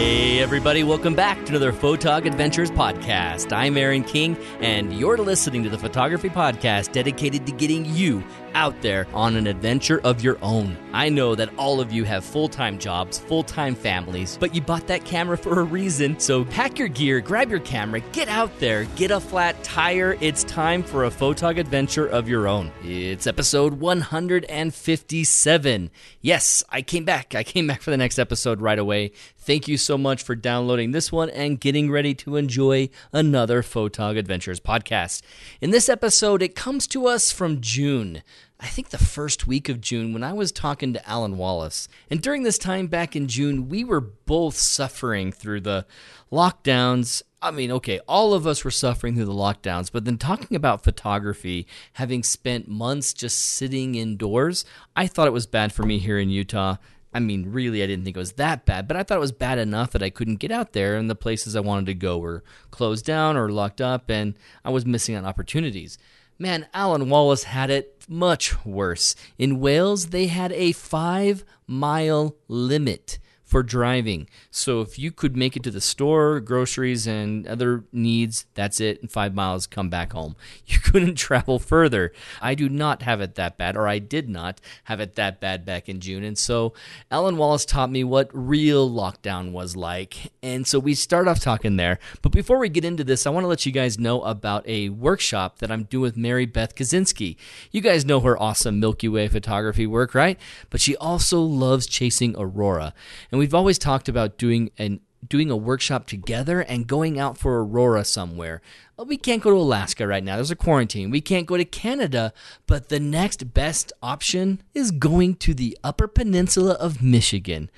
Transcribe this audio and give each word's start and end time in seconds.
Hey, 0.00 0.40
everybody, 0.40 0.82
welcome 0.82 1.14
back 1.14 1.36
to 1.44 1.50
another 1.50 1.74
Photog 1.74 2.24
Adventures 2.24 2.70
podcast. 2.70 3.52
I'm 3.52 3.76
Aaron 3.76 4.02
King, 4.02 4.34
and 4.60 4.94
you're 4.94 5.18
listening 5.18 5.62
to 5.64 5.68
the 5.68 5.76
Photography 5.76 6.30
Podcast 6.30 6.92
dedicated 6.92 7.44
to 7.44 7.52
getting 7.52 7.84
you 7.84 8.24
out 8.54 8.80
there 8.82 9.06
on 9.14 9.36
an 9.36 9.46
adventure 9.46 10.00
of 10.02 10.24
your 10.24 10.36
own. 10.42 10.76
I 10.92 11.08
know 11.08 11.36
that 11.36 11.50
all 11.56 11.80
of 11.80 11.92
you 11.92 12.04
have 12.04 12.24
full 12.24 12.48
time 12.48 12.78
jobs, 12.78 13.18
full 13.18 13.42
time 13.42 13.74
families, 13.74 14.36
but 14.40 14.54
you 14.54 14.60
bought 14.60 14.86
that 14.88 15.04
camera 15.04 15.38
for 15.38 15.60
a 15.60 15.64
reason. 15.64 16.18
So 16.18 16.44
pack 16.46 16.78
your 16.78 16.88
gear, 16.88 17.20
grab 17.20 17.50
your 17.50 17.60
camera, 17.60 18.00
get 18.00 18.28
out 18.28 18.50
there, 18.58 18.84
get 18.96 19.10
a 19.10 19.20
flat 19.20 19.62
tire. 19.62 20.16
It's 20.20 20.44
time 20.44 20.82
for 20.82 21.04
a 21.04 21.10
photog 21.10 21.58
adventure 21.58 22.06
of 22.06 22.28
your 22.28 22.48
own. 22.48 22.72
It's 22.82 23.26
episode 23.26 23.74
157. 23.74 25.90
Yes, 26.22 26.64
I 26.70 26.82
came 26.82 27.04
back. 27.04 27.34
I 27.34 27.44
came 27.44 27.66
back 27.66 27.82
for 27.82 27.90
the 27.90 27.96
next 27.96 28.18
episode 28.18 28.60
right 28.60 28.78
away. 28.78 29.12
Thank 29.38 29.68
you 29.68 29.78
so 29.78 29.89
much 29.98 30.22
for 30.22 30.34
downloading 30.34 30.90
this 30.90 31.10
one 31.10 31.30
and 31.30 31.60
getting 31.60 31.90
ready 31.90 32.14
to 32.14 32.36
enjoy 32.36 32.88
another 33.12 33.62
Photog 33.62 34.18
Adventures 34.18 34.60
podcast. 34.60 35.22
In 35.60 35.70
this 35.70 35.88
episode, 35.88 36.42
it 36.42 36.54
comes 36.54 36.86
to 36.88 37.06
us 37.06 37.32
from 37.32 37.60
June. 37.60 38.22
I 38.62 38.66
think 38.66 38.90
the 38.90 38.98
first 38.98 39.46
week 39.46 39.70
of 39.70 39.80
June 39.80 40.12
when 40.12 40.22
I 40.22 40.34
was 40.34 40.52
talking 40.52 40.92
to 40.92 41.00
Alyn 41.00 41.36
Wallace. 41.36 41.88
And 42.10 42.20
during 42.20 42.42
this 42.42 42.58
time 42.58 42.88
back 42.88 43.16
in 43.16 43.26
June, 43.26 43.70
we 43.70 43.84
were 43.84 44.00
both 44.02 44.54
suffering 44.54 45.32
through 45.32 45.62
the 45.62 45.86
lockdowns. 46.30 47.22
I 47.40 47.52
mean, 47.52 47.72
okay, 47.72 48.00
all 48.06 48.34
of 48.34 48.46
us 48.46 48.62
were 48.62 48.70
suffering 48.70 49.14
through 49.14 49.24
the 49.24 49.32
lockdowns, 49.32 49.90
but 49.90 50.04
then 50.04 50.18
talking 50.18 50.54
about 50.54 50.84
photography, 50.84 51.66
having 51.94 52.22
spent 52.22 52.68
months 52.68 53.14
just 53.14 53.38
sitting 53.38 53.94
indoors, 53.94 54.66
I 54.94 55.06
thought 55.06 55.26
it 55.26 55.32
was 55.32 55.46
bad 55.46 55.72
for 55.72 55.84
me 55.84 55.98
here 55.98 56.18
in 56.18 56.28
Utah. 56.28 56.76
I 57.12 57.18
mean, 57.18 57.50
really, 57.50 57.82
I 57.82 57.86
didn't 57.86 58.04
think 58.04 58.16
it 58.16 58.20
was 58.20 58.32
that 58.32 58.64
bad, 58.64 58.86
but 58.86 58.96
I 58.96 59.02
thought 59.02 59.16
it 59.16 59.20
was 59.20 59.32
bad 59.32 59.58
enough 59.58 59.90
that 59.92 60.02
I 60.02 60.10
couldn't 60.10 60.36
get 60.36 60.52
out 60.52 60.72
there, 60.72 60.96
and 60.96 61.10
the 61.10 61.16
places 61.16 61.56
I 61.56 61.60
wanted 61.60 61.86
to 61.86 61.94
go 61.94 62.18
were 62.18 62.44
closed 62.70 63.04
down 63.04 63.36
or 63.36 63.50
locked 63.50 63.80
up, 63.80 64.08
and 64.10 64.34
I 64.64 64.70
was 64.70 64.86
missing 64.86 65.16
out 65.16 65.24
on 65.24 65.28
opportunities. 65.28 65.98
Man, 66.38 66.68
Alyn 66.72 67.08
Wallace 67.08 67.44
had 67.44 67.68
it 67.68 68.04
much 68.08 68.64
worse. 68.64 69.14
In 69.38 69.60
Wales, 69.60 70.06
they 70.06 70.28
had 70.28 70.52
a 70.52 70.72
five 70.72 71.44
mile 71.66 72.36
limit 72.48 73.18
for 73.50 73.64
driving. 73.64 74.28
So 74.52 74.80
if 74.80 74.96
you 74.96 75.10
could 75.10 75.36
make 75.36 75.56
it 75.56 75.64
to 75.64 75.72
the 75.72 75.80
store, 75.80 76.38
groceries, 76.38 77.08
and 77.08 77.48
other 77.48 77.84
needs, 77.92 78.46
that's 78.54 78.80
it. 78.80 79.00
In 79.02 79.08
five 79.08 79.34
miles, 79.34 79.66
come 79.66 79.90
back 79.90 80.12
home. 80.12 80.36
You 80.70 80.78
couldn't 80.78 81.16
travel 81.16 81.58
further. 81.58 82.12
I 82.40 82.54
do 82.54 82.68
not 82.68 83.02
have 83.02 83.20
it 83.20 83.34
that 83.34 83.58
bad, 83.58 83.76
or 83.76 83.88
I 83.88 83.98
did 83.98 84.28
not 84.28 84.60
have 84.84 85.00
it 85.00 85.16
that 85.16 85.40
bad 85.40 85.64
back 85.64 85.88
in 85.88 85.98
June. 85.98 86.22
And 86.22 86.38
so 86.38 86.74
Alyn 87.10 87.36
Wallace 87.36 87.64
taught 87.64 87.90
me 87.90 88.04
what 88.04 88.30
real 88.32 88.88
lockdown 88.88 89.50
was 89.50 89.74
like. 89.74 90.32
And 90.44 90.66
so 90.66 90.78
we 90.78 90.94
start 90.94 91.26
off 91.26 91.40
talking 91.40 91.76
there. 91.76 91.98
But 92.22 92.30
before 92.30 92.58
we 92.58 92.68
get 92.68 92.84
into 92.84 93.02
this, 93.02 93.26
I 93.26 93.30
want 93.30 93.42
to 93.44 93.48
let 93.48 93.66
you 93.66 93.72
guys 93.72 93.98
know 93.98 94.22
about 94.22 94.66
a 94.68 94.90
workshop 94.90 95.58
that 95.58 95.72
I'm 95.72 95.84
doing 95.84 96.02
with 96.02 96.16
Mary 96.16 96.46
Beth 96.46 96.76
Kiczenski. 96.76 97.36
You 97.72 97.80
guys 97.80 98.04
know 98.04 98.20
her 98.20 98.40
awesome 98.40 98.78
Milky 98.78 99.08
Way 99.08 99.26
photography 99.26 99.86
work, 99.86 100.14
right? 100.14 100.38
But 100.70 100.80
she 100.80 100.96
also 100.96 101.40
loves 101.40 101.86
chasing 101.86 102.36
aurora. 102.38 102.94
And 103.30 103.39
we've 103.40 103.54
always 103.54 103.78
talked 103.78 104.06
about 104.06 104.36
doing 104.36 104.70
an 104.76 105.00
doing 105.26 105.50
a 105.50 105.56
workshop 105.56 106.06
together 106.06 106.60
and 106.60 106.86
going 106.86 107.18
out 107.18 107.38
for 107.38 107.62
aurora 107.62 108.04
somewhere. 108.04 108.60
Oh, 108.98 109.04
we 109.04 109.16
can't 109.16 109.42
go 109.42 109.50
to 109.50 109.56
Alaska 109.56 110.06
right 110.06 110.22
now. 110.22 110.36
There's 110.36 110.50
a 110.50 110.56
quarantine. 110.56 111.10
We 111.10 111.22
can't 111.22 111.46
go 111.46 111.56
to 111.56 111.64
Canada, 111.64 112.34
but 112.66 112.90
the 112.90 113.00
next 113.00 113.54
best 113.54 113.94
option 114.02 114.62
is 114.74 114.90
going 114.90 115.36
to 115.36 115.54
the 115.54 115.76
Upper 115.82 116.06
Peninsula 116.06 116.72
of 116.74 117.02
Michigan. 117.02 117.70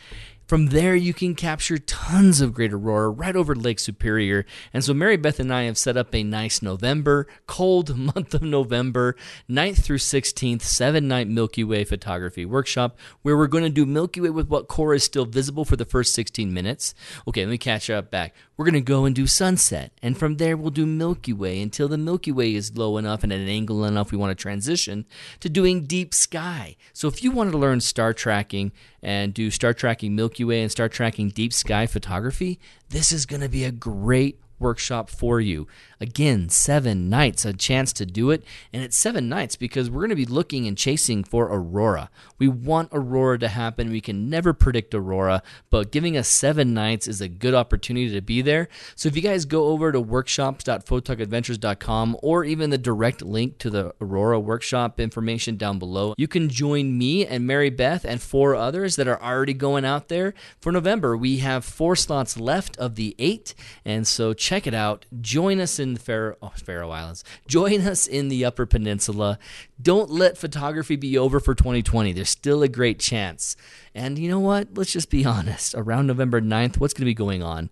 From 0.47 0.67
there, 0.67 0.95
you 0.95 1.15
can 1.15 1.35
capture 1.35 1.79
tons 1.79 2.41
of 2.41 2.53
great 2.53 2.73
aurora 2.73 3.09
right 3.09 3.35
over 3.35 3.55
Lake 3.55 3.79
Superior. 3.79 4.45
And 4.73 4.85
so, 4.85 4.93
Mary 4.93 5.17
Beth 5.17 5.41
and 5.41 5.53
I 5.53 5.63
have 5.63 5.79
set 5.79 5.97
up 5.97 6.15
a 6.15 6.23
nice 6.23 6.61
November, 6.61 7.27
cold 7.47 7.97
month 8.15 8.35
of 8.35 8.43
November, 8.43 9.17
9th 9.49 9.83
through 9.83 9.99
16th, 9.99 10.63
seven 10.63 11.09
night 11.09 11.29
Milky 11.29 11.65
Way 11.65 11.85
photography 11.85 12.45
workshop 12.45 12.99
where 13.23 13.37
we're 13.37 13.47
going 13.47 13.65
to 13.65 13.71
do 13.71 13.87
Milky 13.87 14.21
Way 14.21 14.31
with 14.31 14.49
what 14.49 14.69
core 14.69 14.95
is 14.95 15.05
still 15.05 15.25
visible 15.25 15.65
for 15.65 15.77
the 15.77 15.85
first 15.85 16.15
16 16.15 16.53
minutes. 16.53 16.95
Okay, 17.27 17.45
let 17.45 17.51
me 17.51 17.59
catch 17.59 17.89
up 17.89 18.11
back. 18.11 18.35
We're 18.63 18.71
going 18.71 18.75
to 18.75 18.93
go 18.93 19.07
and 19.07 19.13
do 19.13 19.27
sunset. 19.27 19.91
And 20.03 20.17
from 20.17 20.37
there, 20.37 20.57
we'll 20.57 20.71
do 20.71 20.87
Milky 20.87 21.33
Way 21.33 21.61
until 21.61 21.89
the 21.89 21.99
Milky 21.99 22.31
Way 22.31 22.55
is 22.55 22.77
low 22.79 22.97
enough 22.97 23.25
and 23.25 23.33
at 23.33 23.41
an 23.41 23.49
angle 23.49 23.85
enough 23.85 24.13
we 24.13 24.19
want 24.19 24.31
to 24.31 24.41
transition 24.41 25.05
to 25.41 25.49
doing 25.49 25.83
deep 25.83 26.15
sky. 26.15 26.77
So, 26.93 27.09
if 27.09 27.25
you 27.25 27.33
wanted 27.33 27.51
to 27.51 27.59
learn 27.59 27.81
star 27.81 28.15
tracking 28.15 28.71
and 29.03 29.35
do 29.35 29.51
star 29.51 29.75
tracking 29.75 30.15
Milky 30.15 30.45
Way 30.45 30.63
and 30.63 30.71
star 30.71 30.89
tracking 30.89 31.31
deep 31.31 31.53
sky 31.53 31.89
photography, 31.89 32.61
this 32.89 33.11
is 33.11 33.27
going 33.27 33.43
to 33.43 33.49
be 33.49 33.65
a 33.65 33.73
great 33.73 34.39
workshop 34.63 35.11
for 35.11 35.41
you. 35.41 35.67
Again, 36.01 36.49
seven 36.49 37.09
nights, 37.09 37.45
a 37.45 37.53
chance 37.53 37.93
to 37.93 38.07
do 38.07 38.31
it. 38.31 38.45
And 38.73 38.83
it's 38.83 38.97
seven 38.97 39.29
nights 39.29 39.57
because 39.57 39.91
we're 39.91 40.01
going 40.01 40.11
to 40.11 40.17
be 40.17 40.25
looking 40.25 40.67
and 40.67 40.79
chasing 40.79 41.23
for 41.23 41.45
Aurora. 41.47 42.11
We 42.39 42.49
want 42.49 42.89
Aurora 42.93 43.39
to 43.41 43.49
happen. 43.49 43.91
We 43.91 44.01
can 44.01 44.31
never 44.31 44.53
predict 44.53 44.95
Aurora, 44.95 45.43
but 45.71 45.93
giving 45.93 46.17
us 46.17 46.29
seven 46.29 46.75
nights 46.75 47.07
is 47.07 47.21
a 47.21 47.29
good 47.29 47.55
opportunity 47.55 48.13
to 48.13 48.21
be 48.21 48.43
there. 48.43 48.69
So 48.97 49.09
if 49.09 49.15
you 49.17 49.23
guys 49.23 49.45
go 49.45 49.67
over 49.67 49.93
to 49.93 50.01
workshops.photogadventures.com 50.01 52.17
or 52.23 52.45
even 52.45 52.71
the 52.71 52.79
direct 52.79 53.23
link 53.23 53.59
to 53.59 53.71
the 53.71 53.95
Aurora 54.01 54.41
workshop 54.41 55.01
information 55.01 55.57
down 55.57 55.79
below, 55.79 56.15
you 56.17 56.29
can 56.29 56.49
join 56.49 56.97
me 56.97 57.27
and 57.27 57.47
Mary 57.47 57.71
Beth 57.71 58.05
and 58.05 58.21
four 58.21 58.55
others 58.55 58.97
that 58.97 59.09
are 59.09 59.23
already 59.23 59.55
going 59.55 59.85
out 59.85 60.09
there 60.09 60.35
for 60.61 60.73
November. 60.73 61.17
We 61.17 61.39
have 61.39 61.65
four 61.65 61.97
slots 61.97 62.39
left 62.39 62.77
of 62.79 62.97
the 62.97 63.15
eight. 63.19 63.55
And 63.85 64.07
so 64.07 64.33
check 64.33 64.52
it 64.53 64.75
out. 64.75 65.07
Join 65.21 65.61
us 65.61 65.79
in 65.79 65.95
the 65.95 66.01
Faroe, 66.01 66.37
oh, 66.43 66.53
Faroe 66.57 66.91
Islands. 66.91 67.25
Join 67.47 67.81
us 67.81 68.07
in 68.07 68.29
the 68.29 68.45
Upper 68.45 68.67
Peninsula. 68.67 69.39
Don't 69.81 70.11
let 70.11 70.37
photography 70.37 70.97
be 70.97 71.17
over 71.17 71.41
for 71.41 71.55
2020. 71.55 72.13
There's 72.13 72.29
still 72.29 72.63
a 72.63 72.69
great 72.69 72.99
chance. 72.99 73.57
And 73.95 74.19
you 74.19 74.29
know 74.29 74.41
what? 74.41 74.77
Let's 74.77 74.93
just 74.93 75.11
be 75.11 75.25
honest. 75.25 75.75
Around 75.75 76.07
November 76.07 76.41
9th, 76.41 76.79
what's 76.79 76.93
going 76.93 77.03
to 77.03 77.07
be 77.07 77.15
going 77.15 77.43
on? 77.43 77.71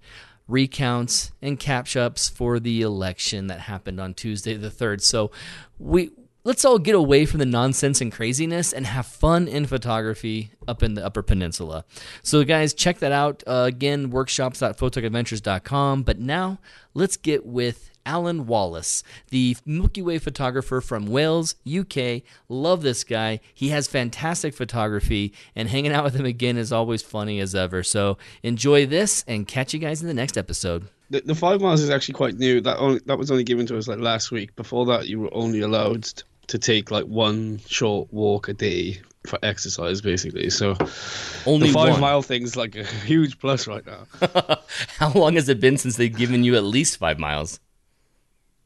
Recounts 0.48 1.32
and 1.42 1.60
catch 1.60 1.96
ups 1.96 2.28
for 2.28 2.58
the 2.58 2.82
election 2.82 3.48
that 3.48 3.60
happened 3.60 4.00
on 4.00 4.14
Tuesday 4.14 4.54
the 4.54 4.70
3rd. 4.70 5.02
So 5.02 5.30
we 5.78 6.10
let's 6.44 6.64
all 6.64 6.78
get 6.78 6.94
away 6.94 7.26
from 7.26 7.38
the 7.38 7.46
nonsense 7.46 8.00
and 8.00 8.10
craziness 8.12 8.72
and 8.72 8.86
have 8.86 9.06
fun 9.06 9.46
in 9.48 9.66
photography 9.66 10.52
up 10.66 10.82
in 10.82 10.94
the 10.94 11.04
Upper 11.04 11.22
Peninsula. 11.22 11.84
So, 12.22 12.42
guys, 12.44 12.72
check 12.74 12.98
that 13.00 13.12
out. 13.12 13.42
Uh, 13.46 13.64
again, 13.66 14.10
workshops.photogadventures.com. 14.10 16.02
But 16.02 16.18
now 16.18 16.58
let's 16.94 17.16
get 17.16 17.44
with 17.44 17.90
Alyn 18.06 18.46
Wallace, 18.46 19.02
the 19.28 19.56
Milky 19.66 20.00
Way 20.02 20.18
photographer 20.18 20.80
from 20.80 21.06
Wales, 21.06 21.54
UK. 21.70 22.22
Love 22.48 22.82
this 22.82 23.04
guy. 23.04 23.40
He 23.54 23.68
has 23.68 23.86
fantastic 23.86 24.54
photography, 24.54 25.34
and 25.54 25.68
hanging 25.68 25.92
out 25.92 26.04
with 26.04 26.14
him 26.14 26.24
again 26.24 26.56
is 26.56 26.72
always 26.72 27.02
funny 27.02 27.40
as 27.40 27.54
ever. 27.54 27.82
So, 27.82 28.16
enjoy 28.42 28.86
this 28.86 29.24
and 29.28 29.46
catch 29.46 29.74
you 29.74 29.80
guys 29.80 30.00
in 30.00 30.08
the 30.08 30.14
next 30.14 30.38
episode. 30.38 30.88
The, 31.10 31.20
the 31.20 31.34
five 31.34 31.60
miles 31.60 31.82
is 31.82 31.90
actually 31.90 32.14
quite 32.14 32.38
new. 32.38 32.60
That 32.60 32.78
only, 32.78 33.00
that 33.06 33.18
was 33.18 33.30
only 33.30 33.44
given 33.44 33.66
to 33.66 33.76
us 33.76 33.88
like 33.88 33.98
last 33.98 34.30
week. 34.30 34.54
Before 34.54 34.86
that, 34.86 35.08
you 35.08 35.20
were 35.20 35.34
only 35.34 35.60
allowed 35.60 36.08
to 36.50 36.58
take 36.58 36.90
like 36.90 37.06
one 37.06 37.60
short 37.66 38.12
walk 38.12 38.48
a 38.48 38.52
day 38.52 39.00
for 39.26 39.38
exercise, 39.42 40.00
basically. 40.00 40.48
So 40.50 40.76
Only 41.46 41.68
the 41.68 41.72
five 41.74 41.92
one. 41.92 42.00
mile 42.00 42.22
thing's 42.22 42.56
like 42.56 42.74
a 42.76 42.84
huge 42.84 43.38
plus 43.38 43.66
right 43.66 43.84
now. 43.86 44.06
How 44.98 45.12
long 45.12 45.34
has 45.34 45.48
it 45.48 45.60
been 45.60 45.76
since 45.78 45.96
they've 45.96 46.14
given 46.16 46.44
you 46.44 46.54
at 46.56 46.64
least 46.64 46.96
five 46.98 47.18
miles? 47.18 47.58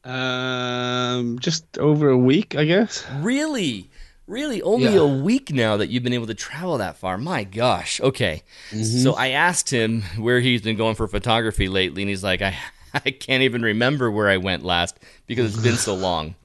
um, 0.03 1.39
just 1.39 1.77
over 1.77 2.09
a 2.09 2.17
week, 2.17 2.55
I 2.55 2.65
guess. 2.65 3.03
Really? 3.21 3.89
Really? 4.27 4.61
Only 4.61 4.93
Yeah. 4.93 4.99
a 5.01 5.07
week 5.07 5.51
now 5.51 5.77
that 5.77 5.89
you've 5.89 6.03
been 6.03 6.13
able 6.13 6.27
to 6.27 6.33
travel 6.35 6.77
that 6.77 6.97
far. 6.97 7.17
My 7.17 7.43
gosh. 7.43 7.99
Okay. 8.01 8.43
So 8.83 9.13
I 9.13 9.29
asked 9.29 9.69
him 9.69 10.03
where 10.17 10.39
he's 10.39 10.61
been 10.61 10.77
going 10.77 10.95
for 10.95 11.07
photography 11.07 11.67
lately, 11.69 12.01
and 12.03 12.09
he's 12.09 12.23
like, 12.23 12.41
I, 12.41 12.55
I 12.93 13.11
can't 13.11 13.43
even 13.43 13.61
remember 13.61 14.09
where 14.11 14.29
I 14.29 14.37
went 14.37 14.63
last 14.63 14.97
because 15.27 15.53
it's 15.55 15.63
been 15.63 15.75
so 15.77 15.95
long. 15.95 16.35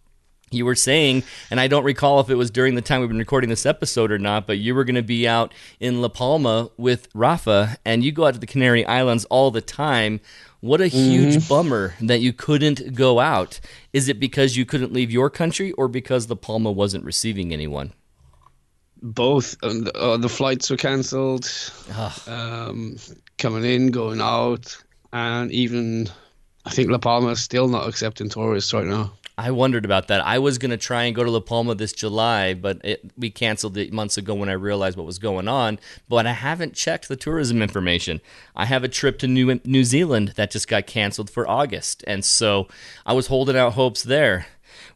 You 0.52 0.64
were 0.64 0.74
saying, 0.74 1.22
and 1.48 1.60
I 1.60 1.68
don't 1.68 1.84
recall 1.84 2.18
if 2.18 2.28
it 2.28 2.34
was 2.34 2.50
during 2.50 2.74
the 2.74 2.82
time 2.82 2.98
we've 3.00 3.08
been 3.08 3.18
recording 3.18 3.50
this 3.50 3.64
episode 3.64 4.10
or 4.10 4.18
not, 4.18 4.48
but 4.48 4.58
you 4.58 4.74
were 4.74 4.82
going 4.82 4.96
to 4.96 5.02
be 5.02 5.28
out 5.28 5.54
in 5.78 6.02
La 6.02 6.08
Palma 6.08 6.70
with 6.76 7.06
Rafa, 7.14 7.76
and 7.84 8.02
you 8.02 8.10
go 8.10 8.26
out 8.26 8.34
to 8.34 8.40
the 8.40 8.48
Canary 8.48 8.84
Islands 8.84 9.24
all 9.26 9.52
the 9.52 9.60
time. 9.60 10.20
What 10.58 10.80
a 10.80 10.88
huge 10.88 11.48
bummer 11.48 11.94
that 12.00 12.18
you 12.18 12.32
couldn't 12.32 12.94
go 12.94 13.20
out. 13.20 13.60
Is 13.92 14.08
it 14.08 14.18
because 14.18 14.56
you 14.56 14.66
couldn't 14.66 14.92
leave 14.92 15.12
your 15.12 15.30
country 15.30 15.70
or 15.72 15.86
because 15.86 16.28
La 16.28 16.34
Palma 16.34 16.72
wasn't 16.72 17.04
receiving 17.04 17.52
anyone? 17.52 17.92
Both 19.00 19.56
um, 19.62 19.84
the, 19.84 19.96
uh, 19.96 20.16
the 20.16 20.28
flights 20.28 20.68
were 20.68 20.76
cancelled. 20.76 21.48
Um, 22.26 22.96
coming 23.38 23.64
in, 23.64 23.92
going 23.92 24.20
out, 24.20 24.76
and 25.12 25.52
even 25.52 26.10
I 26.64 26.70
think 26.70 26.90
La 26.90 26.98
Palma 26.98 27.28
is 27.28 27.40
still 27.40 27.68
not 27.68 27.88
accepting 27.88 28.28
tourists 28.28 28.72
right 28.74 28.84
now. 28.84 29.12
I 29.40 29.52
wondered 29.52 29.86
about 29.86 30.08
that. 30.08 30.20
I 30.20 30.38
was 30.38 30.58
going 30.58 30.70
to 30.70 30.76
try 30.76 31.04
and 31.04 31.16
go 31.16 31.24
to 31.24 31.30
La 31.30 31.40
Palma 31.40 31.74
this 31.74 31.94
July, 31.94 32.52
but 32.52 32.78
it, 32.84 33.10
we 33.16 33.30
canceled 33.30 33.78
it 33.78 33.90
months 33.90 34.18
ago 34.18 34.34
when 34.34 34.50
I 34.50 34.52
realized 34.52 34.98
what 34.98 35.06
was 35.06 35.18
going 35.18 35.48
on. 35.48 35.78
But 36.10 36.26
I 36.26 36.32
haven't 36.32 36.74
checked 36.74 37.08
the 37.08 37.16
tourism 37.16 37.62
information. 37.62 38.20
I 38.54 38.66
have 38.66 38.84
a 38.84 38.88
trip 38.88 39.18
to 39.20 39.26
New, 39.26 39.58
New 39.64 39.84
Zealand 39.84 40.34
that 40.36 40.50
just 40.50 40.68
got 40.68 40.86
canceled 40.86 41.30
for 41.30 41.48
August. 41.48 42.04
And 42.06 42.22
so 42.22 42.68
I 43.06 43.14
was 43.14 43.28
holding 43.28 43.56
out 43.56 43.72
hopes 43.72 44.02
there. 44.02 44.44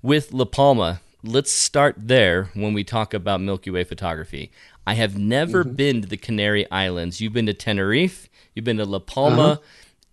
With 0.02 0.30
La 0.34 0.44
Palma, 0.44 1.00
let's 1.22 1.50
start 1.50 1.96
there 1.96 2.50
when 2.52 2.74
we 2.74 2.84
talk 2.84 3.14
about 3.14 3.40
Milky 3.40 3.70
Way 3.70 3.84
photography. 3.84 4.52
I 4.86 4.92
have 4.92 5.16
never 5.16 5.64
mm-hmm. 5.64 5.74
been 5.74 6.02
to 6.02 6.08
the 6.08 6.18
Canary 6.18 6.70
Islands. 6.70 7.18
You've 7.18 7.32
been 7.32 7.46
to 7.46 7.54
Tenerife, 7.54 8.28
you've 8.54 8.66
been 8.66 8.76
to 8.76 8.84
La 8.84 8.98
Palma. 8.98 9.42
Uh-huh. 9.42 9.60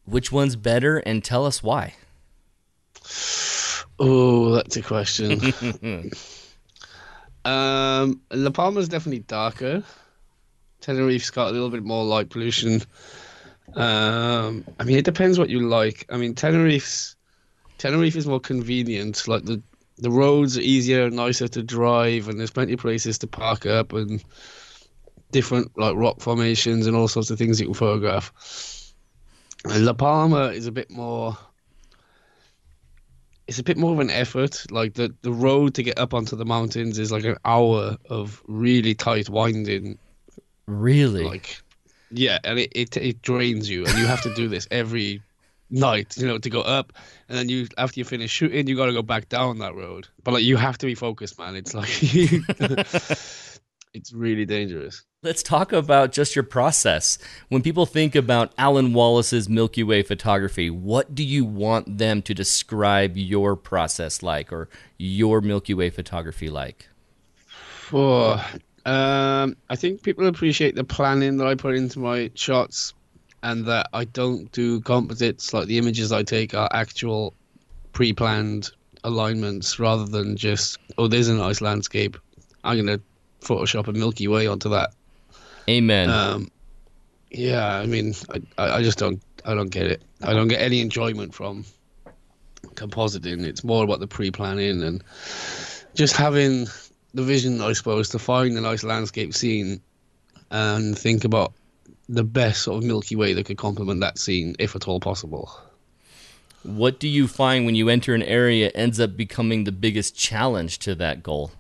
Which 0.06 0.32
one's 0.32 0.56
better? 0.56 1.00
And 1.00 1.22
tell 1.22 1.46
us 1.46 1.62
why. 1.62 1.96
Oh, 4.04 4.50
that's 4.50 4.76
a 4.78 4.82
question. 4.82 5.40
um, 7.46 8.20
La 8.32 8.50
Palma's 8.50 8.90
definitely 8.90 9.20
darker. 9.20 9.84
Tenerife's 10.80 11.30
got 11.30 11.50
a 11.50 11.52
little 11.52 11.70
bit 11.70 11.84
more 11.84 12.04
light 12.04 12.32
pollution. 12.32 12.82
Um, 13.76 14.66
I 14.80 14.86
mean, 14.86 14.98
it 14.98 15.06
depends 15.06 15.38
what 15.38 15.50
you 15.50 15.68
like. 15.68 16.08
I 16.10 16.18
mean, 16.18 16.34
Tenerife's 16.34 17.16
Tenerife 17.78 18.16
is 18.16 18.26
more 18.26 18.40
convenient. 18.40 19.28
Like 19.28 19.46
the 19.46 19.62
the 20.00 20.10
roads 20.10 20.58
are 20.58 20.62
easier, 20.62 21.12
nicer 21.12 21.48
to 21.50 21.62
drive, 21.62 22.28
and 22.28 22.40
there's 22.40 22.50
plenty 22.50 22.74
of 22.74 22.80
places 22.80 23.20
to 23.20 23.28
park 23.28 23.68
up 23.68 23.94
and 23.94 24.24
different 25.32 25.78
like 25.78 25.96
rock 25.96 26.22
formations 26.22 26.88
and 26.88 26.96
all 26.96 27.08
sorts 27.08 27.30
of 27.30 27.38
things 27.38 27.60
you 27.60 27.68
can 27.68 27.76
photograph. 27.76 28.34
And 29.66 29.86
La 29.86 29.94
Palma 29.94 30.48
is 30.48 30.66
a 30.66 30.72
bit 30.72 30.90
more 30.90 31.38
it's 33.52 33.60
a 33.60 33.64
bit 33.64 33.76
more 33.76 33.92
of 33.92 34.00
an 34.00 34.10
effort. 34.10 34.66
Like 34.72 34.94
the 34.94 35.14
the 35.24 35.34
road 35.34 35.74
to 35.74 35.84
get 35.84 36.00
up 36.00 36.14
onto 36.14 36.38
the 36.38 36.46
mountains 36.46 36.98
is 36.98 37.12
like 37.12 37.26
an 37.26 37.36
hour 37.44 37.98
of 38.10 38.42
really 38.48 38.96
tight 38.96 39.28
winding. 39.28 39.98
Really? 40.68 41.26
Like, 41.26 41.62
yeah, 42.12 42.40
and 42.46 42.60
it, 42.60 42.72
it 42.74 42.96
it 42.96 43.22
drains 43.22 43.70
you, 43.70 43.86
and 43.86 43.98
you 43.98 44.06
have 44.06 44.22
to 44.22 44.34
do 44.36 44.48
this 44.48 44.70
every 44.72 45.22
night, 45.70 46.16
you 46.16 46.28
know, 46.28 46.38
to 46.38 46.50
go 46.50 46.62
up, 46.62 46.94
and 47.28 47.38
then 47.38 47.50
you 47.50 47.68
after 47.78 48.00
you 48.00 48.06
finish 48.06 48.32
shooting, 48.32 48.68
you 48.68 48.78
got 48.78 48.86
to 48.86 48.94
go 48.94 49.02
back 49.02 49.28
down 49.28 49.60
that 49.60 49.76
road. 49.76 50.08
But 50.24 50.36
like, 50.36 50.44
you 50.44 50.56
have 50.56 50.78
to 50.78 50.86
be 50.86 50.96
focused, 50.96 51.38
man. 51.38 51.58
It's 51.58 51.74
like 51.74 51.90
it's 53.94 54.14
really 54.14 54.46
dangerous. 54.46 55.04
Let's 55.24 55.44
talk 55.44 55.72
about 55.72 56.12
just 56.12 56.36
your 56.36 56.44
process. 56.44 57.18
When 57.50 57.62
people 57.62 57.86
think 57.86 58.16
about 58.16 58.56
Alyn 58.58 58.94
Wallace's 58.94 59.48
Milky 59.48 59.84
Way 59.84 60.02
photography, 60.02 60.70
what 60.70 61.14
do 61.14 61.24
you 61.24 61.46
want 61.46 62.00
them 62.00 62.22
to 62.24 62.34
describe 62.34 63.18
your 63.18 63.56
process 63.56 64.24
like 64.24 64.52
or 64.52 64.68
your 64.98 65.42
Milky 65.42 65.74
Way 65.74 65.90
photography 65.90 66.50
like? 66.50 66.88
For 67.46 68.42
um, 68.86 69.56
I 69.70 69.76
think 69.76 70.02
people 70.02 70.26
appreciate 70.26 70.76
the 70.76 70.84
planning 70.84 71.38
that 71.38 71.48
I 71.48 71.56
put 71.56 71.76
into 71.76 72.00
my 72.00 72.32
shots 72.34 72.94
and 73.44 73.66
that 73.66 73.90
I 73.94 74.06
don't 74.06 74.52
do 74.52 74.82
composites. 74.82 75.54
Like 75.54 75.68
the 75.68 75.78
images 75.78 76.12
I 76.12 76.24
take 76.24 76.56
are 76.56 76.70
actual 76.72 77.36
pre 77.94 78.14
planned 78.14 78.72
alignments 79.04 79.80
rather 79.80 80.06
than 80.06 80.36
just, 80.36 80.80
oh, 80.98 81.08
there's 81.08 81.28
a 81.28 81.36
nice 81.36 81.62
landscape. 81.62 82.18
I'm 82.64 82.78
going 82.78 83.00
to 83.00 83.04
Photoshop 83.42 83.88
a 83.88 83.92
Milky 83.92 84.28
Way 84.28 84.48
onto 84.48 84.70
that 84.70 84.94
Amen. 85.70 86.10
Um, 86.10 86.52
yeah, 87.30 87.78
I 87.78 87.86
mean, 87.86 88.14
I, 88.58 88.78
I 88.78 88.84
just 88.84 88.98
don't, 88.98 89.22
I 89.46 89.54
don't 89.54 89.70
get 89.70 89.88
it. 89.88 90.04
I 90.22 90.34
don't 90.34 90.48
get 90.48 90.62
any 90.62 90.82
enjoyment 90.82 91.34
from 91.34 91.66
compositing. 92.76 93.46
It's 93.46 93.64
more 93.64 93.84
about 93.84 94.00
the 94.00 94.08
pre-planning 94.08 94.84
and 94.84 95.04
just 95.94 96.16
having 96.16 96.68
the 97.14 97.24
vision, 97.24 97.62
I 97.62 97.74
suppose, 97.74 98.10
to 98.10 98.20
find 98.20 98.58
a 98.58 98.62
nice 98.62 98.84
landscape 98.84 99.34
scene 99.34 99.82
and 100.50 100.98
think 100.98 101.24
about 101.24 101.54
the 102.10 102.24
best 102.24 102.64
sort 102.64 102.78
of 102.78 102.84
Milky 102.84 103.16
Way 103.16 103.34
that 103.34 103.46
could 103.46 103.58
complement 103.58 104.02
that 104.02 104.18
scene, 104.18 104.56
if 104.60 104.76
at 104.76 104.88
all 104.88 105.00
possible. 105.00 105.58
What 106.64 107.00
do 107.00 107.08
you 107.08 107.28
find 107.28 107.66
when 107.66 107.76
you 107.76 107.90
enter 107.90 108.14
an 108.14 108.24
area 108.24 108.70
ends 108.76 109.00
up 109.00 109.16
becoming 109.16 109.64
the 109.64 109.72
biggest 109.72 110.16
challenge 110.16 110.80
to 110.80 110.96
that 110.96 111.24
goal? 111.24 111.52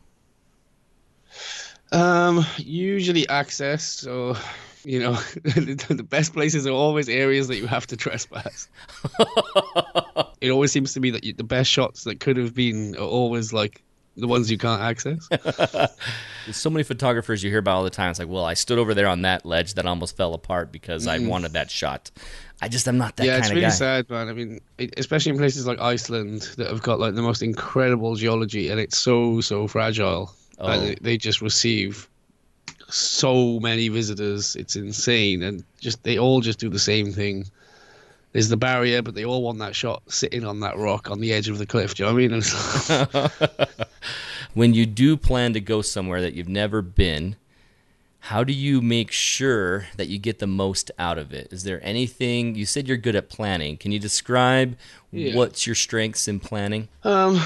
Um, 1.91 2.45
usually 2.57 3.27
access. 3.27 3.83
So, 3.83 4.35
you 4.83 4.99
know, 4.99 5.13
the 5.43 6.05
best 6.07 6.33
places 6.33 6.65
are 6.65 6.71
always 6.71 7.09
areas 7.09 7.47
that 7.49 7.57
you 7.57 7.67
have 7.67 7.87
to 7.87 7.97
trespass. 7.97 8.67
it 10.41 10.51
always 10.51 10.71
seems 10.71 10.93
to 10.93 10.99
me 10.99 11.09
that 11.11 11.23
you, 11.23 11.33
the 11.33 11.43
best 11.43 11.69
shots 11.69 12.03
that 12.05 12.19
could 12.19 12.37
have 12.37 12.53
been 12.53 12.95
are 12.95 12.99
always 12.99 13.53
like 13.53 13.81
the 14.17 14.27
ones 14.27 14.51
you 14.51 14.57
can't 14.57 14.81
access. 14.81 15.27
There's 15.29 16.57
so 16.57 16.69
many 16.69 16.83
photographers 16.83 17.43
you 17.43 17.49
hear 17.49 17.59
about 17.59 17.77
all 17.77 17.83
the 17.83 17.89
time. 17.89 18.11
It's 18.11 18.19
like, 18.19 18.27
well, 18.27 18.45
I 18.45 18.55
stood 18.55 18.77
over 18.77 18.93
there 18.93 19.07
on 19.07 19.21
that 19.23 19.45
ledge 19.45 19.75
that 19.75 19.85
almost 19.85 20.17
fell 20.17 20.33
apart 20.33 20.71
because 20.71 21.07
mm. 21.07 21.11
I 21.11 21.19
wanted 21.19 21.53
that 21.53 21.71
shot. 21.71 22.11
I 22.61 22.67
just 22.67 22.87
am 22.87 22.97
not 22.97 23.15
that 23.15 23.25
yeah, 23.25 23.39
kind 23.39 23.45
of 23.45 23.49
really 23.51 23.61
guy. 23.61 23.69
sad, 23.69 24.09
man. 24.09 24.29
I 24.29 24.33
mean, 24.33 24.59
especially 24.97 25.31
in 25.31 25.37
places 25.37 25.65
like 25.65 25.79
Iceland 25.79 26.41
that 26.57 26.67
have 26.67 26.81
got 26.81 26.99
like 26.99 27.15
the 27.15 27.21
most 27.21 27.41
incredible 27.41 28.15
geology, 28.15 28.69
and 28.69 28.79
it's 28.79 28.97
so 28.97 29.41
so 29.41 29.67
fragile. 29.67 30.31
Oh. 30.61 30.79
They, 30.79 30.95
they 30.95 31.17
just 31.17 31.41
receive 31.41 32.07
so 32.87 33.59
many 33.59 33.89
visitors. 33.89 34.55
It's 34.55 34.75
insane, 34.75 35.41
and 35.43 35.63
just 35.79 36.03
they 36.03 36.17
all 36.17 36.41
just 36.41 36.59
do 36.59 36.69
the 36.69 36.79
same 36.79 37.11
thing. 37.11 37.45
There's 38.31 38.47
the 38.47 38.57
barrier, 38.57 39.01
but 39.01 39.15
they 39.15 39.25
all 39.25 39.41
want 39.41 39.59
that 39.59 39.75
shot 39.75 40.03
sitting 40.07 40.45
on 40.45 40.61
that 40.61 40.77
rock 40.77 41.11
on 41.11 41.19
the 41.19 41.33
edge 41.33 41.49
of 41.49 41.57
the 41.57 41.65
cliff. 41.65 41.95
Do 41.95 42.03
you 42.03 42.09
know 42.09 42.15
what 42.15 43.09
I 43.11 43.67
mean? 43.67 43.87
when 44.53 44.73
you 44.73 44.85
do 44.85 45.17
plan 45.17 45.51
to 45.53 45.59
go 45.59 45.81
somewhere 45.81 46.21
that 46.21 46.33
you've 46.33 46.47
never 46.47 46.81
been, 46.81 47.35
how 48.25 48.43
do 48.43 48.53
you 48.53 48.81
make 48.81 49.11
sure 49.11 49.87
that 49.97 50.07
you 50.07 50.17
get 50.17 50.39
the 50.39 50.47
most 50.47 50.91
out 50.97 51.17
of 51.17 51.33
it? 51.33 51.51
Is 51.51 51.63
there 51.63 51.83
anything 51.83 52.55
you 52.55 52.65
said 52.65 52.87
you're 52.87 52.95
good 52.95 53.15
at 53.15 53.29
planning? 53.29 53.77
Can 53.77 53.91
you 53.91 53.99
describe 53.99 54.77
yeah. 55.11 55.35
what's 55.35 55.65
your 55.65 55.75
strengths 55.75 56.27
in 56.27 56.39
planning? 56.39 56.87
Um, 57.03 57.41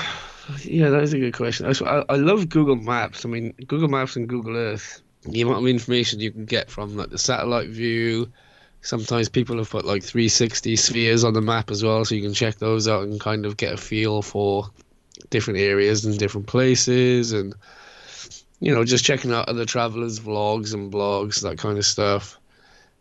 yeah, 0.62 0.90
that 0.90 1.04
is 1.04 1.14
a 1.14 1.20
good 1.20 1.34
question. 1.34 1.66
I, 1.66 2.04
I 2.10 2.16
love 2.16 2.50
Google 2.50 2.76
Maps. 2.76 3.26
I 3.26 3.30
mean, 3.30 3.54
Google 3.68 3.88
Maps 3.88 4.16
and 4.16 4.28
Google 4.28 4.56
Earth. 4.56 5.02
The 5.24 5.42
amount 5.42 5.60
of 5.60 5.68
information 5.68 6.20
you 6.20 6.32
can 6.32 6.46
get 6.46 6.70
from 6.70 6.96
like 6.96 7.10
the 7.10 7.18
satellite 7.18 7.70
view. 7.70 8.32
Sometimes 8.82 9.28
people 9.28 9.58
have 9.58 9.70
put 9.72 9.86
like 9.86 10.04
360 10.04 10.76
spheres 10.76 11.24
on 11.24 11.34
the 11.34 11.42
map 11.42 11.72
as 11.72 11.84
well, 11.84 12.06
so 12.06 12.14
you 12.14 12.22
can 12.22 12.36
check 12.36 12.56
those 12.56 12.88
out 12.88 13.04
and 13.04 13.20
kind 13.20 13.46
of 13.46 13.58
get 13.58 13.74
a 13.74 13.78
feel 13.78 14.22
for 14.22 14.70
different 15.32 15.60
areas 15.60 16.06
and 16.06 16.20
different 16.20 16.46
places, 16.46 17.32
and 17.32 17.56
you 18.60 18.74
know, 18.74 18.86
just 18.86 19.04
checking 19.04 19.34
out 19.34 19.50
other 19.50 19.66
travelers' 19.66 20.20
vlogs 20.20 20.76
and 20.76 20.94
blogs, 20.94 21.42
that 21.42 21.58
kind 21.58 21.80
of 21.80 21.86
stuff. 21.86 22.40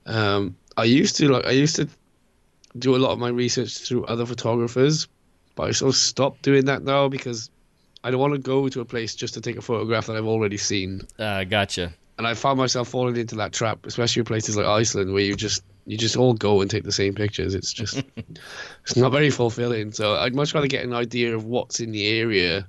Um, 0.07 0.57
I 0.79 0.85
used 0.85 1.17
to 1.17 1.29
like 1.29 1.45
I 1.45 1.51
used 1.51 1.77
to 1.77 1.89
do 2.79 2.97
a 2.97 2.99
lot 2.99 3.13
of 3.13 3.19
my 3.19 3.29
research 3.29 3.79
through 3.79 4.07
other 4.07 4.25
photographers, 4.25 5.07
but 5.55 5.69
I 5.69 5.71
sort 5.73 5.91
of 5.91 5.97
stopped 5.97 6.43
doing 6.43 6.67
that 6.67 6.83
now 6.83 7.09
because 7.09 7.51
I 8.03 8.11
don't 8.11 8.21
want 8.21 8.35
to 8.35 8.39
go 8.39 8.69
to 8.69 8.81
a 8.81 8.85
place 8.85 9.15
just 9.15 9.35
to 9.35 9.41
take 9.41 9.57
a 9.57 9.63
photograph 9.63 10.07
that 10.07 10.17
I've 10.17 10.27
already 10.27 10.59
seen. 10.59 11.03
Uh, 11.19 11.45
gotcha. 11.45 11.93
And 12.19 12.27
I 12.27 12.35
found 12.35 12.59
myself 12.59 12.89
falling 12.89 13.17
into 13.17 13.37
that 13.37 13.53
trap, 13.53 13.87
especially 13.87 14.21
in 14.21 14.27
places 14.27 14.57
like 14.57 14.67
Iceland, 14.67 15.13
where 15.13 15.23
you 15.23 15.35
just 15.35 15.63
you 15.87 15.99
just 15.99 16.17
all 16.17 16.35
go 16.35 16.61
and 16.61 16.71
take 16.71 16.85
the 16.85 16.93
same 16.93 17.15
pictures. 17.15 17.55
It's 17.55 17.73
just 17.73 18.03
it's 18.83 18.97
not 18.97 19.13
very 19.13 19.31
fulfilling. 19.31 19.93
So 19.93 20.15
I'd 20.17 20.35
much 20.35 20.55
rather 20.55 20.67
get 20.67 20.85
an 20.85 20.93
idea 20.93 21.35
of 21.35 21.45
what's 21.45 21.81
in 21.81 21.93
the 21.93 22.07
area 22.07 22.67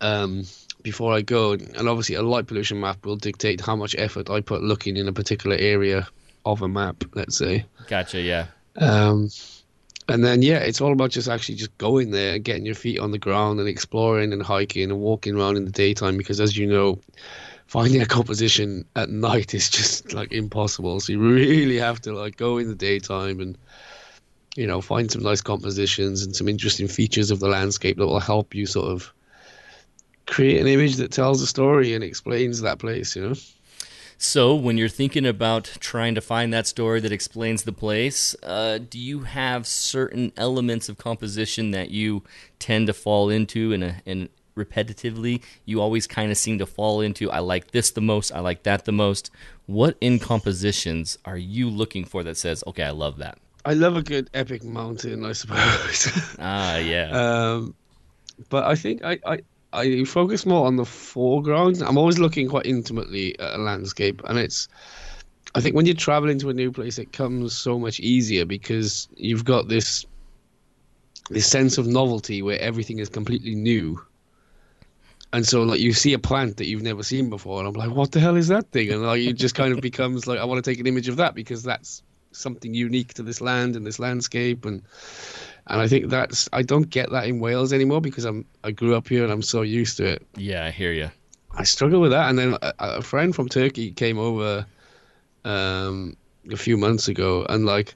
um, 0.00 0.44
before 0.82 1.12
I 1.12 1.22
go. 1.22 1.52
And 1.52 1.88
obviously, 1.88 2.14
a 2.14 2.22
light 2.22 2.46
pollution 2.46 2.80
map 2.80 3.04
will 3.04 3.16
dictate 3.16 3.60
how 3.60 3.76
much 3.76 3.94
effort 3.98 4.30
I 4.30 4.40
put 4.40 4.62
looking 4.62 4.96
in 4.96 5.08
a 5.08 5.12
particular 5.12 5.56
area 5.56 6.08
of 6.46 6.62
a 6.62 6.68
map. 6.68 7.04
Let's 7.14 7.36
say. 7.36 7.66
Gotcha. 7.88 8.20
Yeah. 8.20 8.46
Um, 8.76 9.30
and 10.08 10.24
then 10.24 10.42
yeah, 10.42 10.58
it's 10.58 10.80
all 10.80 10.92
about 10.92 11.10
just 11.10 11.28
actually 11.28 11.56
just 11.56 11.76
going 11.78 12.10
there 12.10 12.36
and 12.36 12.44
getting 12.44 12.64
your 12.64 12.74
feet 12.74 12.98
on 12.98 13.10
the 13.10 13.18
ground 13.18 13.60
and 13.60 13.68
exploring 13.68 14.32
and 14.32 14.42
hiking 14.42 14.90
and 14.90 15.00
walking 15.00 15.36
around 15.36 15.56
in 15.56 15.64
the 15.64 15.70
daytime 15.70 16.16
because 16.16 16.40
as 16.40 16.56
you 16.56 16.66
know, 16.66 16.98
finding 17.66 18.00
a 18.00 18.06
composition 18.06 18.84
at 18.96 19.10
night 19.10 19.54
is 19.54 19.68
just 19.70 20.12
like 20.14 20.32
impossible. 20.32 21.00
So 21.00 21.12
you 21.12 21.20
really 21.20 21.76
have 21.76 22.00
to 22.02 22.12
like 22.12 22.36
go 22.36 22.58
in 22.58 22.68
the 22.68 22.74
daytime 22.74 23.40
and 23.40 23.58
you 24.56 24.66
know 24.66 24.80
find 24.80 25.10
some 25.10 25.22
nice 25.22 25.42
compositions 25.42 26.22
and 26.22 26.34
some 26.34 26.48
interesting 26.48 26.88
features 26.88 27.30
of 27.30 27.40
the 27.40 27.48
landscape 27.48 27.98
that 27.98 28.06
will 28.06 28.20
help 28.20 28.54
you 28.54 28.66
sort 28.66 28.90
of 28.90 29.12
create 30.26 30.60
an 30.60 30.66
image 30.66 30.96
that 30.96 31.10
tells 31.10 31.42
a 31.42 31.46
story 31.46 31.94
and 31.94 32.04
explains 32.04 32.60
that 32.60 32.78
place, 32.78 33.16
you 33.16 33.28
know. 33.28 33.34
So, 34.20 34.52
when 34.52 34.76
you're 34.76 34.88
thinking 34.88 35.24
about 35.24 35.76
trying 35.78 36.16
to 36.16 36.20
find 36.20 36.52
that 36.52 36.66
story 36.66 36.98
that 36.98 37.12
explains 37.12 37.62
the 37.62 37.72
place, 37.72 38.34
uh, 38.42 38.78
do 38.78 38.98
you 38.98 39.20
have 39.20 39.64
certain 39.64 40.32
elements 40.36 40.88
of 40.88 40.98
composition 40.98 41.70
that 41.70 41.90
you 41.90 42.24
tend 42.58 42.88
to 42.88 42.92
fall 42.92 43.30
into 43.30 43.72
and, 43.72 43.84
a, 43.84 43.96
in 44.04 44.28
repetitively? 44.56 45.40
You 45.66 45.80
always 45.80 46.08
kind 46.08 46.32
of 46.32 46.36
seem 46.36 46.58
to 46.58 46.66
fall 46.66 47.00
into. 47.00 47.30
I 47.30 47.38
like 47.38 47.70
this 47.70 47.92
the 47.92 48.00
most. 48.00 48.32
I 48.32 48.40
like 48.40 48.64
that 48.64 48.86
the 48.86 48.92
most. 48.92 49.30
What 49.66 49.96
in 50.00 50.18
compositions 50.18 51.16
are 51.24 51.38
you 51.38 51.70
looking 51.70 52.04
for 52.04 52.24
that 52.24 52.36
says, 52.36 52.64
"Okay, 52.66 52.82
I 52.82 52.90
love 52.90 53.18
that"? 53.18 53.38
I 53.64 53.74
love 53.74 53.96
a 53.96 54.02
good 54.02 54.30
epic 54.34 54.64
mountain, 54.64 55.24
I 55.24 55.32
suppose. 55.32 56.08
Ah, 56.40 56.78
yeah. 56.78 57.10
um, 57.54 57.74
but 58.48 58.64
I 58.64 58.74
think 58.74 59.04
I, 59.04 59.20
I 59.24 59.38
I 59.72 60.04
focus 60.04 60.46
more 60.46 60.66
on 60.66 60.76
the 60.76 60.84
foreground. 60.84 61.82
I'm 61.82 61.98
always 61.98 62.18
looking 62.18 62.48
quite 62.48 62.66
intimately 62.66 63.38
at 63.38 63.54
a 63.54 63.62
landscape, 63.62 64.22
and 64.24 64.38
it's. 64.38 64.68
I 65.54 65.60
think 65.60 65.74
when 65.74 65.86
you're 65.86 65.94
traveling 65.94 66.38
to 66.40 66.50
a 66.50 66.54
new 66.54 66.70
place, 66.70 66.98
it 66.98 67.12
comes 67.12 67.56
so 67.56 67.78
much 67.78 68.00
easier 68.00 68.44
because 68.44 69.08
you've 69.16 69.44
got 69.44 69.68
this 69.68 70.04
this 71.30 71.46
sense 71.46 71.78
of 71.78 71.86
novelty 71.86 72.42
where 72.42 72.60
everything 72.60 72.98
is 72.98 73.08
completely 73.08 73.54
new. 73.54 74.00
And 75.32 75.46
so, 75.46 75.62
like, 75.62 75.80
you 75.80 75.92
see 75.92 76.14
a 76.14 76.18
plant 76.18 76.56
that 76.56 76.66
you've 76.68 76.82
never 76.82 77.02
seen 77.02 77.28
before, 77.28 77.58
and 77.58 77.68
I'm 77.68 77.74
like, 77.74 77.94
"What 77.94 78.12
the 78.12 78.20
hell 78.20 78.36
is 78.36 78.48
that 78.48 78.70
thing?" 78.70 78.90
And 78.90 79.02
like, 79.02 79.20
it 79.20 79.34
just 79.34 79.54
kind 79.54 79.74
of 79.74 79.80
becomes 79.80 80.26
like, 80.26 80.38
I 80.38 80.44
want 80.44 80.62
to 80.64 80.70
take 80.70 80.80
an 80.80 80.86
image 80.86 81.08
of 81.08 81.16
that 81.16 81.34
because 81.34 81.62
that's 81.62 82.02
something 82.32 82.72
unique 82.72 83.14
to 83.14 83.22
this 83.22 83.40
land 83.40 83.76
and 83.76 83.86
this 83.86 83.98
landscape, 83.98 84.64
and 84.64 84.82
and 85.68 85.80
I 85.80 85.88
think 85.88 86.08
that's 86.08 86.48
I 86.52 86.62
don't 86.62 86.88
get 86.90 87.10
that 87.10 87.26
in 87.26 87.40
Wales 87.40 87.72
anymore 87.72 88.00
because 88.00 88.24
I'm 88.24 88.44
I 88.64 88.70
grew 88.70 88.94
up 88.94 89.08
here 89.08 89.22
and 89.22 89.32
I'm 89.32 89.42
so 89.42 89.62
used 89.62 89.96
to 89.98 90.06
it. 90.06 90.26
yeah, 90.36 90.66
I 90.66 90.70
hear 90.70 90.92
you. 90.92 91.10
I 91.52 91.64
struggle 91.64 92.00
with 92.00 92.12
that. 92.12 92.28
And 92.28 92.38
then 92.38 92.56
a, 92.62 92.72
a 92.78 93.02
friend 93.02 93.34
from 93.34 93.48
Turkey 93.48 93.90
came 93.90 94.18
over 94.18 94.64
um, 95.44 96.16
a 96.50 96.56
few 96.56 96.76
months 96.76 97.08
ago, 97.08 97.46
and 97.48 97.66
like 97.66 97.94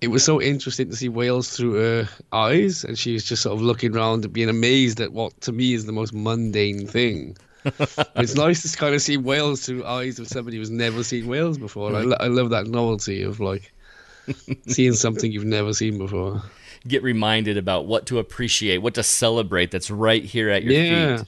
it 0.00 0.08
was 0.08 0.24
so 0.24 0.40
interesting 0.40 0.90
to 0.90 0.96
see 0.96 1.08
Wales 1.08 1.56
through 1.56 1.74
her 1.74 2.08
eyes, 2.32 2.84
and 2.84 2.98
she 2.98 3.12
was 3.12 3.24
just 3.24 3.42
sort 3.42 3.54
of 3.54 3.62
looking 3.62 3.96
around 3.96 4.24
and 4.24 4.32
being 4.32 4.48
amazed 4.48 5.00
at 5.00 5.12
what 5.12 5.38
to 5.42 5.52
me 5.52 5.74
is 5.74 5.86
the 5.86 5.92
most 5.92 6.12
mundane 6.12 6.86
thing. 6.86 7.36
it's 7.64 8.34
nice 8.34 8.68
to 8.68 8.76
kind 8.76 8.94
of 8.94 9.02
see 9.02 9.16
Wales 9.16 9.64
through 9.64 9.84
eyes 9.84 10.18
of 10.18 10.26
somebody 10.26 10.56
who's 10.56 10.70
never 10.70 11.04
seen 11.04 11.28
Wales 11.28 11.58
before. 11.58 11.94
I, 11.94 12.00
lo- 12.00 12.16
I 12.18 12.26
love 12.26 12.50
that 12.50 12.66
novelty 12.66 13.22
of 13.22 13.38
like 13.38 13.72
seeing 14.66 14.94
something 14.94 15.30
you've 15.30 15.44
never 15.44 15.72
seen 15.72 15.98
before. 15.98 16.42
Get 16.86 17.02
reminded 17.02 17.56
about 17.56 17.86
what 17.86 18.06
to 18.06 18.18
appreciate, 18.18 18.78
what 18.78 18.94
to 18.94 19.02
celebrate 19.02 19.70
that's 19.70 19.90
right 19.90 20.24
here 20.24 20.50
at 20.50 20.62
your 20.64 20.72
Yeah. 20.74 21.16
feet. 21.18 21.26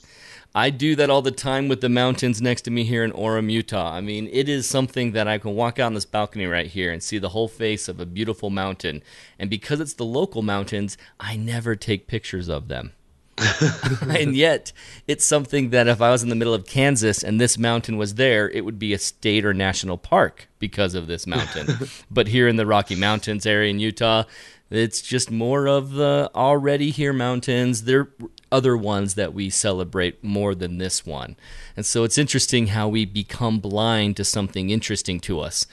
I 0.56 0.70
do 0.70 0.94
that 0.96 1.10
all 1.10 1.20
the 1.22 1.32
time 1.32 1.66
with 1.66 1.80
the 1.80 1.88
mountains 1.88 2.40
next 2.40 2.62
to 2.62 2.70
me 2.70 2.84
here 2.84 3.02
in 3.02 3.10
Orem, 3.10 3.50
Utah. 3.50 3.92
I 3.92 4.00
mean, 4.00 4.28
it 4.32 4.48
is 4.48 4.68
something 4.68 5.10
that 5.10 5.26
I 5.26 5.38
can 5.38 5.54
walk 5.56 5.80
out 5.80 5.86
on 5.86 5.94
this 5.94 6.04
balcony 6.04 6.46
right 6.46 6.68
here 6.68 6.92
and 6.92 7.02
see 7.02 7.18
the 7.18 7.30
whole 7.30 7.48
face 7.48 7.88
of 7.88 7.98
a 7.98 8.06
beautiful 8.06 8.50
mountain. 8.50 9.02
And 9.36 9.50
because 9.50 9.80
it's 9.80 9.94
the 9.94 10.04
local 10.04 10.42
mountains, 10.42 10.96
I 11.18 11.34
never 11.36 11.74
take 11.74 12.06
pictures 12.06 12.48
of 12.48 12.68
them. 12.68 12.92
and 14.08 14.36
yet, 14.36 14.72
it's 15.06 15.24
something 15.24 15.70
that 15.70 15.88
if 15.88 16.00
I 16.00 16.10
was 16.10 16.22
in 16.22 16.28
the 16.28 16.34
middle 16.34 16.54
of 16.54 16.66
Kansas 16.66 17.22
and 17.22 17.40
this 17.40 17.58
mountain 17.58 17.96
was 17.96 18.14
there, 18.14 18.48
it 18.50 18.64
would 18.64 18.78
be 18.78 18.92
a 18.92 18.98
state 18.98 19.44
or 19.44 19.52
national 19.52 19.98
park 19.98 20.48
because 20.58 20.94
of 20.94 21.06
this 21.06 21.26
mountain. 21.26 21.88
but 22.10 22.28
here 22.28 22.48
in 22.48 22.56
the 22.56 22.66
Rocky 22.66 22.94
Mountains 22.94 23.46
area 23.46 23.70
in 23.70 23.80
Utah, 23.80 24.24
it's 24.70 25.02
just 25.02 25.30
more 25.30 25.68
of 25.68 25.92
the 25.92 26.30
already 26.34 26.90
here 26.90 27.12
mountains. 27.12 27.84
There 27.84 28.00
are 28.00 28.10
other 28.50 28.76
ones 28.76 29.14
that 29.14 29.34
we 29.34 29.50
celebrate 29.50 30.22
more 30.22 30.54
than 30.54 30.78
this 30.78 31.04
one. 31.04 31.36
And 31.76 31.84
so 31.84 32.04
it's 32.04 32.18
interesting 32.18 32.68
how 32.68 32.88
we 32.88 33.04
become 33.04 33.58
blind 33.58 34.16
to 34.16 34.24
something 34.24 34.70
interesting 34.70 35.20
to 35.20 35.40
us. 35.40 35.66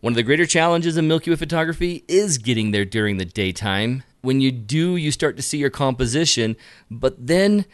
One 0.00 0.12
of 0.12 0.16
the 0.16 0.22
greater 0.22 0.46
challenges 0.46 0.96
in 0.96 1.08
Milky 1.08 1.30
Way 1.30 1.36
photography 1.36 2.04
is 2.08 2.38
getting 2.38 2.70
there 2.70 2.86
during 2.86 3.18
the 3.18 3.24
daytime. 3.24 4.02
When 4.22 4.40
you 4.40 4.52
do, 4.52 4.96
you 4.96 5.10
start 5.10 5.36
to 5.36 5.42
see 5.42 5.58
your 5.58 5.70
composition, 5.70 6.56
but 6.90 7.26
then 7.26 7.64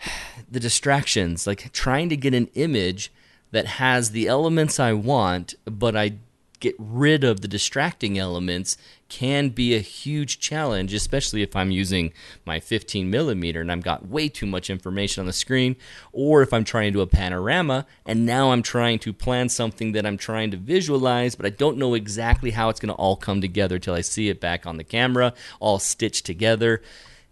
the 0.50 0.60
distractions, 0.60 1.46
like 1.46 1.72
trying 1.72 2.08
to 2.08 2.16
get 2.16 2.34
an 2.34 2.48
image 2.54 3.12
that 3.50 3.66
has 3.66 4.10
the 4.10 4.28
elements 4.28 4.78
I 4.78 4.92
want, 4.92 5.54
but 5.64 5.96
I 5.96 6.14
get 6.60 6.74
rid 6.78 7.24
of 7.24 7.40
the 7.40 7.48
distracting 7.48 8.18
elements 8.18 8.76
can 9.08 9.48
be 9.48 9.74
a 9.74 9.80
huge 9.80 10.38
challenge, 10.38 10.92
especially 10.92 11.42
if 11.42 11.56
I'm 11.56 11.70
using 11.70 12.12
my 12.44 12.60
15 12.60 13.08
millimeter 13.10 13.60
and 13.60 13.72
I've 13.72 13.82
got 13.82 14.08
way 14.08 14.28
too 14.28 14.46
much 14.46 14.68
information 14.68 15.22
on 15.22 15.26
the 15.26 15.32
screen, 15.32 15.76
or 16.12 16.42
if 16.42 16.52
I'm 16.52 16.64
trying 16.64 16.92
to 16.92 16.98
do 16.98 17.00
a 17.00 17.06
panorama 17.06 17.86
and 18.04 18.26
now 18.26 18.52
I'm 18.52 18.62
trying 18.62 18.98
to 19.00 19.12
plan 19.12 19.48
something 19.48 19.92
that 19.92 20.04
I'm 20.04 20.18
trying 20.18 20.50
to 20.50 20.56
visualize, 20.56 21.34
but 21.34 21.46
I 21.46 21.50
don't 21.50 21.78
know 21.78 21.94
exactly 21.94 22.50
how 22.50 22.68
it's 22.68 22.80
going 22.80 22.94
to 22.94 23.00
all 23.00 23.16
come 23.16 23.40
together 23.40 23.78
till 23.78 23.94
I 23.94 24.02
see 24.02 24.28
it 24.28 24.40
back 24.40 24.66
on 24.66 24.76
the 24.76 24.84
camera, 24.84 25.32
all 25.60 25.78
stitched 25.78 26.26
together. 26.26 26.82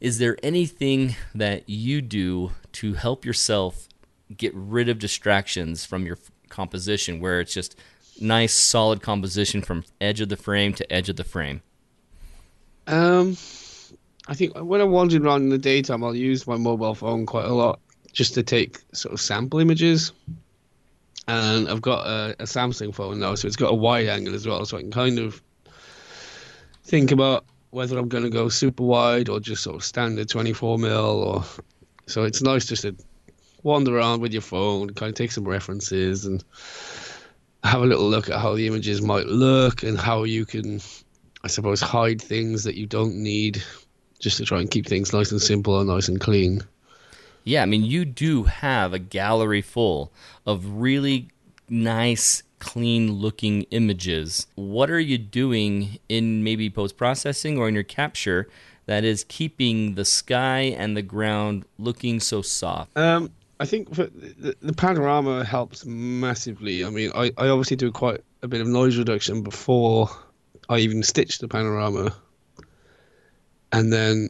Is 0.00 0.18
there 0.18 0.36
anything 0.42 1.16
that 1.34 1.68
you 1.68 2.00
do 2.00 2.52
to 2.72 2.94
help 2.94 3.24
yourself 3.24 3.88
get 4.34 4.52
rid 4.54 4.88
of 4.88 4.98
distractions 4.98 5.84
from 5.84 6.06
your 6.06 6.18
composition 6.48 7.20
where 7.20 7.40
it's 7.40 7.54
just 7.54 7.76
nice 8.20 8.52
solid 8.54 9.02
composition 9.02 9.62
from 9.62 9.84
edge 10.00 10.20
of 10.20 10.28
the 10.28 10.36
frame 10.36 10.72
to 10.72 10.90
edge 10.92 11.08
of 11.08 11.16
the 11.16 11.24
frame 11.24 11.60
Um, 12.86 13.36
I 14.28 14.34
think 14.34 14.56
when 14.56 14.80
I'm 14.80 14.90
wandering 14.90 15.24
around 15.24 15.42
in 15.42 15.48
the 15.50 15.58
daytime, 15.58 16.02
I'll 16.02 16.14
use 16.14 16.46
my 16.46 16.56
mobile 16.56 16.94
phone 16.94 17.26
quite 17.26 17.44
a 17.44 17.52
lot 17.52 17.80
just 18.12 18.34
to 18.34 18.42
take 18.42 18.78
sort 18.92 19.12
of 19.12 19.20
sample 19.20 19.60
images. 19.60 20.12
And 21.28 21.68
I've 21.68 21.82
got 21.82 22.06
a, 22.06 22.36
a 22.38 22.44
Samsung 22.44 22.94
phone 22.94 23.18
now, 23.18 23.34
so 23.34 23.46
it's 23.46 23.56
got 23.56 23.72
a 23.72 23.74
wide 23.74 24.06
angle 24.06 24.34
as 24.34 24.46
well, 24.46 24.64
so 24.64 24.78
I 24.78 24.80
can 24.80 24.92
kind 24.92 25.18
of 25.18 25.42
think 26.84 27.10
about 27.10 27.44
whether 27.70 27.98
I'm 27.98 28.08
going 28.08 28.24
to 28.24 28.30
go 28.30 28.48
super 28.48 28.84
wide 28.84 29.28
or 29.28 29.40
just 29.40 29.62
sort 29.62 29.76
of 29.76 29.84
standard 29.84 30.28
24 30.28 30.78
mil. 30.78 30.88
Or 30.94 31.44
so 32.06 32.22
it's 32.22 32.42
nice 32.42 32.64
just 32.64 32.82
to 32.82 32.96
wander 33.64 33.96
around 33.96 34.20
with 34.20 34.32
your 34.32 34.42
phone, 34.42 34.90
kind 34.90 35.10
of 35.10 35.16
take 35.16 35.32
some 35.32 35.46
references 35.46 36.24
and 36.24 36.44
have 37.66 37.82
a 37.82 37.86
little 37.86 38.08
look 38.08 38.30
at 38.30 38.40
how 38.40 38.54
the 38.54 38.66
images 38.66 39.02
might 39.02 39.26
look 39.26 39.82
and 39.82 39.98
how 39.98 40.24
you 40.24 40.44
can 40.44 40.80
I 41.46 41.48
suppose, 41.48 41.80
hide 41.80 42.20
things 42.20 42.64
that 42.64 42.74
you 42.74 42.86
don't 42.86 43.14
need 43.14 43.62
just 44.18 44.36
to 44.38 44.44
try 44.44 44.58
and 44.58 44.68
keep 44.68 44.84
things 44.84 45.12
nice 45.12 45.30
and 45.30 45.40
simple 45.40 45.78
and 45.78 45.88
nice 45.88 46.08
and 46.08 46.20
clean. 46.20 46.62
Yeah, 47.44 47.62
I 47.62 47.66
mean, 47.66 47.84
you 47.84 48.04
do 48.04 48.42
have 48.42 48.92
a 48.92 48.98
gallery 48.98 49.62
full 49.62 50.12
of 50.44 50.66
really 50.80 51.28
nice, 51.68 52.42
clean 52.58 53.12
looking 53.12 53.62
images. 53.70 54.48
What 54.56 54.90
are 54.90 54.98
you 54.98 55.18
doing 55.18 56.00
in 56.08 56.42
maybe 56.42 56.68
post 56.68 56.96
processing 56.96 57.58
or 57.58 57.68
in 57.68 57.74
your 57.74 57.84
capture 57.84 58.48
that 58.86 59.04
is 59.04 59.24
keeping 59.28 59.94
the 59.94 60.04
sky 60.04 60.74
and 60.76 60.96
the 60.96 61.02
ground 61.02 61.64
looking 61.78 62.18
so 62.18 62.42
soft? 62.42 62.98
Um, 62.98 63.30
I 63.58 63.64
think 63.64 63.90
the, 63.94 64.54
the 64.60 64.72
panorama 64.72 65.44
helps 65.44 65.86
massively. 65.86 66.84
I 66.84 66.90
mean, 66.90 67.10
I, 67.14 67.32
I 67.38 67.48
obviously 67.48 67.76
do 67.76 67.90
quite 67.90 68.20
a 68.42 68.48
bit 68.48 68.60
of 68.60 68.66
noise 68.66 68.98
reduction 68.98 69.42
before 69.42 70.10
I 70.68 70.78
even 70.78 71.02
stitch 71.02 71.38
the 71.38 71.48
panorama. 71.48 72.14
And 73.72 73.92
then, 73.92 74.28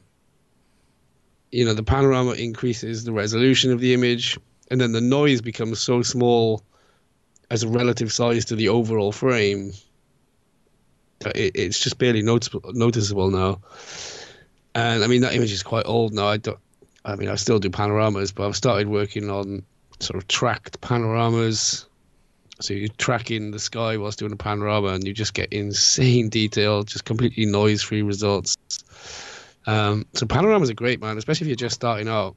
you 1.50 1.64
know, 1.64 1.74
the 1.74 1.82
panorama 1.82 2.32
increases 2.32 3.04
the 3.04 3.12
resolution 3.12 3.72
of 3.72 3.80
the 3.80 3.94
image, 3.94 4.38
and 4.70 4.80
then 4.80 4.92
the 4.92 5.00
noise 5.00 5.40
becomes 5.40 5.80
so 5.80 6.02
small 6.02 6.62
as 7.50 7.62
a 7.62 7.68
relative 7.68 8.12
size 8.12 8.44
to 8.46 8.56
the 8.56 8.68
overall 8.68 9.12
frame. 9.12 9.72
that 11.20 11.36
It, 11.36 11.52
it's 11.56 11.80
just 11.80 11.98
barely 11.98 12.22
noticeable, 12.22 12.72
noticeable 12.74 13.30
now. 13.30 13.60
And 14.74 15.02
I 15.02 15.06
mean, 15.06 15.22
that 15.22 15.34
image 15.34 15.52
is 15.52 15.62
quite 15.62 15.86
old 15.86 16.12
now. 16.12 16.28
I 16.28 16.36
don't, 16.36 16.58
I 17.06 17.14
mean, 17.14 17.28
I 17.28 17.36
still 17.36 17.60
do 17.60 17.70
panoramas, 17.70 18.32
but 18.32 18.48
I've 18.48 18.56
started 18.56 18.88
working 18.88 19.30
on 19.30 19.62
sort 20.00 20.16
of 20.16 20.26
tracked 20.26 20.80
panoramas. 20.80 21.86
So 22.60 22.74
you're 22.74 22.88
tracking 22.98 23.52
the 23.52 23.60
sky 23.60 23.96
whilst 23.96 24.18
doing 24.18 24.32
a 24.32 24.36
panorama, 24.36 24.88
and 24.88 25.06
you 25.06 25.14
just 25.14 25.32
get 25.32 25.52
insane 25.52 26.28
detail, 26.40 26.82
just 26.82 27.04
completely 27.04 27.46
noise-free 27.46 28.02
results. 28.02 28.56
Um, 29.66 30.04
so 30.14 30.26
panoramas 30.26 30.68
are 30.68 30.74
great, 30.74 31.00
man, 31.00 31.16
especially 31.16 31.44
if 31.44 31.48
you're 31.48 31.68
just 31.68 31.76
starting 31.76 32.08
out. 32.08 32.36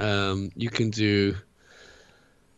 Um, 0.00 0.50
you 0.56 0.68
can 0.68 0.90
do, 0.90 1.36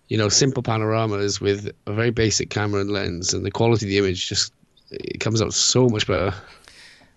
you 0.08 0.16
know, 0.16 0.30
simple 0.30 0.62
panoramas 0.62 1.40
with 1.40 1.70
a 1.86 1.92
very 1.92 2.10
basic 2.10 2.48
camera 2.48 2.80
and 2.80 2.90
lens, 2.90 3.34
and 3.34 3.44
the 3.44 3.50
quality 3.50 3.84
of 3.84 3.90
the 3.90 3.98
image 3.98 4.28
just 4.28 4.52
it 4.90 5.20
comes 5.20 5.42
out 5.42 5.52
so 5.52 5.88
much 5.88 6.06
better. 6.06 6.32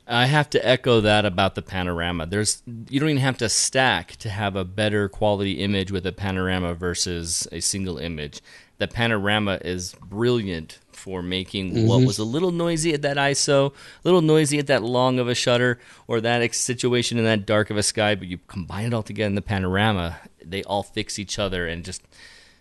I 0.10 0.25
have 0.25 0.50
to 0.51 0.68
echo 0.68 1.01
that 1.01 1.24
about 1.24 1.54
the 1.54 1.62
panorama. 1.62 2.25
There's 2.25 2.63
you 2.66 3.00
don't 3.00 3.10
even 3.10 3.22
have 3.22 3.38
to 3.38 3.50
stack 3.50 4.16
to 4.18 4.30
have 4.30 4.56
a 4.56 4.66
better 4.66 5.08
quality 5.08 5.60
image 5.60 5.92
with 5.92 6.06
a 6.06 6.12
panorama 6.12 6.74
versus 6.74 7.48
a 7.51 7.60
single 7.60 8.00
image. 8.00 8.42
The 8.80 8.88
panorama 8.88 9.60
is 9.63 9.94
brilliant 10.04 10.80
for 10.92 11.22
making 11.22 11.88
what 11.88 11.98
mm-hmm. 11.98 12.08
was 12.08 12.18
a 12.18 12.24
little 12.24 12.51
noisy 12.51 12.94
at 12.94 13.04
that 13.04 13.18
ISO, 13.18 13.72
a 13.72 13.74
little 14.04 14.22
noisy 14.22 14.58
at 14.58 14.68
that 14.68 14.84
long 14.84 15.20
of 15.20 15.28
a 15.28 15.36
shutter, 15.36 15.80
or 16.08 16.20
that 16.22 16.42
ex- 16.42 16.60
situation 16.60 17.18
in 17.18 17.25
that 17.25 17.46
dark 17.46 17.70
of 17.70 17.78
a 17.78 17.84
sky. 17.84 18.16
But 18.16 18.28
you 18.28 18.39
combine 18.48 18.88
it 18.88 18.94
all 18.94 19.04
together 19.04 19.28
in 19.28 19.36
the 19.36 19.42
panorama, 19.42 20.20
they 20.44 20.63
all 20.63 20.84
fix 20.84 21.20
each 21.20 21.38
other 21.38 21.68
and 21.68 21.86
just 21.86 22.01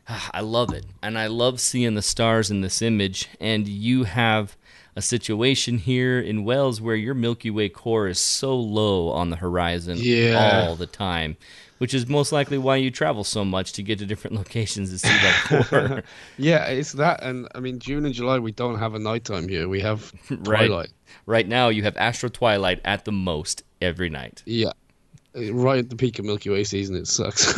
I 0.33 0.41
love 0.41 0.75
it. 0.75 0.85
And 1.03 1.19
I 1.19 1.29
love 1.29 1.61
seeing 1.61 1.95
the 1.95 2.03
stars 2.03 2.51
in 2.51 2.61
this 2.61 2.83
image. 2.83 3.29
And 3.41 3.67
you 3.67 4.05
have 4.05 4.57
a 4.99 5.03
situation 5.03 5.79
here 5.79 6.19
in 6.19 6.45
Wales 6.45 6.81
where 6.81 6.97
your 6.97 7.15
Milky 7.15 7.51
Way 7.51 7.69
core 7.69 8.09
is 8.09 8.19
so 8.19 8.59
low 8.59 9.11
on 9.11 9.31
the 9.31 9.37
horizon 9.37 9.97
Yeah. 10.01 10.65
all 10.67 10.75
the 10.75 10.87
time. 10.89 11.37
which 11.79 11.95
is 11.95 12.09
most 12.09 12.33
likely 12.33 12.59
why 12.59 12.75
you 12.75 12.91
travel 12.91 13.23
so 13.23 13.45
much 13.45 13.73
to 13.75 13.85
get 13.85 14.01
to 14.01 14.05
different 14.07 14.37
locations 14.43 14.91
to 14.91 14.99
see 14.99 15.09
that 15.09 15.67
core. 15.71 16.03
yeah, 16.37 16.65
it's 16.67 16.91
that, 16.95 17.23
and 17.23 17.47
I 17.55 17.61
mean 17.61 17.79
June 17.79 18.05
and 18.05 18.13
July 18.13 18.41
we 18.41 18.51
don't 18.51 18.81
have 18.81 18.95
a 18.95 18.99
nighttime 18.99 19.49
here. 19.49 19.69
We 19.69 19.81
have 19.83 20.13
right. 20.31 20.67
twilight. 20.67 20.89
Right 21.27 21.47
now, 21.47 21.69
you 21.69 21.85
have 21.85 21.97
astral 21.97 22.31
twilight 22.31 22.81
at 22.85 23.05
the 23.05 23.13
most 23.13 23.63
every 23.81 24.11
night. 24.11 24.43
Yeah, 24.45 24.73
right 25.35 25.79
at 25.79 25.89
the 25.91 25.95
peak 25.97 26.19
of 26.19 26.25
Milky 26.25 26.51
Way 26.51 26.65
season. 26.65 26.97
It 26.97 27.07
sucks. 27.07 27.57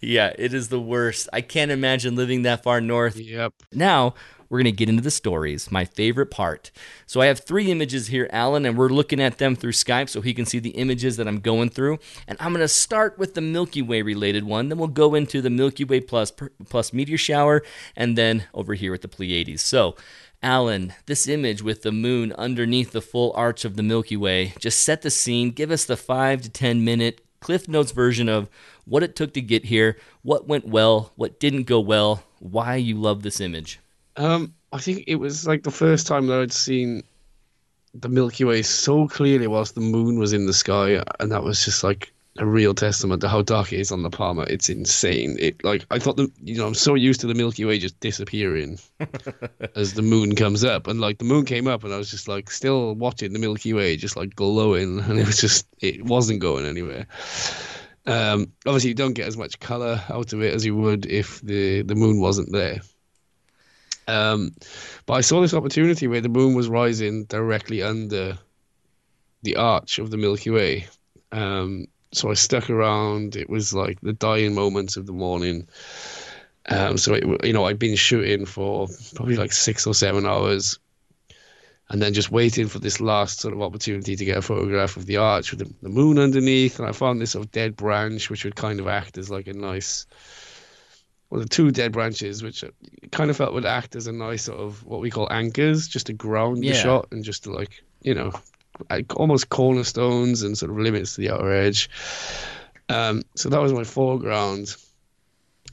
yeah, 0.00 0.32
it 0.38 0.54
is 0.54 0.68
the 0.68 0.80
worst. 0.80 1.28
I 1.32 1.40
can't 1.40 1.70
imagine 1.72 2.14
living 2.14 2.42
that 2.42 2.62
far 2.62 2.80
north. 2.80 3.16
Yep. 3.16 3.52
Now, 3.72 4.14
we're 4.50 4.58
going 4.58 4.64
to 4.64 4.72
get 4.72 4.88
into 4.88 5.02
the 5.02 5.10
stories, 5.10 5.70
my 5.70 5.84
favorite 5.84 6.30
part. 6.30 6.72
So 7.06 7.20
I 7.20 7.26
have 7.26 7.38
three 7.38 7.70
images 7.70 8.08
here, 8.08 8.28
Alyn, 8.32 8.66
and 8.66 8.76
we're 8.76 8.88
looking 8.88 9.20
at 9.20 9.38
them 9.38 9.54
through 9.54 9.72
Skype 9.72 10.08
so 10.08 10.20
he 10.20 10.34
can 10.34 10.44
see 10.44 10.58
the 10.58 10.70
images 10.70 11.16
that 11.16 11.28
I'm 11.28 11.38
going 11.38 11.70
through. 11.70 11.98
And 12.26 12.36
I'm 12.40 12.52
going 12.52 12.60
to 12.60 12.68
start 12.68 13.16
with 13.16 13.34
the 13.34 13.40
Milky 13.40 13.80
Way 13.80 14.02
related 14.02 14.44
one, 14.44 14.68
then 14.68 14.78
we'll 14.78 14.88
go 14.88 15.14
into 15.14 15.40
the 15.40 15.50
Milky 15.50 15.84
Way 15.84 16.00
plus 16.00 16.32
plus 16.68 16.92
meteor 16.92 17.16
shower, 17.16 17.62
and 17.96 18.18
then 18.18 18.44
over 18.52 18.74
here 18.74 18.90
with 18.90 19.02
the 19.02 19.08
Pleiades. 19.08 19.62
So, 19.62 19.94
Alyn, 20.42 20.94
this 21.06 21.28
image 21.28 21.62
with 21.62 21.82
the 21.82 21.92
moon 21.92 22.32
underneath 22.32 22.90
the 22.90 23.00
full 23.00 23.32
arch 23.36 23.64
of 23.64 23.76
the 23.76 23.82
Milky 23.82 24.16
Way, 24.16 24.54
just 24.58 24.82
set 24.82 25.02
the 25.02 25.10
scene. 25.10 25.50
Give 25.52 25.70
us 25.70 25.84
the 25.84 25.96
five 25.96 26.42
to 26.42 26.50
10 26.50 26.84
minute 26.84 27.20
Cliff 27.40 27.68
Notes 27.68 27.92
version 27.92 28.28
of 28.28 28.48
what 28.84 29.02
it 29.02 29.14
took 29.14 29.32
to 29.34 29.40
get 29.40 29.66
here, 29.66 29.96
what 30.22 30.48
went 30.48 30.66
well, 30.66 31.12
what 31.14 31.38
didn't 31.38 31.64
go 31.64 31.78
well, 31.78 32.24
why 32.38 32.76
you 32.76 32.96
love 32.96 33.22
this 33.22 33.40
image. 33.40 33.78
Um, 34.20 34.52
I 34.70 34.78
think 34.78 35.04
it 35.06 35.16
was 35.16 35.46
like 35.46 35.62
the 35.62 35.70
first 35.70 36.06
time 36.06 36.26
that 36.26 36.40
I'd 36.40 36.52
seen 36.52 37.02
the 37.94 38.10
Milky 38.10 38.44
Way 38.44 38.60
so 38.60 39.08
clearly 39.08 39.46
whilst 39.46 39.74
the 39.74 39.80
moon 39.80 40.18
was 40.18 40.34
in 40.34 40.44
the 40.44 40.52
sky, 40.52 41.02
and 41.18 41.32
that 41.32 41.42
was 41.42 41.64
just 41.64 41.82
like 41.82 42.12
a 42.36 42.44
real 42.44 42.74
testament 42.74 43.22
to 43.22 43.28
how 43.28 43.40
dark 43.40 43.72
it 43.72 43.80
is 43.80 43.90
on 43.90 44.02
the 44.02 44.10
Palma. 44.10 44.42
It's 44.42 44.68
insane. 44.68 45.36
It 45.40 45.64
like 45.64 45.86
I 45.90 45.98
thought 45.98 46.18
the 46.18 46.30
you 46.42 46.58
know 46.58 46.66
I'm 46.66 46.74
so 46.74 46.94
used 46.94 47.22
to 47.22 47.28
the 47.28 47.34
Milky 47.34 47.64
Way 47.64 47.78
just 47.78 47.98
disappearing 48.00 48.78
as 49.74 49.94
the 49.94 50.02
moon 50.02 50.36
comes 50.36 50.64
up, 50.64 50.86
and 50.86 51.00
like 51.00 51.16
the 51.16 51.24
moon 51.24 51.46
came 51.46 51.66
up, 51.66 51.82
and 51.82 51.94
I 51.94 51.96
was 51.96 52.10
just 52.10 52.28
like 52.28 52.50
still 52.50 52.94
watching 52.96 53.32
the 53.32 53.38
Milky 53.38 53.72
Way 53.72 53.96
just 53.96 54.16
like 54.16 54.36
glowing, 54.36 55.00
and 55.00 55.18
it 55.18 55.26
was 55.26 55.40
just 55.40 55.66
it 55.80 56.04
wasn't 56.04 56.40
going 56.40 56.66
anywhere. 56.66 57.06
Um, 58.04 58.52
obviously, 58.66 58.90
you 58.90 58.94
don't 58.94 59.14
get 59.14 59.28
as 59.28 59.38
much 59.38 59.58
color 59.60 60.02
out 60.10 60.34
of 60.34 60.42
it 60.42 60.52
as 60.52 60.66
you 60.66 60.76
would 60.76 61.06
if 61.06 61.40
the 61.40 61.80
the 61.80 61.94
moon 61.94 62.20
wasn't 62.20 62.52
there. 62.52 62.80
Um, 64.10 64.52
but 65.06 65.14
I 65.14 65.20
saw 65.20 65.40
this 65.40 65.54
opportunity 65.54 66.06
where 66.08 66.20
the 66.20 66.28
moon 66.28 66.54
was 66.54 66.68
rising 66.68 67.24
directly 67.24 67.82
under 67.82 68.38
the 69.42 69.56
arch 69.56 69.98
of 69.98 70.10
the 70.10 70.16
Milky 70.16 70.50
Way. 70.50 70.86
Um, 71.32 71.86
so 72.12 72.30
I 72.30 72.34
stuck 72.34 72.68
around. 72.68 73.36
It 73.36 73.48
was 73.48 73.72
like 73.72 74.00
the 74.00 74.12
dying 74.12 74.54
moments 74.54 74.96
of 74.96 75.06
the 75.06 75.12
morning. 75.12 75.68
Um, 76.66 76.98
so 76.98 77.14
it, 77.14 77.24
you 77.44 77.52
know, 77.52 77.66
I'd 77.66 77.78
been 77.78 77.96
shooting 77.96 78.46
for 78.46 78.88
probably 79.14 79.36
like 79.36 79.52
six 79.52 79.86
or 79.86 79.94
seven 79.94 80.26
hours, 80.26 80.78
and 81.88 82.02
then 82.02 82.12
just 82.12 82.30
waiting 82.30 82.68
for 82.68 82.78
this 82.78 83.00
last 83.00 83.40
sort 83.40 83.54
of 83.54 83.62
opportunity 83.62 84.14
to 84.16 84.24
get 84.24 84.38
a 84.38 84.42
photograph 84.42 84.96
of 84.96 85.06
the 85.06 85.16
arch 85.16 85.50
with 85.50 85.60
the, 85.60 85.74
the 85.82 85.88
moon 85.88 86.18
underneath. 86.18 86.78
And 86.78 86.88
I 86.88 86.92
found 86.92 87.20
this 87.20 87.32
sort 87.32 87.44
of 87.44 87.52
dead 87.52 87.76
branch, 87.76 88.28
which 88.28 88.44
would 88.44 88.56
kind 88.56 88.80
of 88.80 88.88
act 88.88 89.18
as 89.18 89.30
like 89.30 89.46
a 89.46 89.52
nice 89.52 90.06
well, 91.30 91.40
the 91.40 91.48
two 91.48 91.70
dead 91.70 91.92
branches, 91.92 92.42
which 92.42 92.64
kind 93.12 93.30
of 93.30 93.36
felt 93.36 93.54
would 93.54 93.64
act 93.64 93.94
as 93.94 94.08
a 94.08 94.12
nice 94.12 94.44
sort 94.44 94.58
of 94.58 94.84
what 94.84 95.00
we 95.00 95.10
call 95.10 95.32
anchors, 95.32 95.86
just 95.86 96.06
to 96.06 96.12
ground 96.12 96.64
yeah. 96.64 96.72
the 96.72 96.78
shot 96.78 97.08
and 97.12 97.24
just 97.24 97.44
to 97.44 97.52
like, 97.52 97.82
you 98.02 98.14
know, 98.14 98.32
almost 99.14 99.48
cornerstones 99.48 100.42
and 100.42 100.58
sort 100.58 100.70
of 100.70 100.78
limits 100.78 101.14
to 101.14 101.20
the 101.20 101.30
outer 101.30 101.52
edge. 101.52 101.88
Um, 102.88 103.22
so 103.36 103.48
that 103.48 103.60
was 103.60 103.72
my 103.72 103.84
foreground. 103.84 104.74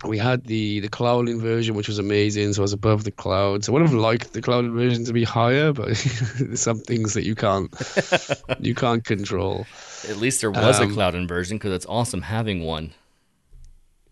We 0.06 0.20
had 0.20 0.44
the 0.44 0.80
the 0.82 0.90
cloud 0.90 1.28
inversion, 1.28 1.74
which 1.74 1.88
was 1.88 1.98
amazing. 1.98 2.54
So 2.54 2.62
I 2.62 2.64
was 2.64 2.74
above 2.74 3.04
the 3.04 3.12
clouds. 3.12 3.68
I 3.68 3.72
would 3.72 3.82
have 3.82 3.94
liked 3.94 4.34
the 4.34 4.44
cloud 4.44 4.64
inversion 4.64 5.06
to 5.06 5.14
be 5.14 5.24
higher, 5.24 5.74
but 5.74 5.96
some 6.54 6.80
things 6.82 7.16
that 7.16 7.24
you 7.24 7.34
can't 7.34 7.74
you 8.60 8.76
can't 8.76 9.04
control. 9.04 9.66
At 10.08 10.18
least 10.18 10.42
there 10.42 10.52
was 10.52 10.80
um, 10.80 10.92
a 10.92 10.94
cloud 10.94 11.16
inversion 11.16 11.58
because 11.58 11.74
it's 11.74 11.88
awesome 11.88 12.22
having 12.22 12.64
one. 12.64 12.94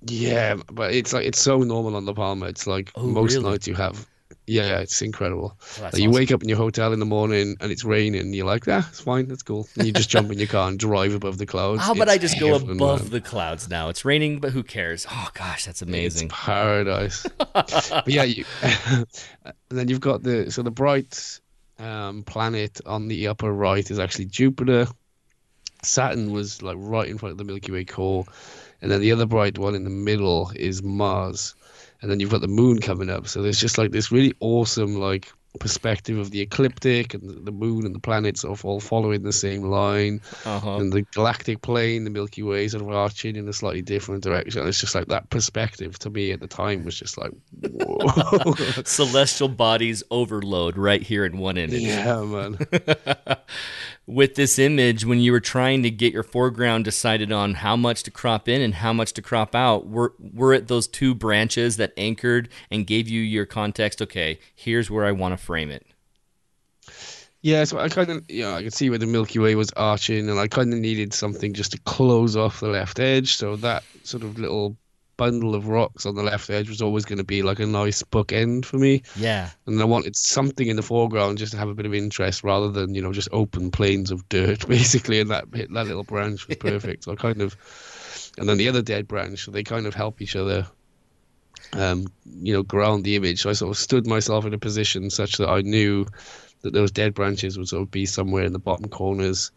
Yeah, 0.07 0.57
but 0.71 0.93
it's 0.93 1.13
like 1.13 1.25
it's 1.25 1.39
so 1.39 1.59
normal 1.59 1.95
on 1.95 2.05
the 2.05 2.13
Palma. 2.13 2.45
It's 2.47 2.67
like 2.67 2.91
oh, 2.95 3.03
most 3.03 3.35
really? 3.35 3.51
nights 3.51 3.67
you 3.67 3.73
have. 3.75 4.07
Yeah, 4.47 4.79
it's 4.79 5.01
incredible. 5.01 5.57
Oh, 5.59 5.83
like 5.83 5.97
you 5.97 6.09
awesome. 6.09 6.11
wake 6.11 6.31
up 6.31 6.43
in 6.43 6.49
your 6.49 6.57
hotel 6.57 6.93
in 6.93 6.99
the 6.99 7.05
morning 7.05 7.57
and 7.59 7.71
it's 7.71 7.83
raining. 7.83 8.21
And 8.21 8.35
you're 8.35 8.45
like, 8.45 8.67
ah, 8.67 8.87
it's 8.89 8.99
fine, 8.99 9.27
that's 9.27 9.41
cool. 9.41 9.67
And 9.75 9.87
you 9.87 9.93
just 9.93 10.09
jump 10.09 10.31
in 10.31 10.37
your 10.37 10.47
car 10.47 10.69
and 10.69 10.77
drive 10.77 11.15
above 11.15 11.39
the 11.39 11.47
clouds. 11.47 11.81
How 11.81 11.93
about 11.93 12.09
I 12.09 12.19
just 12.19 12.39
go 12.39 12.55
above 12.55 13.01
man. 13.01 13.09
the 13.09 13.21
clouds 13.21 13.67
now? 13.67 13.89
It's 13.89 14.05
raining, 14.05 14.39
but 14.39 14.51
who 14.51 14.61
cares? 14.61 15.07
Oh 15.09 15.29
gosh, 15.33 15.65
that's 15.65 15.81
amazing. 15.81 16.27
It's 16.27 16.35
paradise. 16.35 17.25
but 17.53 18.07
yeah, 18.07 18.23
you, 18.23 18.45
and 18.61 19.05
then 19.69 19.87
you've 19.87 20.01
got 20.01 20.21
the 20.21 20.51
so 20.51 20.61
the 20.61 20.71
bright 20.71 21.39
um, 21.79 22.21
planet 22.23 22.81
on 22.85 23.07
the 23.07 23.27
upper 23.27 23.51
right 23.51 23.89
is 23.89 23.97
actually 23.97 24.25
Jupiter. 24.25 24.87
Saturn 25.81 26.31
was 26.31 26.61
like 26.61 26.77
right 26.79 27.07
in 27.07 27.17
front 27.17 27.31
of 27.31 27.37
the 27.39 27.43
Milky 27.43 27.71
Way 27.71 27.85
core 27.85 28.25
and 28.85 28.91
then 28.91 29.01
the 29.01 29.11
other 29.11 29.25
bright 29.25 29.57
one 29.57 29.73
in 29.73 29.83
the 29.83 29.89
middle 29.89 30.51
is 30.55 30.83
Mars, 30.83 31.55
and 32.03 32.11
then 32.11 32.19
you've 32.19 32.29
got 32.29 32.41
the 32.41 32.47
moon 32.47 32.79
coming 32.79 33.09
up. 33.09 33.27
So 33.27 33.41
there's 33.41 33.59
just 33.59 33.79
like 33.79 33.89
this 33.89 34.11
really 34.11 34.35
awesome 34.41 34.99
like 34.99 35.33
perspective 35.59 36.19
of 36.19 36.29
the 36.29 36.39
ecliptic 36.39 37.15
and 37.15 37.47
the 37.47 37.51
moon 37.51 37.83
and 37.83 37.95
the 37.95 37.99
planets 37.99 38.43
of 38.43 38.63
all 38.63 38.79
following 38.79 39.23
the 39.23 39.33
same 39.33 39.63
line, 39.63 40.21
uh-huh. 40.45 40.75
and 40.75 40.93
the 40.93 41.01
galactic 41.15 41.63
plane, 41.63 42.03
the 42.03 42.11
Milky 42.11 42.43
Way, 42.43 42.67
sort 42.67 42.83
of 42.83 42.89
arching 42.91 43.35
in 43.35 43.49
a 43.49 43.53
slightly 43.53 43.81
different 43.81 44.21
direction. 44.21 44.67
It's 44.67 44.79
just 44.79 44.93
like 44.93 45.07
that 45.07 45.31
perspective 45.31 45.97
to 45.97 46.11
me 46.11 46.31
at 46.31 46.39
the 46.39 46.47
time 46.47 46.85
was 46.85 46.99
just 46.99 47.17
like, 47.17 47.31
whoa. 47.61 48.53
celestial 48.85 49.47
bodies 49.47 50.03
overload 50.11 50.77
right 50.77 51.01
here 51.01 51.25
in 51.25 51.39
one 51.39 51.57
image. 51.57 51.81
Yeah, 51.81 52.21
man. 52.21 52.59
With 54.07 54.35
this 54.35 54.59
image, 54.59 55.03
when 55.03 55.19
you 55.19 55.31
were 55.31 55.39
trying 55.39 55.81
to 55.81 55.89
get 55.89 56.13
your 56.13 56.21
foreground 56.21 56.85
decided 56.85 57.31
on 57.31 57.55
how 57.55 57.75
much 57.75 58.03
to 58.03 58.11
crop 58.11 58.47
in 58.47 58.61
and 58.61 58.75
how 58.75 58.93
much 58.93 59.13
to 59.13 59.21
crop 59.21 59.55
out, 59.55 59.87
were 59.87 60.13
were 60.19 60.53
it 60.53 60.67
those 60.67 60.87
two 60.87 61.15
branches 61.15 61.77
that 61.77 61.91
anchored 61.97 62.49
and 62.69 62.85
gave 62.85 63.07
you 63.07 63.21
your 63.21 63.47
context? 63.47 64.03
Okay, 64.03 64.39
here's 64.55 64.91
where 64.91 65.05
I 65.05 65.11
want 65.11 65.37
to 65.37 65.43
frame 65.43 65.71
it. 65.71 65.87
Yeah, 67.41 67.63
so 67.63 67.77
I 67.79 67.89
kind 67.89 68.09
of, 68.09 68.29
yeah, 68.29 68.55
I 68.55 68.63
could 68.63 68.73
see 68.73 68.89
where 68.89 68.97
the 68.97 69.05
Milky 69.05 69.37
Way 69.37 69.53
was 69.53 69.71
arching, 69.73 70.29
and 70.29 70.39
I 70.39 70.47
kind 70.47 70.73
of 70.73 70.79
needed 70.79 71.13
something 71.13 71.53
just 71.53 71.73
to 71.73 71.79
close 71.79 72.35
off 72.35 72.59
the 72.59 72.69
left 72.69 72.99
edge. 72.99 73.35
So 73.35 73.55
that 73.57 73.83
sort 74.03 74.23
of 74.23 74.39
little 74.39 74.77
bundle 75.17 75.55
of 75.55 75.67
rocks 75.67 76.05
on 76.05 76.15
the 76.15 76.23
left 76.23 76.49
edge 76.49 76.69
was 76.69 76.81
always 76.81 77.05
going 77.05 77.17
to 77.17 77.23
be 77.23 77.41
like 77.41 77.59
a 77.59 77.65
nice 77.65 78.03
bookend 78.03 78.65
for 78.65 78.77
me. 78.77 79.03
Yeah. 79.15 79.49
And 79.65 79.81
I 79.81 79.85
wanted 79.85 80.15
something 80.15 80.67
in 80.67 80.75
the 80.75 80.81
foreground 80.81 81.37
just 81.37 81.51
to 81.53 81.57
have 81.57 81.69
a 81.69 81.73
bit 81.73 81.85
of 81.85 81.93
interest 81.93 82.43
rather 82.43 82.69
than, 82.69 82.95
you 82.95 83.01
know, 83.01 83.13
just 83.13 83.29
open 83.31 83.71
plains 83.71 84.11
of 84.11 84.27
dirt, 84.29 84.67
basically. 84.67 85.19
And 85.19 85.31
that, 85.31 85.51
that 85.51 85.87
little 85.87 86.03
branch 86.03 86.47
was 86.47 86.57
perfect. 86.57 87.05
so 87.05 87.11
I 87.11 87.15
kind 87.15 87.41
of, 87.41 87.55
and 88.37 88.49
then 88.49 88.57
the 88.57 88.69
other 88.69 88.81
dead 88.81 89.07
branch, 89.07 89.45
so 89.45 89.51
they 89.51 89.63
kind 89.63 89.85
of 89.85 89.93
help 89.93 90.21
each 90.21 90.35
other 90.35 90.67
um, 91.73 92.07
you 92.25 92.53
know, 92.53 92.63
ground 92.63 93.03
the 93.03 93.15
image. 93.15 93.41
So 93.41 93.49
I 93.49 93.53
sort 93.53 93.71
of 93.71 93.77
stood 93.77 94.07
myself 94.07 94.45
in 94.45 94.53
a 94.53 94.57
position 94.57 95.09
such 95.09 95.37
that 95.37 95.49
I 95.49 95.61
knew 95.61 96.05
that 96.61 96.73
those 96.73 96.91
dead 96.91 97.13
branches 97.13 97.57
would 97.57 97.67
sort 97.67 97.83
of 97.83 97.91
be 97.91 98.05
somewhere 98.05 98.43
in 98.43 98.53
the 98.53 98.59
bottom 98.59 98.89
corners. 98.89 99.51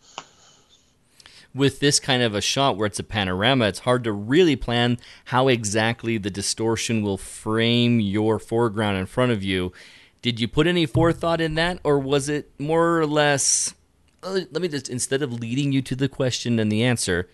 With 1.54 1.80
this 1.80 1.98
kind 1.98 2.22
of 2.22 2.34
a 2.34 2.40
shot 2.40 2.76
where 2.76 2.86
it's 2.86 2.98
a 2.98 3.04
panorama, 3.04 3.66
it's 3.66 3.80
hard 3.80 4.04
to 4.04 4.12
really 4.12 4.54
plan 4.54 4.98
how 5.26 5.48
exactly 5.48 6.18
the 6.18 6.30
distortion 6.30 7.02
will 7.02 7.16
frame 7.16 8.00
your 8.00 8.38
foreground 8.38 8.98
in 8.98 9.06
front 9.06 9.32
of 9.32 9.42
you. 9.42 9.72
Did 10.20 10.40
you 10.40 10.46
put 10.46 10.66
any 10.66 10.84
forethought 10.84 11.40
in 11.40 11.54
that, 11.54 11.80
or 11.84 11.98
was 11.98 12.28
it 12.28 12.50
more 12.58 12.98
or 12.98 13.06
less? 13.06 13.74
Uh, 14.22 14.40
let 14.50 14.60
me 14.60 14.68
just, 14.68 14.88
instead 14.88 15.22
of 15.22 15.32
leading 15.32 15.72
you 15.72 15.80
to 15.82 15.96
the 15.96 16.08
question 16.08 16.58
and 16.58 16.70
the 16.70 16.84
answer, 16.84 17.28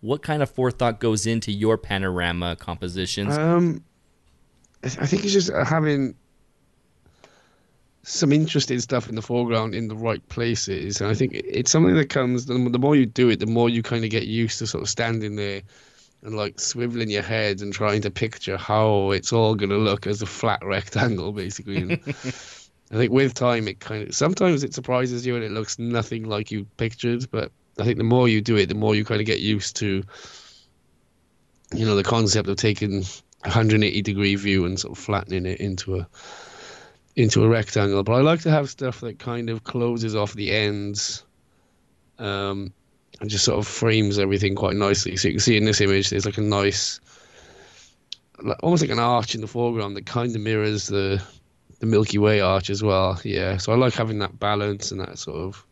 what 0.00 0.22
kind 0.22 0.42
of 0.42 0.50
forethought 0.50 1.00
goes 1.00 1.26
into 1.26 1.50
your 1.50 1.78
panorama 1.78 2.56
compositions? 2.56 3.38
Um, 3.38 3.82
I 4.82 4.88
think 4.88 5.24
it's 5.24 5.32
just 5.32 5.50
having 5.50 6.14
some 8.04 8.32
interesting 8.32 8.78
stuff 8.80 9.08
in 9.08 9.14
the 9.14 9.22
foreground 9.22 9.74
in 9.74 9.88
the 9.88 9.96
right 9.96 10.26
places. 10.28 11.00
And 11.00 11.10
I 11.10 11.14
think 11.14 11.32
it's 11.34 11.70
something 11.70 11.94
that 11.94 12.10
comes, 12.10 12.46
the, 12.46 12.54
the 12.54 12.78
more 12.78 12.94
you 12.94 13.06
do 13.06 13.30
it, 13.30 13.40
the 13.40 13.46
more 13.46 13.68
you 13.68 13.82
kind 13.82 14.04
of 14.04 14.10
get 14.10 14.26
used 14.26 14.58
to 14.58 14.66
sort 14.66 14.82
of 14.82 14.90
standing 14.90 15.36
there 15.36 15.62
and 16.22 16.36
like 16.36 16.56
swiveling 16.56 17.10
your 17.10 17.22
head 17.22 17.62
and 17.62 17.72
trying 17.72 18.02
to 18.02 18.10
picture 18.10 18.56
how 18.56 19.10
it's 19.10 19.32
all 19.32 19.54
going 19.54 19.70
to 19.70 19.78
look 19.78 20.06
as 20.06 20.20
a 20.20 20.26
flat 20.26 20.62
rectangle, 20.64 21.32
basically. 21.32 21.92
I 22.92 22.96
think 22.96 23.10
with 23.10 23.32
time, 23.34 23.66
it 23.68 23.80
kind 23.80 24.08
of, 24.08 24.14
sometimes 24.14 24.62
it 24.62 24.74
surprises 24.74 25.26
you 25.26 25.34
and 25.34 25.44
it 25.44 25.50
looks 25.50 25.78
nothing 25.78 26.24
like 26.24 26.50
you 26.50 26.66
pictured. 26.76 27.30
But 27.30 27.50
I 27.80 27.84
think 27.84 27.96
the 27.96 28.04
more 28.04 28.28
you 28.28 28.42
do 28.42 28.56
it, 28.56 28.68
the 28.68 28.74
more 28.74 28.94
you 28.94 29.04
kind 29.04 29.20
of 29.20 29.26
get 29.26 29.40
used 29.40 29.76
to, 29.76 30.04
you 31.74 31.86
know, 31.86 31.96
the 31.96 32.04
concept 32.04 32.48
of 32.50 32.56
taking 32.56 33.02
180 33.40 34.02
degree 34.02 34.34
view 34.34 34.66
and 34.66 34.78
sort 34.78 34.96
of 34.96 35.02
flattening 35.02 35.46
it 35.46 35.60
into 35.60 35.96
a 35.96 36.08
into 37.16 37.44
a 37.44 37.48
rectangle. 37.48 38.02
But 38.02 38.12
I 38.12 38.20
like 38.20 38.40
to 38.42 38.50
have 38.50 38.68
stuff 38.70 39.00
that 39.00 39.18
kind 39.18 39.50
of 39.50 39.64
closes 39.64 40.14
off 40.16 40.34
the 40.34 40.52
ends, 40.52 41.24
um, 42.18 42.72
and 43.20 43.30
just 43.30 43.44
sort 43.44 43.58
of 43.58 43.66
frames 43.66 44.18
everything 44.18 44.54
quite 44.54 44.76
nicely. 44.76 45.16
So 45.16 45.28
you 45.28 45.34
can 45.34 45.40
see 45.40 45.56
in 45.56 45.64
this 45.64 45.80
image, 45.80 46.10
there's 46.10 46.26
like 46.26 46.38
a 46.38 46.42
nice, 46.42 47.00
like, 48.42 48.58
almost 48.62 48.82
like 48.82 48.90
an 48.90 48.98
arch 48.98 49.34
in 49.34 49.40
the 49.40 49.46
foreground 49.46 49.96
that 49.96 50.06
kind 50.06 50.34
of 50.34 50.42
mirrors 50.42 50.88
the 50.88 51.22
the 51.80 51.86
Milky 51.86 52.18
Way 52.18 52.40
arch 52.40 52.70
as 52.70 52.82
well. 52.82 53.20
Yeah, 53.24 53.56
so 53.58 53.72
I 53.72 53.76
like 53.76 53.94
having 53.94 54.18
that 54.20 54.38
balance 54.38 54.90
and 54.90 55.00
that 55.00 55.18
sort 55.18 55.36
of 55.36 55.64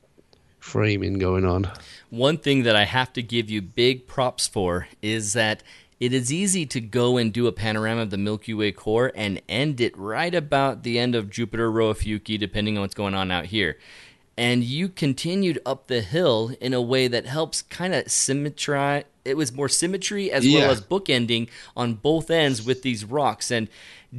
framing 0.60 1.18
going 1.18 1.44
on. 1.44 1.70
One 2.10 2.38
thing 2.38 2.62
that 2.64 2.76
I 2.76 2.84
have 2.84 3.12
to 3.14 3.22
give 3.22 3.50
you 3.50 3.62
big 3.62 4.06
props 4.06 4.46
for 4.46 4.86
is 5.00 5.32
that 5.32 5.62
it 6.02 6.12
is 6.12 6.32
easy 6.32 6.66
to 6.66 6.80
go 6.80 7.16
and 7.16 7.32
do 7.32 7.46
a 7.46 7.52
panorama 7.52 8.02
of 8.02 8.10
the 8.10 8.18
Milky 8.18 8.52
Way 8.52 8.72
core 8.72 9.12
and 9.14 9.40
end 9.48 9.80
it 9.80 9.96
right 9.96 10.34
about 10.34 10.82
the 10.82 10.98
end 10.98 11.14
of 11.14 11.30
Jupiter 11.30 11.70
Ophiuchi, 11.70 12.36
depending 12.40 12.76
on 12.76 12.80
what's 12.80 12.96
going 12.96 13.14
on 13.14 13.30
out 13.30 13.46
here. 13.46 13.78
And 14.42 14.64
you 14.64 14.88
continued 14.88 15.60
up 15.64 15.86
the 15.86 16.00
hill 16.00 16.52
in 16.60 16.74
a 16.74 16.80
way 16.82 17.06
that 17.06 17.26
helps 17.26 17.62
kind 17.62 17.94
of 17.94 18.10
symmetry. 18.10 19.04
It 19.24 19.36
was 19.36 19.52
more 19.52 19.68
symmetry 19.68 20.32
as 20.32 20.44
Yeah. 20.44 20.60
well 20.62 20.70
as 20.72 20.80
bookending 20.80 21.48
on 21.76 21.94
both 21.94 22.28
ends 22.28 22.60
with 22.60 22.82
these 22.82 23.04
rocks. 23.04 23.52
And 23.52 23.68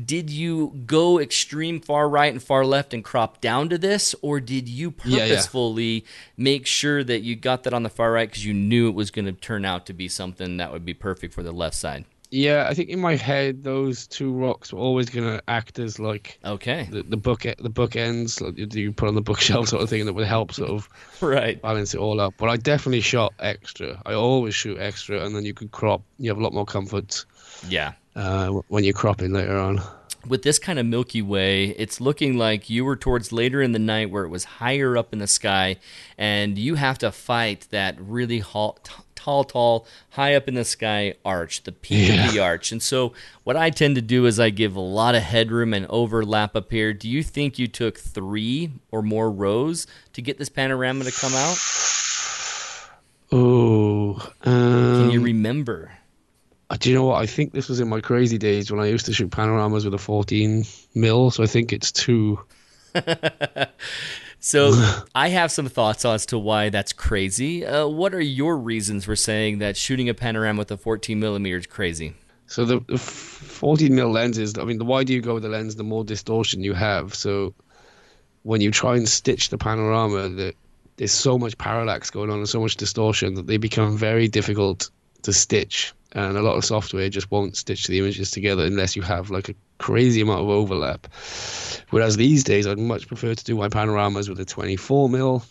did 0.05 0.29
you 0.29 0.81
go 0.85 1.19
extreme 1.19 1.81
far 1.81 2.07
right 2.07 2.31
and 2.31 2.41
far 2.41 2.65
left 2.65 2.93
and 2.93 3.03
crop 3.03 3.41
down 3.41 3.67
to 3.67 3.77
this, 3.77 4.15
or 4.21 4.39
did 4.39 4.69
you 4.69 4.93
Yeah, 5.03 5.17
yeah. 5.17 5.27
purposefully 5.27 6.05
make 6.37 6.65
sure 6.65 7.03
that 7.03 7.19
you 7.21 7.35
got 7.35 7.63
that 7.63 7.73
on 7.73 7.83
the 7.83 7.89
far 7.89 8.13
right 8.13 8.29
because 8.29 8.45
you 8.45 8.53
knew 8.53 8.87
it 8.87 8.95
was 8.95 9.11
going 9.11 9.25
to 9.25 9.33
turn 9.33 9.65
out 9.65 9.85
to 9.87 9.93
be 9.93 10.07
something 10.07 10.55
that 10.55 10.71
would 10.71 10.85
be 10.85 10.93
perfect 10.93 11.33
for 11.33 11.43
the 11.43 11.51
left 11.51 11.75
side? 11.75 12.05
Yeah, 12.35 12.65
I 12.67 12.73
think 12.73 12.89
in 12.89 12.99
my 12.99 13.15
head 13.15 13.63
those 13.63 14.07
two 14.07 14.33
rocks 14.33 14.73
were 14.73 14.79
always 14.79 15.07
going 15.07 15.27
to 15.27 15.43
act 15.47 15.77
as 15.77 15.99
like 15.99 16.39
Okay, 16.43 16.87
the, 16.89 17.03
the 17.03 17.15
book 17.17 17.43
the 17.59 17.69
book 17.69 17.95
ends 17.95 18.41
like 18.41 18.57
you- 18.57 18.67
you 18.71 18.91
put 18.91 19.07
on 19.07 19.13
the 19.13 19.21
bookshelf 19.21 19.67
sort 19.67 19.83
of 19.83 19.89
thing 19.89 20.05
that 20.07 20.13
would 20.13 20.25
help 20.25 20.51
sort 20.51 20.71
of 20.71 20.89
right. 21.21 21.61
balance 21.61 21.93
it 21.93 21.99
all 21.99 22.19
up. 22.19 22.33
But 22.39 22.49
I 22.49 22.57
definitely 22.57 23.01
shot 23.01 23.33
extra. 23.39 24.01
I 24.07 24.13
always 24.13 24.55
shoot 24.55 24.79
extra, 24.79 25.23
and 25.23 25.35
then 25.35 25.45
you 25.45 25.53
can 25.53 25.67
crop. 25.69 26.01
You 26.17 26.29
have 26.31 26.39
a 26.39 26.43
lot 26.43 26.53
more 26.53 26.65
comfort 26.65 27.23
Yeah. 27.69 27.93
uh, 28.15 28.49
when 28.67 28.83
you're 28.83 28.93
cropping 28.95 29.31
later 29.31 29.57
on. 29.57 29.79
With 30.27 30.43
this 30.43 30.59
kind 30.59 30.79
of 30.79 30.85
Milky 30.85 31.21
Way, 31.21 31.69
it's 31.77 31.99
looking 32.01 32.37
like 32.37 32.69
you 32.69 32.85
were 32.85 32.95
towards 32.95 33.31
later 33.31 33.61
in 33.61 33.71
the 33.73 33.79
night 33.79 34.09
where 34.09 34.23
it 34.23 34.29
was 34.29 34.43
higher 34.45 34.97
up 34.97 35.13
in 35.13 35.19
the 35.19 35.27
sky, 35.27 35.77
and 36.17 36.57
you 36.57 36.75
have 36.75 36.97
to 36.99 37.11
fight 37.11 37.67
that 37.71 37.95
really 37.99 38.39
tall, 39.15 39.43
tall, 39.43 39.87
high 40.11 40.35
up 40.35 40.47
in 40.47 40.53
the 40.53 40.65
sky 40.65 41.15
arch, 41.25 41.63
the 41.63 41.71
peak 41.71 42.09
Yeah. 42.09 42.27
of 42.27 42.31
the 42.33 42.39
arch. 42.39 42.71
And 42.71 42.81
so, 42.81 43.13
what 43.43 43.55
I 43.57 43.69
tend 43.69 43.95
to 43.95 44.01
do 44.01 44.25
is 44.25 44.39
I 44.39 44.49
give 44.49 44.75
a 44.75 44.81
lot 44.81 45.15
of 45.15 45.23
headroom 45.23 45.73
and 45.73 45.85
overlap 45.87 46.55
up 46.55 46.71
here. 46.71 46.93
Do 46.93 47.09
you 47.09 47.23
think 47.23 47.59
you 47.59 47.67
took 47.67 47.97
three 47.97 48.71
or 48.91 49.01
more 49.01 49.29
rows 49.31 49.87
to 50.13 50.21
get 50.21 50.37
this 50.37 50.49
panorama 50.49 51.03
to 51.05 51.11
come 51.11 51.33
out? 51.35 51.57
Oh, 53.31 54.31
um, 54.43 54.97
Can 54.97 55.09
you 55.09 55.21
remember? 55.21 55.91
Do 56.79 56.89
you 56.89 56.95
know 56.95 57.05
what? 57.05 57.21
I 57.21 57.25
think 57.25 57.53
this 57.53 57.69
was 57.69 57.79
in 57.79 57.87
my 57.87 58.01
crazy 58.01 58.37
days 58.37 58.71
when 58.71 58.79
I 58.79 58.87
used 58.87 59.05
to 59.05 59.13
shoot 59.13 59.29
panoramas 59.31 59.85
with 59.85 59.93
a 59.93 59.99
14 59.99 60.65
mil. 60.95 61.29
So 61.29 61.43
I 61.43 61.47
think 61.47 61.71
it's 61.71 61.91
two. 61.91 62.39
So 64.45 64.73
I 65.15 65.29
have 65.29 65.53
some 65.53 65.69
thoughts 65.69 66.03
as 66.03 66.25
to 66.27 66.37
why 66.37 66.67
that's 66.67 66.91
crazy. 66.91 67.65
Uh, 67.65 67.87
what 67.87 68.13
are 68.13 68.19
your 68.19 68.57
reasons 68.57 69.05
for 69.05 69.15
saying 69.15 69.59
that 69.59 69.77
shooting 69.77 70.09
a 70.09 70.13
panorama 70.13 70.59
with 70.59 70.71
a 70.71 70.77
14 70.77 71.17
millimeter 71.17 71.55
is 71.55 71.65
crazy? 71.65 72.13
So 72.47 72.65
the, 72.65 72.81
the 72.81 72.97
14 72.97 73.95
mil 73.95 74.11
lenses. 74.11 74.57
I 74.57 74.65
mean, 74.65 74.79
the 74.79 74.85
wider 74.85 75.13
you 75.13 75.21
go 75.21 75.35
with 75.35 75.43
the 75.43 75.49
lens, 75.49 75.77
the 75.77 75.85
more 75.85 76.03
distortion 76.03 76.61
you 76.61 76.73
have. 76.73 77.15
So 77.15 77.53
when 78.41 78.59
you 78.59 78.69
try 78.69 78.97
and 78.97 79.07
stitch 79.07 79.47
the 79.47 79.57
panorama, 79.57 80.27
the, 80.27 80.53
there's 80.97 81.13
so 81.13 81.37
much 81.37 81.57
parallax 81.57 82.09
going 82.09 82.29
on 82.29 82.39
and 82.39 82.49
so 82.49 82.59
much 82.59 82.75
distortion 82.75 83.35
that 83.35 83.47
they 83.47 83.55
become 83.55 83.97
very 83.97 84.27
difficult 84.27 84.89
to 85.21 85.31
stitch. 85.31 85.93
And 86.13 86.37
a 86.37 86.41
lot 86.41 86.57
of 86.57 86.65
software 86.65 87.09
just 87.09 87.31
won't 87.31 87.57
stitch 87.57 87.87
the 87.87 87.97
images 87.97 88.29
together 88.31 88.65
unless 88.65 88.95
you 88.95 89.01
have 89.01 89.31
like 89.31 89.49
a 89.49 89.55
crazy 89.79 90.21
amount 90.21 90.41
of 90.41 90.49
overlap. 90.49 91.07
Whereas 91.89 92.17
these 92.17 92.43
days, 92.43 92.67
I'd 92.67 92.77
much 92.77 93.07
prefer 93.07 93.33
to 93.33 93.43
do 93.43 93.55
my 93.55 93.67
panoramas 93.67 94.29
with 94.29 94.39
a 94.39 94.45
24 94.45 95.09
mil 95.09 95.43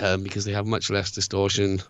um, 0.00 0.22
because 0.22 0.44
they 0.44 0.52
have 0.52 0.66
much 0.66 0.88
less 0.90 1.10
distortion 1.10 1.80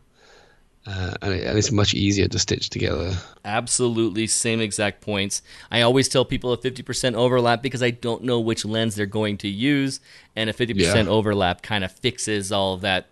uh, 0.87 1.15
and, 1.23 1.35
it, 1.35 1.45
and 1.47 1.59
it's 1.59 1.71
much 1.71 1.93
easier 1.95 2.29
to 2.29 2.39
stitch 2.39 2.71
together. 2.71 3.13
Absolutely, 3.45 4.27
same 4.27 4.61
exact 4.61 5.01
points. 5.01 5.43
I 5.71 5.83
always 5.83 6.09
tell 6.09 6.25
people 6.25 6.53
a 6.53 6.59
50% 6.59 7.15
overlap 7.15 7.63
because 7.63 7.83
I 7.83 7.91
don't 7.91 8.23
know 8.25 8.41
which 8.41 8.65
lens 8.65 8.95
they're 8.95 9.07
going 9.07 9.37
to 9.39 9.49
use, 9.49 10.01
and 10.35 10.49
a 10.49 10.53
50% 10.53 10.77
Yeah. 10.77 11.11
overlap 11.11 11.63
kind 11.63 11.85
of 11.85 11.93
fixes 11.93 12.51
all 12.51 12.75
of 12.75 12.81
that 12.81 13.07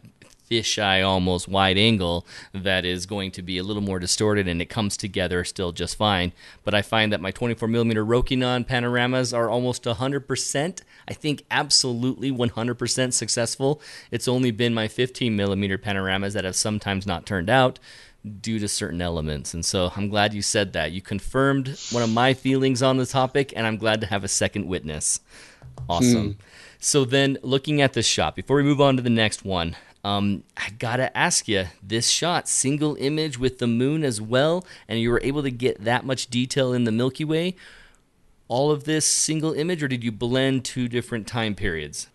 fisheye 0.48 1.06
almost 1.06 1.48
wide 1.48 1.78
angle 1.78 2.26
that 2.52 2.84
is 2.84 3.06
going 3.06 3.30
to 3.32 3.42
be 3.42 3.58
a 3.58 3.62
little 3.62 3.82
more 3.82 3.98
distorted 3.98 4.48
and 4.48 4.60
it 4.62 4.66
comes 4.66 4.96
together 4.96 5.44
still 5.44 5.72
just 5.72 5.96
fine. 5.96 6.32
But 6.64 6.74
I 6.74 6.82
find 6.82 7.12
that 7.12 7.20
my 7.20 7.30
24 7.30 7.68
millimeter 7.68 8.04
Rokinon 8.04 8.66
panoramas 8.66 9.32
are 9.32 9.48
almost 9.48 9.84
100%. 9.84 10.82
I 11.08 11.12
think 11.12 11.44
absolutely 11.50 12.30
100% 12.30 13.12
successful. 13.12 13.80
It's 14.10 14.28
only 14.28 14.50
been 14.50 14.74
my 14.74 14.88
15 14.88 15.34
millimeter 15.36 15.78
panoramas 15.78 16.34
that 16.34 16.44
have 16.44 16.56
sometimes 16.56 17.06
not 17.06 17.26
turned 17.26 17.50
out 17.50 17.78
due 18.40 18.58
to 18.58 18.68
certain 18.68 19.00
elements. 19.00 19.54
And 19.54 19.64
so 19.64 19.92
I'm 19.96 20.08
glad 20.08 20.34
you 20.34 20.42
said 20.42 20.72
that. 20.72 20.92
You 20.92 21.00
confirmed 21.00 21.78
one 21.90 22.02
of 22.02 22.10
my 22.10 22.34
feelings 22.34 22.82
on 22.82 22.96
the 22.96 23.06
topic, 23.06 23.52
and 23.54 23.66
I'm 23.66 23.76
glad 23.76 24.00
to 24.00 24.06
have 24.06 24.24
a 24.24 24.28
second 24.28 24.66
witness. 24.66 25.20
Awesome. 25.88 26.32
Hmm. 26.32 26.40
So 26.78 27.04
then, 27.04 27.38
looking 27.42 27.80
at 27.80 27.94
this 27.94 28.06
shot, 28.06 28.36
before 28.36 28.56
we 28.56 28.62
move 28.62 28.80
on 28.80 28.96
to 28.96 29.02
the 29.02 29.10
next 29.10 29.44
one, 29.44 29.76
um, 30.06 30.44
I 30.56 30.70
gotta 30.70 31.14
ask 31.18 31.48
you: 31.48 31.64
this 31.82 32.08
shot, 32.08 32.48
single 32.48 32.94
image 33.00 33.40
with 33.40 33.58
the 33.58 33.66
moon 33.66 34.04
as 34.04 34.20
well, 34.20 34.64
and 34.86 35.00
you 35.00 35.10
were 35.10 35.20
able 35.24 35.42
to 35.42 35.50
get 35.50 35.82
that 35.82 36.06
much 36.06 36.28
detail 36.28 36.72
in 36.72 36.84
the 36.84 36.92
Milky 36.92 37.24
Way. 37.24 37.56
All 38.46 38.70
of 38.70 38.84
this 38.84 39.04
single 39.04 39.52
image, 39.52 39.82
or 39.82 39.88
did 39.88 40.04
you 40.04 40.12
blend 40.12 40.64
two 40.64 40.86
different 40.86 41.26
time 41.26 41.56
periods? 41.56 42.06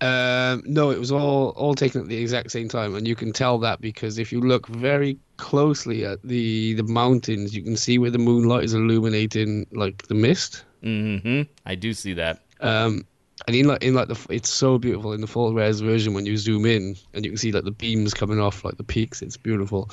Um, 0.00 0.64
no, 0.66 0.90
it 0.90 0.98
was 0.98 1.12
all 1.12 1.50
all 1.50 1.76
taken 1.76 2.00
at 2.00 2.08
the 2.08 2.16
exact 2.16 2.50
same 2.50 2.68
time, 2.68 2.96
and 2.96 3.06
you 3.06 3.14
can 3.14 3.32
tell 3.32 3.58
that 3.58 3.80
because 3.80 4.18
if 4.18 4.32
you 4.32 4.40
look 4.40 4.66
very 4.66 5.18
closely 5.36 6.04
at 6.04 6.20
the 6.24 6.74
the 6.74 6.82
mountains, 6.82 7.54
you 7.54 7.62
can 7.62 7.76
see 7.76 7.98
where 7.98 8.10
the 8.10 8.18
moonlight 8.18 8.64
is 8.64 8.74
illuminating 8.74 9.68
like 9.70 10.08
the 10.08 10.14
mist. 10.14 10.64
Mm-hmm. 10.82 11.42
I 11.64 11.74
do 11.76 11.94
see 11.94 12.14
that. 12.14 12.40
Um, 12.60 13.06
and 13.48 13.56
in 13.56 13.66
like 13.66 13.82
in 13.82 13.94
like 13.94 14.06
the 14.08 14.26
it's 14.30 14.50
so 14.50 14.78
beautiful 14.78 15.12
in 15.12 15.20
the 15.20 15.26
full 15.26 15.52
res 15.52 15.80
version 15.80 16.14
when 16.14 16.24
you 16.26 16.36
zoom 16.36 16.64
in 16.66 16.94
and 17.14 17.24
you 17.24 17.30
can 17.32 17.38
see 17.38 17.50
like 17.50 17.64
the 17.64 17.72
beams 17.72 18.14
coming 18.14 18.38
off 18.38 18.64
like 18.64 18.76
the 18.76 18.84
peaks. 18.84 19.22
It's 19.22 19.36
beautiful. 19.36 19.90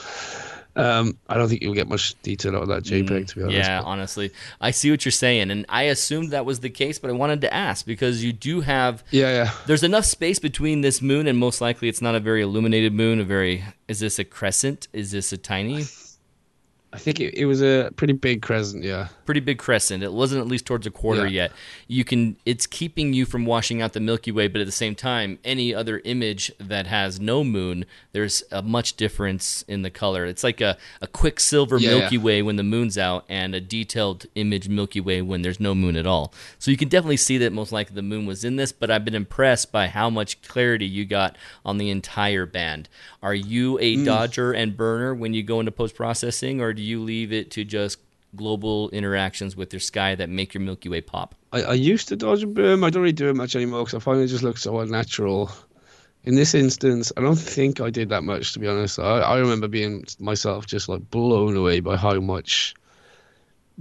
Um, 0.77 1.17
I 1.29 1.35
don't 1.35 1.47
think 1.47 1.61
you'll 1.61 1.73
get 1.73 1.87
much 1.87 2.21
detail 2.21 2.53
out 2.57 2.63
of 2.63 2.67
that 2.67 2.83
JPEG 2.83 3.27
to 3.29 3.35
be 3.37 3.41
honest. 3.43 3.57
Yeah, 3.57 3.79
but- 3.81 3.87
honestly, 3.87 4.31
I 4.59 4.71
see 4.71 4.91
what 4.91 5.05
you're 5.05 5.11
saying, 5.13 5.49
and 5.49 5.65
I 5.69 5.83
assumed 5.83 6.31
that 6.31 6.45
was 6.45 6.59
the 6.59 6.69
case, 6.69 6.99
but 6.99 7.09
I 7.09 7.13
wanted 7.13 7.39
to 7.41 7.53
ask 7.53 7.85
because 7.85 8.25
you 8.25 8.33
do 8.33 8.59
have. 8.59 9.01
yeah, 9.09 9.29
yeah. 9.29 9.51
There's 9.67 9.83
enough 9.83 10.03
space 10.03 10.37
between 10.37 10.81
this 10.81 11.01
moon, 11.01 11.27
and 11.27 11.37
most 11.39 11.61
likely 11.61 11.87
it's 11.87 12.01
not 12.01 12.13
a 12.13 12.19
very 12.19 12.41
illuminated 12.41 12.91
moon. 12.91 13.21
A 13.21 13.23
very 13.23 13.63
is 13.87 14.01
this 14.01 14.19
a 14.19 14.25
crescent? 14.25 14.89
Is 14.91 15.11
this 15.11 15.31
a 15.31 15.37
tiny? 15.37 15.85
I 16.95 16.97
think 16.97 17.19
it, 17.19 17.33
it 17.35 17.45
was 17.45 17.61
a 17.61 17.91
pretty 17.95 18.13
big 18.13 18.41
crescent. 18.41 18.83
Yeah. 18.83 19.07
pretty 19.25 19.41
big 19.41 19.57
crescent. 19.57 20.03
It 20.03 20.13
wasn't 20.13 20.41
at 20.41 20.47
least 20.47 20.65
towards 20.65 20.87
a 20.87 20.91
quarter 20.91 21.25
Yeah. 21.27 21.43
yet. 21.43 21.51
You 21.87 22.03
can 22.05 22.37
it's 22.45 22.65
keeping 22.65 23.13
you 23.13 23.25
from 23.25 23.45
washing 23.45 23.81
out 23.81 23.93
the 23.93 23.99
Milky 23.99 24.31
Way, 24.31 24.47
but 24.47 24.61
at 24.61 24.65
the 24.67 24.71
same 24.71 24.95
time, 24.95 25.39
any 25.43 25.73
other 25.75 26.01
image 26.05 26.51
that 26.59 26.87
has 26.87 27.19
no 27.19 27.43
moon, 27.43 27.85
there's 28.13 28.43
a 28.51 28.61
much 28.61 28.95
difference 28.95 29.63
in 29.67 29.81
the 29.81 29.89
color. 29.89 30.25
It's 30.25 30.43
like 30.43 30.61
a, 30.61 30.77
a 31.01 31.07
quicksilver 31.07 31.77
Yeah, 31.77 31.97
Milky 31.97 32.15
yeah. 32.17 32.21
Way 32.23 32.41
when 32.43 32.55
the 32.55 32.63
moon's 32.63 32.97
out 32.97 33.25
and 33.27 33.53
a 33.55 33.59
detailed 33.61 34.25
image 34.35 34.69
Milky 34.69 35.01
Way 35.01 35.21
when 35.21 35.41
there's 35.41 35.59
no 35.59 35.75
moon 35.75 35.95
at 35.97 36.07
all. 36.07 36.33
So 36.59 36.71
you 36.71 36.77
can 36.77 36.87
definitely 36.87 37.17
see 37.17 37.37
that 37.39 37.51
most 37.51 37.71
likely 37.71 37.95
the 37.95 38.01
moon 38.03 38.25
was 38.25 38.43
in 38.45 38.55
this, 38.57 38.71
but 38.71 38.89
I've 38.91 39.03
been 39.03 39.15
impressed 39.15 39.71
by 39.71 39.87
how 39.87 40.09
much 40.09 40.41
clarity 40.43 40.85
you 40.85 41.03
got 41.05 41.35
on 41.65 41.77
the 41.77 41.89
entire 41.89 42.45
band. 42.45 42.87
Are 43.21 43.33
you 43.35 43.79
a 43.79 43.95
Mm. 43.97 44.05
dodger 44.05 44.51
and 44.51 44.77
burner 44.77 45.15
when 45.15 45.33
you 45.33 45.41
go 45.41 45.59
into 45.59 45.71
post 45.71 45.95
processing, 45.95 46.61
or 46.61 46.73
do 46.73 46.81
you 46.83 46.84
leave 46.93 47.33
it 47.33 47.51
to 47.51 47.63
just 47.63 47.99
global 48.35 48.89
interactions 48.89 49.55
with 49.55 49.73
your 49.73 49.79
sky 49.79 50.15
that 50.15 50.29
make 50.29 50.53
your 50.53 50.61
Milky 50.61 50.89
Way 50.89 51.01
pop? 51.01 51.35
I, 51.51 51.61
I 51.61 51.73
used 51.73 52.07
to 52.09 52.15
dodge 52.15 52.43
and 52.43 52.53
burn. 52.53 52.83
I 52.83 52.89
don't 52.89 53.01
really 53.01 53.13
do 53.13 53.29
it 53.29 53.35
much 53.35 53.55
anymore 53.55 53.83
because 53.83 53.95
I 53.95 53.99
find 53.99 54.21
it 54.21 54.27
just 54.27 54.43
looks 54.43 54.61
so 54.61 54.79
unnatural. 54.79 55.51
In 56.23 56.35
this 56.35 56.53
instance, 56.55 57.11
I 57.17 57.21
don't 57.21 57.35
think 57.35 57.79
I 57.79 57.89
did 57.89 58.09
that 58.09 58.23
much, 58.23 58.53
to 58.53 58.59
be 58.59 58.67
honest. 58.67 58.99
I, 58.99 59.19
I 59.19 59.37
remember 59.37 59.67
being 59.67 60.05
myself 60.19 60.65
just 60.65 60.89
like 60.89 61.09
blown 61.11 61.55
away 61.55 61.79
by 61.79 61.97
how 61.97 62.19
much 62.19 62.75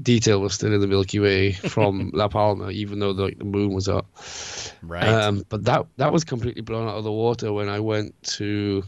detail 0.03 0.41
was 0.41 0.55
still 0.55 0.73
in 0.73 0.81
the 0.81 0.87
Milky 0.87 1.21
Way 1.21 1.53
from 1.53 2.11
La 2.15 2.29
Palma, 2.29 2.71
even 2.71 2.99
though 2.99 3.13
like 3.13 3.39
the 3.39 3.45
moon 3.45 3.73
was 3.73 3.89
up. 3.89 4.07
Right. 4.83 5.09
Um, 5.09 5.45
but 5.49 5.65
that 5.65 5.87
that 5.97 6.13
was 6.13 6.25
completely 6.25 6.63
blown 6.63 6.89
out 6.89 6.97
of 6.97 7.05
the 7.05 7.13
water 7.13 7.53
when 7.53 7.69
I 7.69 7.81
went 7.81 8.21
to 8.35 8.85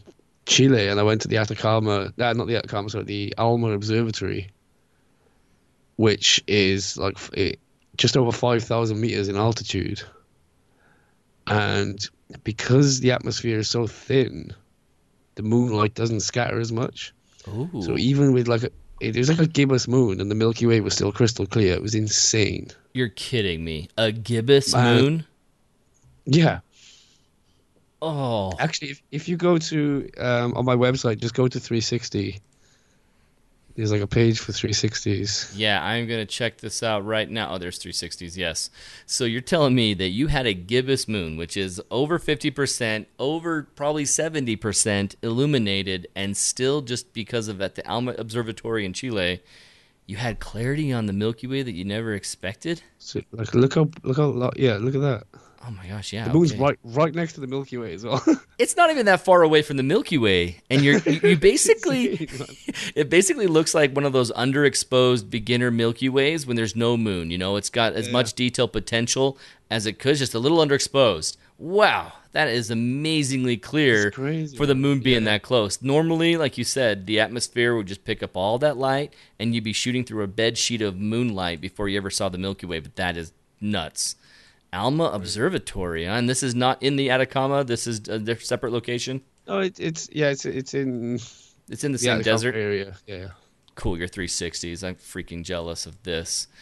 Chile 0.47 0.89
and 0.89 0.99
I 0.99 1.03
went 1.03 1.21
to 1.23 1.29
the 1.29 1.37
Atacama, 1.37 2.13
uh, 2.19 2.33
not 2.33 2.47
the 2.47 2.57
Atacama, 2.57 2.89
sorry, 2.89 3.05
the 3.05 3.35
Alma 3.37 3.73
Observatory, 3.73 4.49
which 5.97 6.43
is 6.47 6.97
like 6.97 7.19
it, 7.35 7.59
just 7.97 8.17
over 8.17 8.33
five 8.33 8.63
thousand 8.63 9.01
meters 9.01 9.29
in 9.29 9.37
altitude, 9.37 10.03
and 11.47 12.09
because 12.45 13.01
the 13.01 13.13
atmosphere 13.13 13.59
is 13.59 13.69
so 13.69 13.87
thin, 13.87 14.53
the 15.35 15.43
moonlight 15.43 15.95
doesn't 15.95 16.21
scatter 16.21 16.61
as 16.61 16.73
much. 16.73 17.13
Ooh. 17.49 17.69
So 17.81 17.97
even 17.99 18.33
with 18.33 18.49
like 18.49 18.63
a, 18.63 18.71
it 19.01 19.17
was 19.17 19.29
like 19.29 19.41
a 19.41 19.47
gibbous 19.47 19.89
moon, 19.89 20.21
and 20.21 20.31
the 20.31 20.35
Milky 20.35 20.67
Way 20.67 20.81
was 20.81 20.95
still 20.95 21.13
crystal 21.13 21.47
clear. 21.47 21.75
It 21.75 21.83
was 21.83 21.95
insane. 21.95 22.71
You're 22.95 23.09
kidding 23.09 23.65
me. 23.65 23.89
A 23.99 24.13
gibbous 24.13 24.73
Man. 24.73 25.03
moon? 25.03 25.27
Yeah, 26.25 26.61
Oh. 28.03 28.53
actually, 28.59 28.91
if 28.91 29.03
if 29.11 29.29
you 29.29 29.37
go 29.37 29.59
to 29.59 30.11
um, 30.19 30.55
on 30.55 30.65
my 30.65 30.77
website, 30.77 31.19
just 31.19 31.35
go 31.35 31.49
to 31.49 31.59
360. 31.59 32.41
There's 33.77 33.93
like 33.93 34.01
a 34.01 34.07
page 34.07 34.39
for 34.39 34.53
360s. 34.53 35.53
Yeah, 35.55 35.85
I'm 35.85 36.07
going 36.07 36.21
to 36.21 36.27
check 36.27 36.59
this 36.59 36.83
out 36.83 37.05
right 37.05 37.29
now. 37.29 37.53
Oh, 37.53 37.59
there's 37.59 37.79
360s, 37.79 38.35
yes. 38.35 38.71
So 39.05 39.27
you're 39.27 39.43
telling 39.43 39.75
me 39.75 39.93
that 39.93 40.09
you 40.09 40.29
had 40.29 40.47
a 40.47 40.55
gibbous 40.55 41.07
moon, 41.07 41.37
which 41.37 41.59
is 41.59 41.79
over 41.91 42.19
50%, 42.19 43.05
over 43.19 43.65
probably 43.77 44.05
70% 44.05 45.17
illuminated, 45.21 46.09
and 46.17 46.35
still 46.35 46.81
just 46.81 47.13
because 47.13 47.49
of 47.49 47.61
at 47.61 47.75
the 47.75 47.87
Alma 47.87 48.15
Observatory 48.17 48.87
in 48.87 48.95
Chile, 48.95 49.43
you 50.07 50.17
had 50.17 50.41
clarity 50.41 50.91
on 50.91 51.05
the 51.05 51.13
Milky 51.13 51.47
Way 51.47 51.63
that 51.63 51.73
you 51.73 51.85
never 51.85 52.15
expected? 52.15 52.81
So 52.99 53.21
like, 53.33 53.55
look 53.55 53.75
how 53.75 53.91
look 54.05 54.17
how 54.17 54.53
yeah, 54.57 54.79
look 54.81 54.95
at 54.95 55.03
that. 55.03 55.25
Oh 55.67 55.71
my 55.73 55.87
gosh, 55.89 56.13
yeah. 56.13 56.29
The 56.29 56.33
moon's 56.33 56.53
okay. 56.53 56.61
right 56.61 56.79
right 56.85 57.15
next 57.15 57.33
to 57.33 57.41
the 57.41 57.47
Milky 57.49 57.77
Way 57.77 57.95
as 57.95 58.05
well. 58.05 58.23
It's 58.59 58.75
not 58.75 58.91
even 58.91 59.05
that 59.05 59.21
far 59.21 59.43
away 59.43 59.61
from 59.61 59.77
the 59.77 59.83
Milky 59.83 60.17
Way, 60.17 60.63
and 60.71 60.83
you're 60.83 60.99
you, 61.01 61.21
you 61.23 61.37
basically 61.53 62.29
it 62.95 63.11
basically 63.11 63.47
looks 63.47 63.75
like 63.75 63.95
one 63.95 64.07
of 64.07 64.15
those 64.15 64.33
underexposed 64.33 65.29
beginner 65.29 65.71
Milky 65.71 66.09
Ways 66.09 66.47
when 66.47 66.57
there's 66.57 66.75
no 66.75 66.97
moon. 66.97 67.31
You 67.31 67.37
know, 67.37 67.57
it's 67.57 67.69
got 67.69 67.93
as 67.93 68.09
much 68.09 68.33
detail 68.33 68.67
potential 68.67 69.37
as 69.71 69.85
it 69.85 69.99
could, 69.99 70.17
just 70.17 70.35
a 70.35 70.39
little 70.39 70.59
underexposed. 70.59 71.37
Wow, 71.59 72.13
that 72.33 72.49
is 72.49 72.71
amazingly 72.71 73.59
clear 73.59 74.11
for 74.11 74.65
the 74.65 74.75
moon 74.75 75.01
being 75.01 75.25
that 75.25 75.43
close. 75.43 75.83
Normally, 75.83 76.37
like 76.39 76.57
you 76.57 76.65
said, 76.65 77.07
the 77.07 77.21
atmosphere 77.21 77.77
would 77.77 77.87
just 77.87 78.05
pick 78.05 78.23
up 78.23 78.37
all 78.39 78.59
that 78.59 78.79
light, 78.79 79.13
and 79.39 79.55
you'd 79.55 79.65
be 79.65 79.75
shooting 79.75 80.05
through 80.05 80.23
a 80.23 80.29
bed 80.29 80.57
sheet 80.57 80.81
of 80.81 80.97
moonlight 80.97 81.61
before 81.61 81.89
you 81.89 81.99
ever 81.99 82.11
saw 82.11 82.31
the 82.31 82.39
Milky 82.39 82.65
Way. 82.65 82.81
But 82.81 82.97
that 82.97 83.19
is 83.19 83.33
nuts. 83.61 84.17
Alma 84.73 85.05
Observatory, 85.05 86.05
huh? 86.07 86.13
and 86.13 86.29
this 86.29 86.43
is 86.43 86.55
not 86.55 86.83
in 86.83 86.97
the 86.97 87.11
Atacama. 87.11 87.65
This 87.65 87.87
is 87.87 88.09
a 88.09 88.37
separate 88.39 88.73
location. 88.73 89.23
oh, 89.49 89.61
it, 89.61 89.79
it's 89.81 90.09
yeah, 90.13 90.31
it's 90.31 90.45
it's 90.45 90.75
in 90.75 91.15
It's 91.71 91.85
in 91.85 91.93
the 91.93 91.99
the 91.99 92.05
same 92.05 92.13
Atacama 92.21 92.35
desert. 92.37 92.55
area. 92.55 92.97
Yeah. 93.07 93.29
Cool, 93.75 93.99
your 93.99 94.09
360s. 94.09 94.83
I'm 94.83 94.95
freaking 94.95 95.45
jealous 95.45 95.87
of 95.87 96.03
this. 96.03 96.49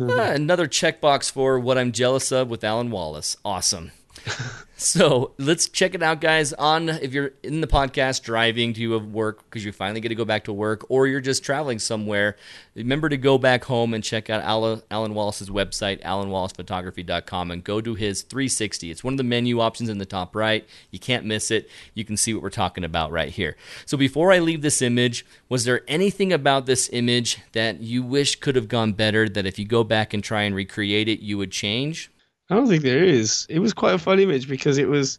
Ah, 0.00 0.32
another 0.32 0.66
checkbox 0.68 1.30
for 1.32 1.58
what 1.58 1.78
I'm 1.78 1.92
jealous 1.92 2.30
of 2.30 2.50
with 2.50 2.60
Alyn 2.60 2.90
Wallace. 2.90 3.38
Awesome. 3.42 3.90
so 4.76 5.32
let's 5.38 5.68
check 5.68 5.94
it 5.94 6.02
out, 6.02 6.20
guys. 6.20 6.52
On 6.54 6.88
if 6.88 7.12
you're 7.12 7.32
in 7.42 7.60
the 7.60 7.66
podcast 7.66 8.22
driving 8.22 8.72
to 8.74 8.98
work 8.98 9.44
because 9.44 9.64
you 9.64 9.72
finally 9.72 10.00
get 10.00 10.08
to 10.08 10.14
go 10.14 10.24
back 10.24 10.44
to 10.44 10.52
work, 10.52 10.84
or 10.88 11.06
you're 11.06 11.20
just 11.20 11.44
traveling 11.44 11.78
somewhere, 11.78 12.36
remember 12.74 13.08
to 13.08 13.16
go 13.16 13.38
back 13.38 13.64
home 13.64 13.94
and 13.94 14.04
check 14.04 14.30
out 14.30 14.42
Alyn, 14.42 14.82
Alyn 14.90 15.12
Wallace's 15.12 15.50
website, 15.50 16.02
alynwallacephotography.com, 16.02 17.50
and 17.50 17.64
go 17.64 17.80
to 17.80 17.94
his 17.94 18.22
360. 18.22 18.90
It's 18.90 19.04
one 19.04 19.14
of 19.14 19.18
the 19.18 19.24
menu 19.24 19.60
options 19.60 19.88
in 19.88 19.98
the 19.98 20.06
top 20.06 20.36
right. 20.36 20.66
You 20.90 20.98
can't 20.98 21.24
miss 21.24 21.50
it. 21.50 21.68
You 21.94 22.04
can 22.04 22.16
see 22.16 22.34
what 22.34 22.42
we're 22.42 22.50
talking 22.50 22.84
about 22.84 23.10
right 23.10 23.30
here. 23.30 23.56
So 23.86 23.96
before 23.96 24.32
I 24.32 24.38
leave 24.38 24.62
this 24.62 24.82
image, 24.82 25.26
was 25.48 25.64
there 25.64 25.82
anything 25.88 26.32
about 26.32 26.66
this 26.66 26.88
image 26.92 27.38
that 27.52 27.80
you 27.80 28.02
wish 28.02 28.36
could 28.36 28.56
have 28.56 28.68
gone 28.68 28.92
better? 28.92 29.28
That 29.28 29.46
if 29.46 29.58
you 29.58 29.64
go 29.64 29.84
back 29.84 30.14
and 30.14 30.22
try 30.22 30.42
and 30.42 30.54
recreate 30.54 31.08
it, 31.08 31.20
you 31.20 31.38
would 31.38 31.50
change? 31.50 32.10
I 32.50 32.54
don't 32.56 32.68
think 32.68 32.82
there 32.82 33.02
is. 33.04 33.46
It 33.48 33.60
was 33.60 33.72
quite 33.72 33.94
a 33.94 33.98
fun 33.98 34.18
image 34.18 34.48
because 34.48 34.78
it 34.78 34.88
was. 34.88 35.18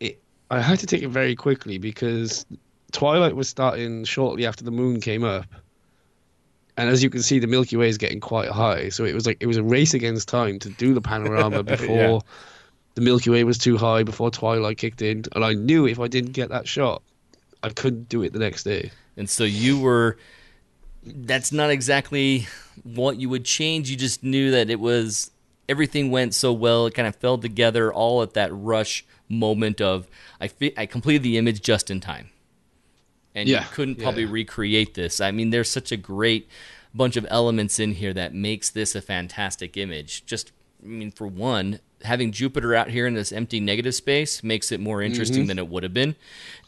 It, 0.00 0.20
I 0.50 0.60
had 0.60 0.78
to 0.80 0.86
take 0.86 1.02
it 1.02 1.08
very 1.08 1.34
quickly 1.34 1.78
because 1.78 2.44
twilight 2.92 3.36
was 3.36 3.48
starting 3.48 4.04
shortly 4.04 4.46
after 4.46 4.64
the 4.64 4.70
moon 4.70 5.00
came 5.00 5.24
up, 5.24 5.46
and 6.76 6.88
as 6.90 7.02
you 7.02 7.10
can 7.10 7.22
see, 7.22 7.38
the 7.38 7.46
Milky 7.46 7.76
Way 7.76 7.88
is 7.88 7.96
getting 7.98 8.20
quite 8.20 8.48
high. 8.50 8.88
So 8.90 9.04
it 9.04 9.14
was 9.14 9.26
like 9.26 9.38
it 9.40 9.46
was 9.46 9.56
a 9.56 9.62
race 9.62 9.94
against 9.94 10.28
time 10.28 10.58
to 10.60 10.68
do 10.70 10.92
the 10.94 11.00
panorama 11.00 11.62
before 11.64 11.96
Yeah. 11.96 12.18
the 12.94 13.00
Milky 13.00 13.30
Way 13.30 13.44
was 13.44 13.58
too 13.58 13.76
high, 13.76 14.02
before 14.02 14.30
twilight 14.30 14.78
kicked 14.78 15.00
in, 15.02 15.24
and 15.34 15.44
I 15.44 15.54
knew 15.54 15.86
if 15.86 15.98
I 16.00 16.08
didn't 16.08 16.32
get 16.32 16.50
that 16.50 16.68
shot, 16.68 17.02
I 17.62 17.70
couldn't 17.70 18.08
do 18.08 18.22
it 18.22 18.32
the 18.32 18.38
next 18.40 18.64
day. 18.64 18.90
And 19.16 19.28
so 19.30 19.44
you 19.44 19.80
were. 19.80 20.18
That's 21.04 21.52
not 21.52 21.70
exactly 21.70 22.46
what 22.84 23.18
you 23.20 23.28
would 23.28 23.44
change. 23.44 23.90
You 23.90 23.96
just 23.96 24.22
knew 24.22 24.50
that 24.50 24.70
it 24.70 24.80
was. 24.80 25.30
Everything 25.68 26.10
went 26.10 26.34
so 26.34 26.52
well. 26.52 26.86
It 26.86 26.94
kind 26.94 27.06
of 27.08 27.16
fell 27.16 27.36
together 27.38 27.92
all 27.92 28.22
at 28.22 28.34
that 28.34 28.50
rush 28.52 29.04
moment 29.28 29.80
of 29.80 30.08
I 30.40 30.48
fi- 30.48 30.72
I 30.76 30.86
completed 30.86 31.22
the 31.22 31.36
image 31.36 31.60
just 31.60 31.90
in 31.90 32.00
time. 32.00 32.30
And 33.34 33.48
Yeah, 33.48 33.62
you 33.62 33.68
couldn't 33.72 33.98
yeah. 33.98 34.04
probably 34.04 34.24
recreate 34.24 34.94
this. 34.94 35.20
I 35.20 35.30
mean, 35.30 35.50
there's 35.50 35.70
such 35.70 35.92
a 35.92 35.96
great 35.96 36.48
bunch 36.94 37.16
of 37.16 37.26
elements 37.28 37.78
in 37.78 37.92
here 37.92 38.14
that 38.14 38.34
makes 38.34 38.70
this 38.70 38.94
a 38.94 39.02
fantastic 39.02 39.76
image. 39.76 40.24
Just 40.24 40.52
I 40.82 40.86
mean, 40.86 41.10
for 41.10 41.26
one, 41.26 41.80
having 42.04 42.30
Jupiter 42.32 42.74
out 42.74 42.90
here 42.90 43.06
in 43.06 43.14
this 43.14 43.32
empty 43.32 43.60
negative 43.60 43.94
space 43.94 44.42
makes 44.42 44.70
it 44.70 44.80
more 44.80 45.02
interesting 45.02 45.42
Mm-hmm. 45.42 45.48
than 45.48 45.58
it 45.58 45.68
would 45.68 45.82
have 45.82 45.94
been. 45.94 46.14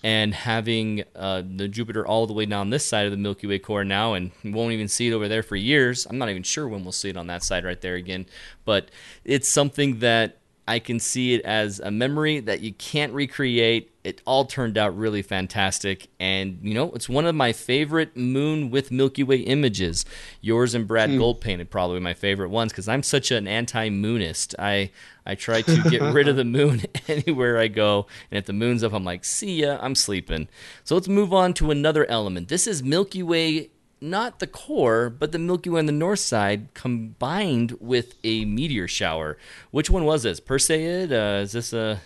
And 0.02 0.34
having 0.34 1.04
uh, 1.14 1.42
the 1.46 1.68
Jupiter 1.68 2.06
all 2.06 2.26
the 2.26 2.32
way 2.32 2.46
down 2.46 2.70
this 2.70 2.84
side 2.84 3.04
of 3.04 3.10
the 3.10 3.16
Milky 3.16 3.46
Way 3.46 3.58
core 3.58 3.84
now, 3.84 4.14
and 4.14 4.32
you 4.42 4.52
won't 4.52 4.72
even 4.72 4.88
see 4.88 5.08
it 5.08 5.12
over 5.12 5.28
there 5.28 5.42
for 5.42 5.56
years. 5.56 6.06
I'm 6.06 6.18
not 6.18 6.30
even 6.30 6.42
sure 6.42 6.66
when 6.66 6.82
we'll 6.82 6.92
see 6.92 7.10
it 7.10 7.16
on 7.16 7.26
that 7.28 7.42
side 7.42 7.64
right 7.64 7.80
there 7.80 7.94
again. 7.94 8.26
But 8.64 8.90
it's 9.24 9.48
something 9.48 9.98
that 10.00 10.38
I 10.66 10.78
can 10.78 10.98
see 11.00 11.34
it 11.34 11.42
as 11.44 11.80
a 11.80 11.90
memory 11.90 12.40
that 12.40 12.60
you 12.60 12.72
can't 12.72 13.12
recreate. 13.12 13.89
It 14.02 14.22
all 14.24 14.46
turned 14.46 14.78
out 14.78 14.96
really 14.96 15.20
fantastic. 15.20 16.08
And, 16.18 16.58
you 16.62 16.72
know, 16.72 16.90
it's 16.92 17.08
one 17.08 17.26
of 17.26 17.34
my 17.34 17.52
favorite 17.52 18.16
moon 18.16 18.70
with 18.70 18.90
Milky 18.90 19.22
Way 19.22 19.38
images. 19.38 20.06
Yours 20.40 20.74
and 20.74 20.88
Brad 20.88 21.10
Goldpaint 21.10 21.60
are 21.60 21.66
probably 21.66 22.00
my 22.00 22.14
favorite 22.14 22.48
ones 22.48 22.72
because 22.72 22.88
I'm 22.88 23.02
such 23.02 23.30
an 23.30 23.46
anti 23.46 23.90
moonist. 23.90 24.54
I, 24.58 24.90
I 25.26 25.34
try 25.34 25.60
to 25.62 25.90
get 25.90 26.00
rid 26.00 26.28
of 26.28 26.36
the 26.36 26.44
moon 26.46 26.82
anywhere 27.08 27.58
I 27.58 27.68
go. 27.68 28.06
And 28.30 28.38
if 28.38 28.46
the 28.46 28.54
moon's 28.54 28.82
up, 28.82 28.94
I'm 28.94 29.04
like, 29.04 29.24
see 29.24 29.62
ya, 29.62 29.78
I'm 29.80 29.94
sleeping. 29.94 30.48
So 30.82 30.94
let's 30.94 31.08
move 31.08 31.34
on 31.34 31.52
to 31.54 31.70
another 31.70 32.06
element. 32.06 32.48
This 32.48 32.66
is 32.66 32.82
Milky 32.82 33.22
Way 33.22 33.70
not 34.00 34.38
the 34.38 34.46
core, 34.46 35.10
but 35.10 35.32
the 35.32 35.38
Milky 35.38 35.70
Way 35.70 35.80
on 35.80 35.86
the 35.86 35.92
north 35.92 36.20
side 36.20 36.72
combined 36.74 37.76
with 37.80 38.14
a 38.24 38.44
meteor 38.44 38.88
shower. 38.88 39.36
Which 39.70 39.90
one 39.90 40.04
was 40.04 40.22
this? 40.22 40.40
Perseid? 40.40 41.12
Uh, 41.12 41.42
is 41.42 41.52
this 41.52 41.72
a 41.72 42.00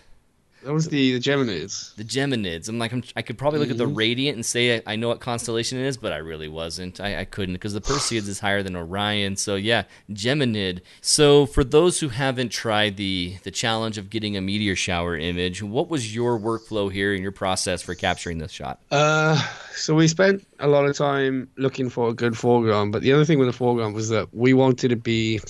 That 0.64 0.72
was 0.72 0.88
the 0.88 1.12
the 1.12 1.20
Geminids. 1.20 1.94
the 1.96 2.04
Geminids? 2.04 2.68
I'm 2.68 2.78
like, 2.78 2.92
I'm, 2.92 3.02
I 3.16 3.22
could 3.22 3.36
probably 3.36 3.60
look 3.60 3.70
at 3.70 3.76
the 3.76 3.86
radiant 3.86 4.36
and 4.36 4.46
say 4.46 4.76
I, 4.76 4.82
I 4.86 4.96
know 4.96 5.08
what 5.08 5.20
constellation 5.20 5.78
it 5.78 5.86
is, 5.86 5.98
but 5.98 6.12
I 6.12 6.16
really 6.16 6.48
wasn't. 6.48 7.00
I, 7.00 7.20
I 7.20 7.24
couldn't 7.26 7.54
because 7.54 7.74
the 7.74 7.80
Perseids 7.82 8.28
is 8.28 8.40
higher 8.40 8.62
than 8.62 8.74
Orion. 8.74 9.36
So 9.36 9.56
yeah, 9.56 9.84
Geminid. 10.10 10.80
So 11.02 11.44
for 11.44 11.64
those 11.64 12.00
who 12.00 12.08
haven't 12.08 12.48
tried 12.48 12.96
the 12.96 13.36
the 13.42 13.50
challenge 13.50 13.98
of 13.98 14.08
getting 14.08 14.36
a 14.36 14.40
meteor 14.40 14.74
shower 14.74 15.16
image, 15.16 15.62
what 15.62 15.90
was 15.90 16.14
your 16.14 16.38
workflow 16.38 16.90
here 16.90 17.12
and 17.12 17.22
your 17.22 17.32
process 17.32 17.82
for 17.82 17.94
capturing 17.94 18.38
this 18.38 18.50
shot? 18.50 18.80
Uh, 18.90 19.36
so 19.74 19.94
we 19.94 20.08
spent 20.08 20.46
a 20.60 20.66
lot 20.66 20.86
of 20.86 20.96
time 20.96 21.50
looking 21.56 21.90
for 21.90 22.08
a 22.08 22.14
good 22.14 22.38
foreground, 22.38 22.92
but 22.92 23.02
the 23.02 23.12
other 23.12 23.26
thing 23.26 23.38
with 23.38 23.48
the 23.48 23.52
foreground 23.52 23.94
was 23.94 24.08
that 24.08 24.32
we 24.32 24.54
wanted 24.54 24.88
to 24.88 24.96
be 24.96 25.40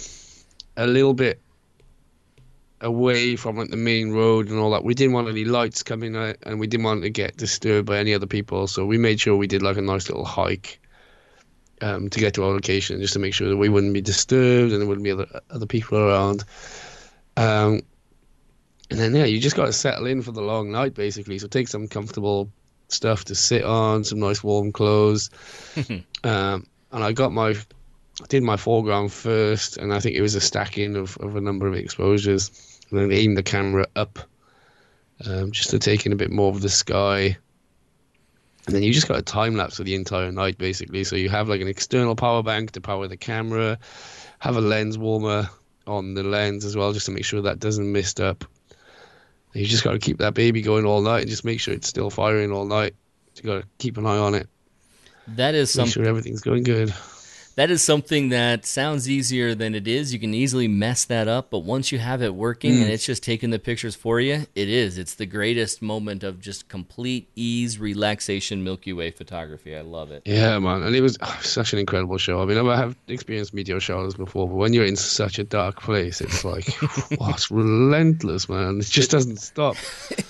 a 0.77 0.87
little 0.87 1.15
bit 1.15 1.41
away 2.85 3.35
from 3.35 3.57
like 3.57 3.71
the 3.71 3.77
main 3.77 4.13
road 4.13 4.49
and 4.49 4.59
all 4.59 4.71
that. 4.71 4.85
We 4.85 4.95
didn't 4.95 5.15
want 5.15 5.29
any 5.29 5.45
lights 5.45 5.83
coming 5.83 6.15
out, 6.15 6.37
and 6.45 6.61
we 6.61 6.67
didn't 6.67 6.85
want 6.85 7.03
to 7.03 7.11
get 7.11 7.37
disturbed 7.37 7.87
by 7.87 7.99
any 7.99 8.15
other 8.15 8.27
people. 8.27 8.67
So 8.67 8.85
we 8.85 8.99
made 8.99 9.21
sure 9.21 9.37
we 9.37 9.47
did 9.47 9.63
like 9.63 9.77
a 9.77 9.83
nice 9.83 10.09
little 10.09 10.25
hike 10.25 10.81
um, 11.81 12.09
to 12.11 12.21
get 12.21 12.35
to 12.35 12.45
our 12.45 12.53
location, 12.53 13.01
just 13.01 13.15
to 13.15 13.19
make 13.19 13.35
sure 13.35 13.49
that 13.49 13.57
we 13.57 13.69
wouldn't 13.69 13.95
be 13.95 14.03
disturbed 14.03 14.73
and 14.73 14.81
there 14.81 14.89
wouldn't 14.89 15.05
be 15.05 15.11
other 15.11 15.27
other 15.51 15.67
people 15.67 15.99
around. 15.99 16.45
Um, 17.37 17.83
and 18.91 19.01
then 19.01 19.15
yeah, 19.15 19.25
you 19.25 19.41
just 19.41 19.57
got 19.57 19.67
to 19.67 19.73
settle 19.73 20.07
in 20.07 20.23
for 20.23 20.33
the 20.33 20.43
long 20.43 20.71
night, 20.71 20.95
basically. 20.95 21.39
So 21.39 21.49
take 21.49 21.69
some 21.69 21.89
comfortable 21.89 22.51
stuff 22.89 23.25
to 23.25 23.35
sit 23.35 23.65
on, 23.65 24.05
some 24.05 24.21
nice 24.21 24.45
warm 24.45 24.73
clothes. 24.73 25.31
um, 26.25 26.67
and 26.93 27.03
I 27.03 27.13
got 27.13 27.33
my, 27.33 27.51
I 27.51 28.27
did 28.29 28.43
my 28.43 28.57
foreground 28.57 29.13
first, 29.13 29.79
and 29.79 29.93
I 29.93 30.01
think 30.01 30.17
it 30.17 30.23
was 30.23 30.35
a 30.35 30.41
stacking 30.41 30.97
of, 30.97 31.17
of 31.19 31.35
a 31.35 31.41
number 31.41 31.67
of 31.67 31.75
exposures. 31.75 32.74
And 32.91 33.01
then 33.01 33.13
aimed 33.13 33.37
the 33.37 33.43
camera 33.43 33.87
up, 33.97 34.19
um, 35.27 35.51
just 35.53 35.71
to 35.71 35.79
take 35.79 36.07
in 36.07 36.13
a 36.13 36.17
bit 36.17 36.31
more 36.31 36.51
of 36.51 36.61
the 36.61 36.69
sky. 36.69 37.37
And 38.67 38.75
then 38.75 38.83
you 38.83 38.93
just 38.93 39.09
got 39.09 39.19
a 39.19 39.23
time 39.23 39.57
lapse 39.57 39.79
of 39.79 39.85
the 39.85 39.95
entire 39.95 40.33
night, 40.33 40.57
basically. 40.59 41.05
So 41.05 41.17
you 41.17 41.29
have 41.29 41.49
like 41.49 41.61
an 41.61 41.69
external 41.69 42.15
power 42.17 42.43
bank 42.43 42.71
to 42.73 42.81
power 42.81 43.07
the 43.09 43.17
camera, 43.17 43.79
have 44.39 44.57
a 44.57 44.61
lens 44.61 44.97
warmer 44.97 45.49
on 45.87 46.15
the 46.15 46.23
lens 46.23 46.65
as 46.65 46.77
well, 46.77 46.93
just 46.93 47.07
to 47.07 47.13
make 47.13 47.25
sure 47.25 47.43
that 47.43 47.59
doesn't 47.59 47.91
mist 47.93 48.21
up. 48.21 48.45
And 49.53 49.63
you 49.63 49.67
just 49.69 49.85
got 49.85 49.93
to 49.93 49.99
keep 49.99 50.19
that 50.19 50.35
baby 50.35 50.63
going 50.63 50.87
all 50.87 51.03
night 51.03 51.21
and 51.21 51.31
just 51.31 51.45
make 51.45 51.61
sure 51.61 51.75
it's 51.75 51.89
still 51.89 52.11
firing 52.11 52.53
all 52.53 52.65
night. 52.65 52.95
You 53.37 53.43
got 53.43 53.61
to 53.63 53.69
keep 53.79 53.99
an 53.99 54.07
eye 54.07 54.17
on 54.19 54.35
it, 54.35 54.49
That 55.27 55.55
is 55.55 55.75
make 55.77 55.89
something. 55.89 55.91
sure 55.91 56.05
everything's 56.07 56.41
going 56.41 56.63
good. 56.63 56.95
That 57.57 57.71
is 57.71 57.83
something 57.83 58.31
that 58.31 58.67
sounds 58.67 59.09
easier 59.09 59.55
than 59.55 59.75
it 59.75 59.87
is. 59.87 60.13
You 60.13 60.19
can 60.19 60.35
easily 60.35 60.67
mess 60.67 61.05
that 61.05 61.29
up, 61.29 61.51
but 61.51 61.61
once 61.61 61.93
you 61.93 61.99
have 61.99 62.23
it 62.23 62.35
working 62.35 62.73
mm. 62.73 62.83
and 62.83 62.91
it's 62.91 63.07
just 63.07 63.23
taking 63.23 63.51
the 63.51 63.59
pictures 63.59 63.95
for 63.95 64.19
you, 64.21 64.47
it 64.55 64.69
is. 64.69 64.99
It's 64.99 65.15
the 65.15 65.27
greatest 65.27 65.81
moment 65.81 66.25
of 66.25 66.41
just 66.41 66.69
complete 66.69 67.29
ease, 67.37 67.79
relaxation, 67.79 68.65
Milky 68.65 68.93
Way 68.93 69.11
photography. 69.13 69.77
I 69.77 69.83
love 69.83 70.11
it. 70.11 70.23
Yeah, 70.25 70.59
man, 70.59 70.83
and 70.83 70.97
it 70.97 71.01
was 71.01 71.17
oh, 71.21 71.39
such 71.43 71.73
an 71.73 71.79
incredible 71.79 72.19
show. 72.19 72.43
I 72.43 72.45
mean, 72.45 72.59
I 72.59 72.77
have 72.77 72.97
experienced 73.07 73.55
meteor 73.55 73.79
showers 73.79 74.15
before, 74.15 74.49
but 74.49 74.57
when 74.57 74.73
you're 74.73 74.85
in 74.85 74.97
such 74.97 75.39
a 75.39 75.45
dark 75.45 75.81
place, 75.81 76.21
it's 76.21 76.45
like, 76.45 76.67
wow, 77.21 77.31
it's 77.31 77.51
relentless, 77.51 78.49
man. 78.49 78.81
It 78.81 78.87
just 78.87 79.11
doesn't 79.11 79.39
stop. 79.39 79.77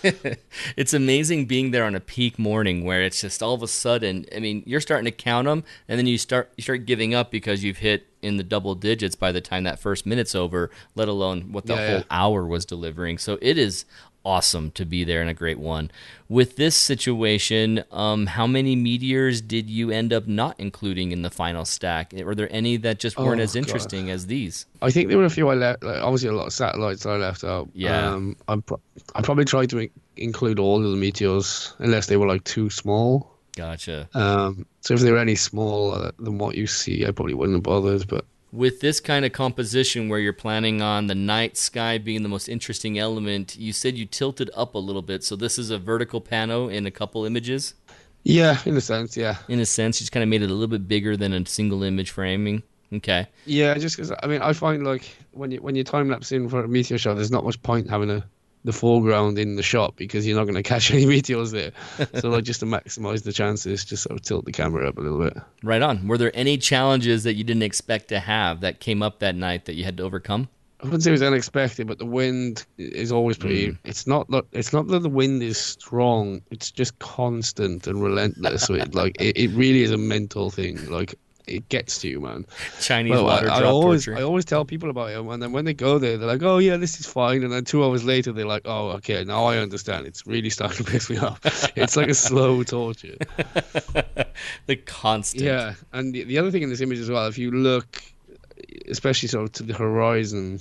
it's 0.77 0.93
amazing 0.93 1.47
being 1.47 1.71
there 1.71 1.85
on 1.85 1.95
a 1.95 2.01
peak 2.01 2.39
morning 2.39 2.85
where 2.85 3.03
it's 3.03 3.21
just 3.21 3.43
all 3.43 3.55
of 3.55 3.63
a 3.63 3.69
sudden. 3.69 4.27
I 4.35 4.41
mean, 4.41 4.63
you're 4.67 4.81
starting 4.81 5.07
to 5.07 5.11
count 5.11 5.47
them, 5.47 5.65
and 5.89 5.99
then 5.99 6.07
you 6.07 6.19
start 6.19 6.53
you 6.57 6.63
start 6.63 6.85
giving 6.85 7.14
up 7.15 7.31
because 7.31 7.65
you've 7.65 7.79
hit 7.79 8.07
in 8.23 8.37
the 8.37 8.43
double 8.43 8.75
digits 8.75 9.15
by 9.15 9.33
the 9.33 9.41
time 9.41 9.65
that 9.65 9.79
first 9.79 10.07
minute's 10.07 10.35
over, 10.35 10.71
let 10.95 11.09
alone 11.09 11.53
what 11.53 11.67
the 11.67 11.75
yeah, 11.75 11.87
whole 11.87 11.99
yeah. 11.99 12.05
hour 12.11 12.47
was 12.47 12.65
delivering. 12.65 13.19
So 13.19 13.39
it 13.41 13.59
is 13.59 13.85
awesome 14.25 14.71
to 14.73 14.85
be 14.85 15.05
there 15.05 15.21
and 15.21 15.29
a 15.29 15.35
great 15.35 15.59
one. 15.59 15.91
With 16.29 16.57
this 16.57 16.75
situation, 16.75 17.85
um, 17.93 18.27
how 18.27 18.47
many 18.47 18.75
meteors 18.75 19.41
did 19.41 19.69
you 19.69 19.91
end 19.91 20.13
up 20.13 20.27
not 20.27 20.57
including 20.59 21.13
in 21.13 21.23
the 21.23 21.31
final 21.31 21.65
stack? 21.65 22.13
Were 22.13 22.35
there 22.35 22.49
any 22.51 22.77
that 22.79 22.99
just 22.99 23.19
weren't 23.19 23.41
oh, 23.41 23.45
as 23.45 23.55
interesting 23.55 24.07
God. 24.07 24.13
as 24.13 24.27
these? 24.27 24.67
I 24.81 24.91
think 24.91 25.09
there 25.09 25.19
were 25.19 25.25
a 25.25 25.31
few 25.31 25.49
I 25.49 25.55
left. 25.55 25.83
Like, 25.83 26.03
obviously, 26.03 26.31
a 26.31 26.33
lot 26.33 26.47
of 26.47 26.53
satellites 26.53 27.05
I 27.07 27.17
left 27.17 27.45
out. 27.45 27.69
Yeah, 27.75 28.13
um, 28.13 28.37
I 28.49 28.57
pro- 28.57 28.81
I 29.15 29.23
probably 29.23 29.45
tried 29.45 29.71
to 29.71 29.89
include 30.17 30.59
all 30.59 30.85
of 30.85 30.91
the 30.91 30.97
meteors 30.97 31.75
unless 31.79 32.07
they 32.07 32.17
were 32.17 32.27
like 32.27 32.45
too 32.45 32.71
small. 32.71 33.34
Gotcha. 33.57 34.09
Um, 34.15 34.67
so 34.81 34.95
if 34.95 35.01
they 35.01 35.13
were 35.13 35.19
any 35.19 35.37
smaller 35.37 36.13
than 36.19 36.39
what 36.39 36.57
you 36.57 36.67
see, 36.67 37.07
I 37.07 37.11
probably 37.13 37.35
wouldn't 37.35 37.57
have 37.57 37.63
bothered. 37.63 38.09
But 38.09 38.25
with 38.53 38.81
this 38.81 39.01
kind 39.01 39.25
of 39.25 39.33
composition 39.33 40.09
where 40.09 40.19
you're 40.19 40.33
planning 40.33 40.83
on 40.83 41.07
the 41.07 41.15
night 41.15 41.57
sky 41.57 41.99
being 41.99 42.23
the 42.23 42.29
most 42.29 42.49
interesting 42.49 42.99
element, 42.99 43.57
you 43.57 43.73
said 43.73 43.97
you 43.97 44.07
tilted 44.07 44.51
up 44.55 44.75
a 44.75 44.79
little 44.79 45.03
bit. 45.03 45.25
So 45.25 45.37
this 45.37 45.59
is 45.59 45.71
a 45.71 45.79
vertical 45.79 46.21
pano 46.21 46.73
in 46.73 46.87
a 46.87 46.91
couple 46.91 47.25
images? 47.25 47.75
Yeah, 48.25 48.59
in 48.65 48.77
a 48.77 48.81
sense, 48.81 49.17
yeah. 49.17 49.37
In 49.49 49.61
a 49.61 49.67
sense, 49.67 50.01
you 50.01 50.05
just 50.05 50.13
kind 50.13 50.23
of 50.23 50.29
made 50.29 50.43
it 50.43 50.51
a 50.51 50.55
little 50.55 50.67
bit 50.67 50.89
bigger 50.89 51.17
than 51.17 51.33
a 51.33 51.47
single 51.47 51.83
image 51.83 52.11
framing. 52.11 52.63
Okay. 52.93 53.27
Yeah, 53.45 53.75
just 53.75 53.97
because 53.97 54.13
I 54.23 54.27
mean, 54.27 54.41
I 54.41 54.53
find 54.53 54.85
like 54.85 55.17
when 55.33 55.51
you 55.51 55.59
when 55.59 55.75
you 55.75 55.85
time 55.85 56.09
lapse 56.09 56.33
in 56.33 56.49
for 56.49 56.65
a 56.65 56.69
meteor 56.69 56.97
show, 56.97 57.15
there's 57.15 57.31
not 57.31 57.45
much 57.45 57.61
point 57.63 57.91
having 57.91 58.11
a 58.11 58.25
the 58.65 58.73
foreground 58.73 59.39
in 59.39 59.57
the 59.57 59.63
shot 59.63 59.95
because 59.97 60.27
you're 60.27 60.37
not 60.37 60.45
going 60.45 60.55
to 60.55 60.63
catch 60.63 60.91
any 60.93 61.07
meteors 61.07 61.53
there. 61.53 61.73
so 62.21 62.31
like 62.31 62.45
just 62.45 62.61
to 62.61 62.67
maximize 62.67 63.23
the 63.23 63.33
chances, 63.33 63.85
just 63.85 64.05
sort 64.05 64.19
of 64.19 64.25
tilt 64.25 64.45
the 64.45 64.53
camera 64.53 64.89
up 64.89 64.99
a 64.99 65.01
little 65.01 65.21
bit. 65.21 65.37
Right 65.63 65.83
on. 65.83 66.09
Were 66.09 66.19
there 66.19 66.33
any 66.35 66.57
challenges 66.59 67.25
that 67.25 67.35
you 67.35 67.45
didn't 67.45 67.63
expect 67.63 68.09
to 68.09 68.21
have 68.21 68.61
that 68.61 68.81
came 68.81 69.03
up 69.03 69.21
that 69.21 69.35
night 69.35 69.67
that 69.67 69.75
you 69.75 69.85
had 69.85 69.97
to 69.99 70.03
overcome? 70.03 70.49
I 70.81 70.87
wouldn't 70.87 71.03
say 71.03 71.11
it 71.11 71.13
was 71.13 71.23
unexpected, 71.23 71.87
but 71.87 71.99
the 71.99 72.05
wind 72.05 72.67
is 72.77 73.11
always 73.11 73.39
pretty. 73.39 73.69
Mm. 73.69 73.79
It's 73.85 74.07
not 74.07 74.29
that 74.31 74.45
it's 74.53 74.75
not 74.75 74.87
that 74.89 74.99
the 74.99 75.09
wind 75.09 75.43
is 75.43 75.57
strong. 75.57 76.43
It's 76.51 76.71
just 76.71 76.99
constant 76.99 77.87
and 77.87 78.03
relentless. 78.03 78.65
so 78.65 78.75
it, 78.75 78.95
like 78.95 79.17
it, 79.19 79.39
it 79.39 79.51
really 79.53 79.83
is 79.83 79.93
a 79.93 79.97
mental 79.97 80.51
thing. 80.51 80.85
Like 80.91 81.15
it 81.47 81.69
gets 81.69 81.99
to 82.01 82.09
you, 82.09 82.21
man. 82.21 82.47
Chinese 82.81 83.21
water 83.21 83.51
I, 83.51 83.61
I 83.61 83.65
always, 83.65 84.05
torture. 84.05 84.19
I 84.19 84.23
always 84.23 84.45
tell 84.45 84.65
people 84.65 84.91
about 84.91 85.11
it, 85.11 85.19
and 85.19 85.43
then 85.43 85.53
when 85.53 85.65
they 85.65 85.75
go 85.75 85.99
there, 85.99 86.17
they're 86.17 86.29
like, 86.29 86.43
"Oh 86.43 86.59
yeah, 86.59 86.77
this 86.77 86.99
is 86.99 87.07
fine," 87.07 87.43
and 87.43 87.53
then 87.53 87.65
two 87.65 87.85
hours 87.85 88.05
later, 88.05 88.33
they're 88.33 88.47
like, 88.47 88.63
"Oh, 88.65 88.91
okay, 88.93 89.25
now 89.25 89.45
I 89.45 89.59
understand. 89.59 90.07
It's 90.07 90.27
really 90.27 90.51
starting 90.51 90.85
to 90.85 90.85
piss 90.91 91.11
me 91.11 91.19
off. 91.19 91.41
it's 91.77 91.97
like 91.97 92.09
a 92.09 92.15
slow 92.15 92.63
torture." 92.65 93.17
the 94.67 94.77
constant. 94.87 95.45
Yeah, 95.45 95.75
and 95.93 96.15
the, 96.15 96.25
the 96.25 96.39
other 96.39 96.51
thing 96.51 96.63
in 96.63 96.71
this 96.71 96.81
image 96.81 96.99
as 96.99 97.11
well, 97.11 97.27
if 97.27 97.37
you 97.37 97.51
look, 97.51 98.03
especially 98.89 99.29
sort 99.29 99.45
of 99.45 99.53
to 99.53 99.63
the 99.63 99.75
horizon, 99.75 100.61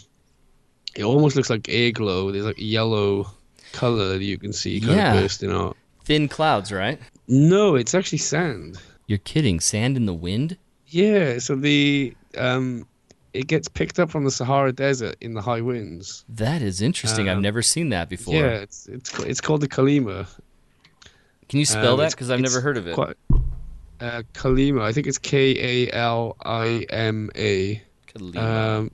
it 0.96 1.04
almost 1.04 1.36
looks 1.36 1.50
like 1.50 1.70
air 1.70 1.92
glow. 1.92 2.32
There's 2.32 2.46
like 2.46 2.60
yellow 2.60 3.28
color 3.72 4.18
that 4.18 4.24
you 4.24 4.38
can 4.38 4.54
see 4.54 4.80
kind 4.80 4.96
yeah. 4.96 5.14
of 5.14 5.22
bursting 5.22 5.52
out. 5.52 5.78
Thin 6.04 6.28
clouds, 6.28 6.72
right? 6.72 7.00
No, 7.30 7.76
it's 7.76 7.96
actually 7.96 8.18
sand. 8.18 8.78
You're 9.08 9.20
kidding. 9.20 9.60
Sand 9.60 9.96
in 9.96 10.06
the 10.06 10.14
wind? 10.14 10.58
Yeah, 10.94 11.40
so 11.40 11.56
the 11.56 12.16
um, 12.38 12.88
it 13.34 13.48
gets 13.48 13.68
picked 13.68 13.98
up 13.98 14.12
from 14.12 14.26
the 14.26 14.32
Sahara 14.32 14.72
Desert 14.72 15.16
in 15.22 15.34
the 15.34 15.42
high 15.42 15.62
winds. 15.62 16.24
That 16.30 16.62
is 16.62 16.84
interesting. 16.84 17.28
Um, 17.30 17.38
I've 17.38 17.42
never 17.42 17.64
seen 17.64 17.90
that 17.90 18.10
before. 18.10 18.36
Yeah, 18.36 18.58
it's 18.58 18.86
it's 18.86 19.20
it's 19.22 19.42
called 19.42 19.62
the 19.62 19.68
Kalima. 19.68 20.28
Can 21.50 21.58
you 21.58 21.66
spell 21.66 21.94
um, 21.94 22.00
that? 22.00 22.12
Because 22.12 22.30
I've 22.30 22.42
never 22.42 22.62
heard 22.62 22.78
of 22.78 22.86
it. 22.86 22.94
Quite, 22.94 23.16
uh, 24.02 24.22
Kalima. 24.34 24.84
I 24.84 24.94
think 24.94 25.08
it's 25.08 25.18
K 25.18 25.88
A 25.88 25.92
L 25.94 26.38
I 26.46 26.86
M 26.92 27.32
A. 27.36 27.82
Kalima. 28.14 28.38
Um, 28.38 28.92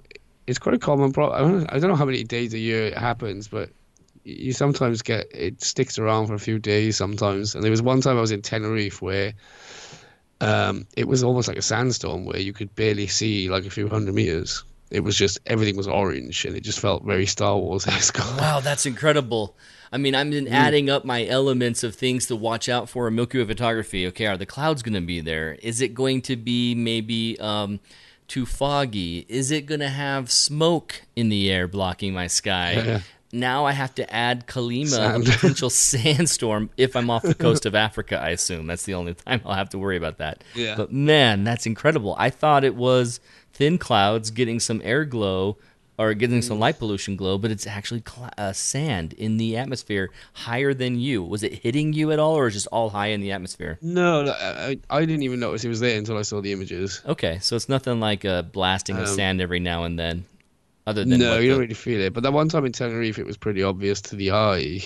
it's 0.47 0.57
quite 0.57 0.75
a 0.75 0.79
common 0.79 1.11
problem. 1.11 1.67
I 1.69 1.79
don't 1.79 1.89
know 1.89 1.97
how 1.97 2.05
many 2.05 2.23
days 2.23 2.53
a 2.53 2.59
year 2.59 2.85
it 2.85 2.97
happens, 2.97 3.49
but 3.49 3.71
you 4.23 4.53
sometimes 4.53 5.01
get 5.01 5.27
it 5.35 5.61
sticks 5.61 5.99
around 5.99 6.27
for 6.27 6.33
a 6.33 6.39
few 6.39 6.59
days 6.59 6.95
sometimes. 6.95 7.55
And 7.55 7.63
there 7.63 7.71
was 7.71 7.81
one 7.81 7.99
time 7.99 8.17
I 8.17 8.21
was 8.21 8.31
in 8.31 8.41
Tenerife 8.41 9.01
where 9.01 9.33
um, 10.41 10.87
it 10.95 11.07
was 11.07 11.23
almost 11.23 11.47
like 11.47 11.57
a 11.57 11.61
sandstorm 11.61 12.25
where 12.25 12.39
you 12.39 12.53
could 12.53 12.73
barely 12.75 13.07
see 13.07 13.49
like 13.49 13.65
a 13.65 13.69
few 13.69 13.87
hundred 13.87 14.13
meters. 14.13 14.63
It 14.91 15.01
was 15.01 15.15
just 15.15 15.39
everything 15.45 15.77
was 15.77 15.87
orange, 15.87 16.45
and 16.45 16.55
it 16.55 16.61
just 16.61 16.79
felt 16.79 17.03
very 17.03 17.25
Star 17.25 17.57
Wars 17.57 17.85
esque. 17.87 18.17
wow, 18.39 18.59
that's 18.59 18.85
incredible. 18.85 19.55
I 19.91 19.97
mean, 19.97 20.15
I'm 20.15 20.31
mm. 20.31 20.49
adding 20.49 20.89
up 20.89 21.05
my 21.05 21.25
elements 21.25 21.83
of 21.83 21.95
things 21.95 22.27
to 22.27 22.35
watch 22.35 22.69
out 22.69 22.89
for 22.89 23.07
in 23.07 23.15
Milky 23.15 23.39
Way 23.39 23.45
photography. 23.45 24.07
Okay, 24.07 24.25
are 24.25 24.37
the 24.37 24.45
clouds 24.45 24.81
going 24.81 24.93
to 24.93 25.01
be 25.01 25.19
there? 25.19 25.57
Is 25.61 25.81
it 25.81 25.93
going 25.93 26.21
to 26.23 26.35
be 26.35 26.73
maybe 26.73 27.39
um, 27.39 27.79
too 28.27 28.45
foggy? 28.45 29.25
Is 29.27 29.51
it 29.51 29.65
going 29.65 29.81
to 29.81 29.89
have 29.89 30.31
smoke 30.31 31.03
in 31.15 31.29
the 31.29 31.51
air 31.51 31.67
blocking 31.67 32.13
my 32.13 32.27
sky? 32.27 33.01
now 33.31 33.65
I 33.65 33.71
have 33.71 33.93
to 33.95 34.13
add 34.13 34.47
Kalima, 34.47 34.87
Sand. 34.87 35.27
a 35.27 35.31
potential 35.31 35.69
sandstorm, 35.69 36.69
if 36.77 36.95
I'm 36.95 37.09
off 37.09 37.23
the 37.23 37.35
coast 37.35 37.65
of 37.65 37.75
Africa. 37.75 38.19
I 38.19 38.29
assume 38.29 38.67
that's 38.67 38.83
the 38.83 38.95
only 38.95 39.13
time 39.13 39.41
I'll 39.45 39.55
have 39.55 39.69
to 39.69 39.79
worry 39.79 39.97
about 39.97 40.17
that. 40.17 40.43
Yeah. 40.55 40.75
But 40.75 40.91
man, 40.91 41.43
that's 41.43 41.65
incredible. 41.65 42.15
I 42.17 42.29
thought 42.29 42.63
it 42.63 42.75
was 42.75 43.19
thin 43.53 43.77
clouds 43.77 44.31
getting 44.31 44.59
some 44.59 44.81
air 44.83 45.05
glow 45.05 45.57
or 45.99 46.13
getting 46.13 46.41
some 46.41 46.59
light 46.59 46.79
pollution 46.79 47.17
glow, 47.17 47.37
but 47.37 47.51
it's 47.51 47.67
actually 47.67 48.01
cl- 48.07 48.31
uh, 48.37 48.53
sand 48.53 49.11
in 49.13 49.35
the 49.35 49.57
atmosphere 49.57 50.09
higher 50.31 50.73
than 50.73 50.97
you. 50.97 51.21
Was 51.21 51.43
it 51.43 51.55
hitting 51.55 51.91
you 51.91 52.13
at 52.13 52.19
all, 52.19 52.35
or 52.35 52.49
just 52.49 52.67
all 52.67 52.89
high 52.89 53.07
in 53.07 53.19
the 53.19 53.33
atmosphere? 53.33 53.77
No, 53.81 54.23
no 54.23 54.31
I, 54.31 54.79
I, 54.89 54.99
didn't 55.01 55.23
even 55.23 55.41
notice 55.41 55.65
it 55.65 55.67
was 55.67 55.81
there 55.81 55.97
until 55.97 56.17
I 56.17 56.21
saw 56.21 56.39
the 56.39 56.53
images. 56.53 57.01
Okay, 57.05 57.39
so 57.39 57.57
it's 57.57 57.67
nothing 57.67 57.99
like 57.99 58.23
a 58.23 58.47
blasting 58.49 58.95
um, 58.95 59.01
of 59.01 59.09
sand 59.09 59.41
every 59.41 59.59
now 59.59 59.83
and 59.83 59.99
then. 59.99 60.23
Other 60.89 61.05
than 61.05 61.19
no, 61.19 61.37
you 61.37 61.51
don't 61.51 61.59
really 61.59 61.75
feel 61.75 62.01
it. 62.01 62.13
But 62.13 62.23
that 62.23 62.33
one 62.33 62.49
time 62.49 62.65
in 62.65 62.71
Tenerife, 62.71 63.19
it 63.19 63.25
was 63.27 63.37
pretty 63.37 63.61
obvious 63.61 64.01
to 64.01 64.15
the 64.15 64.31
eye. 64.31 64.81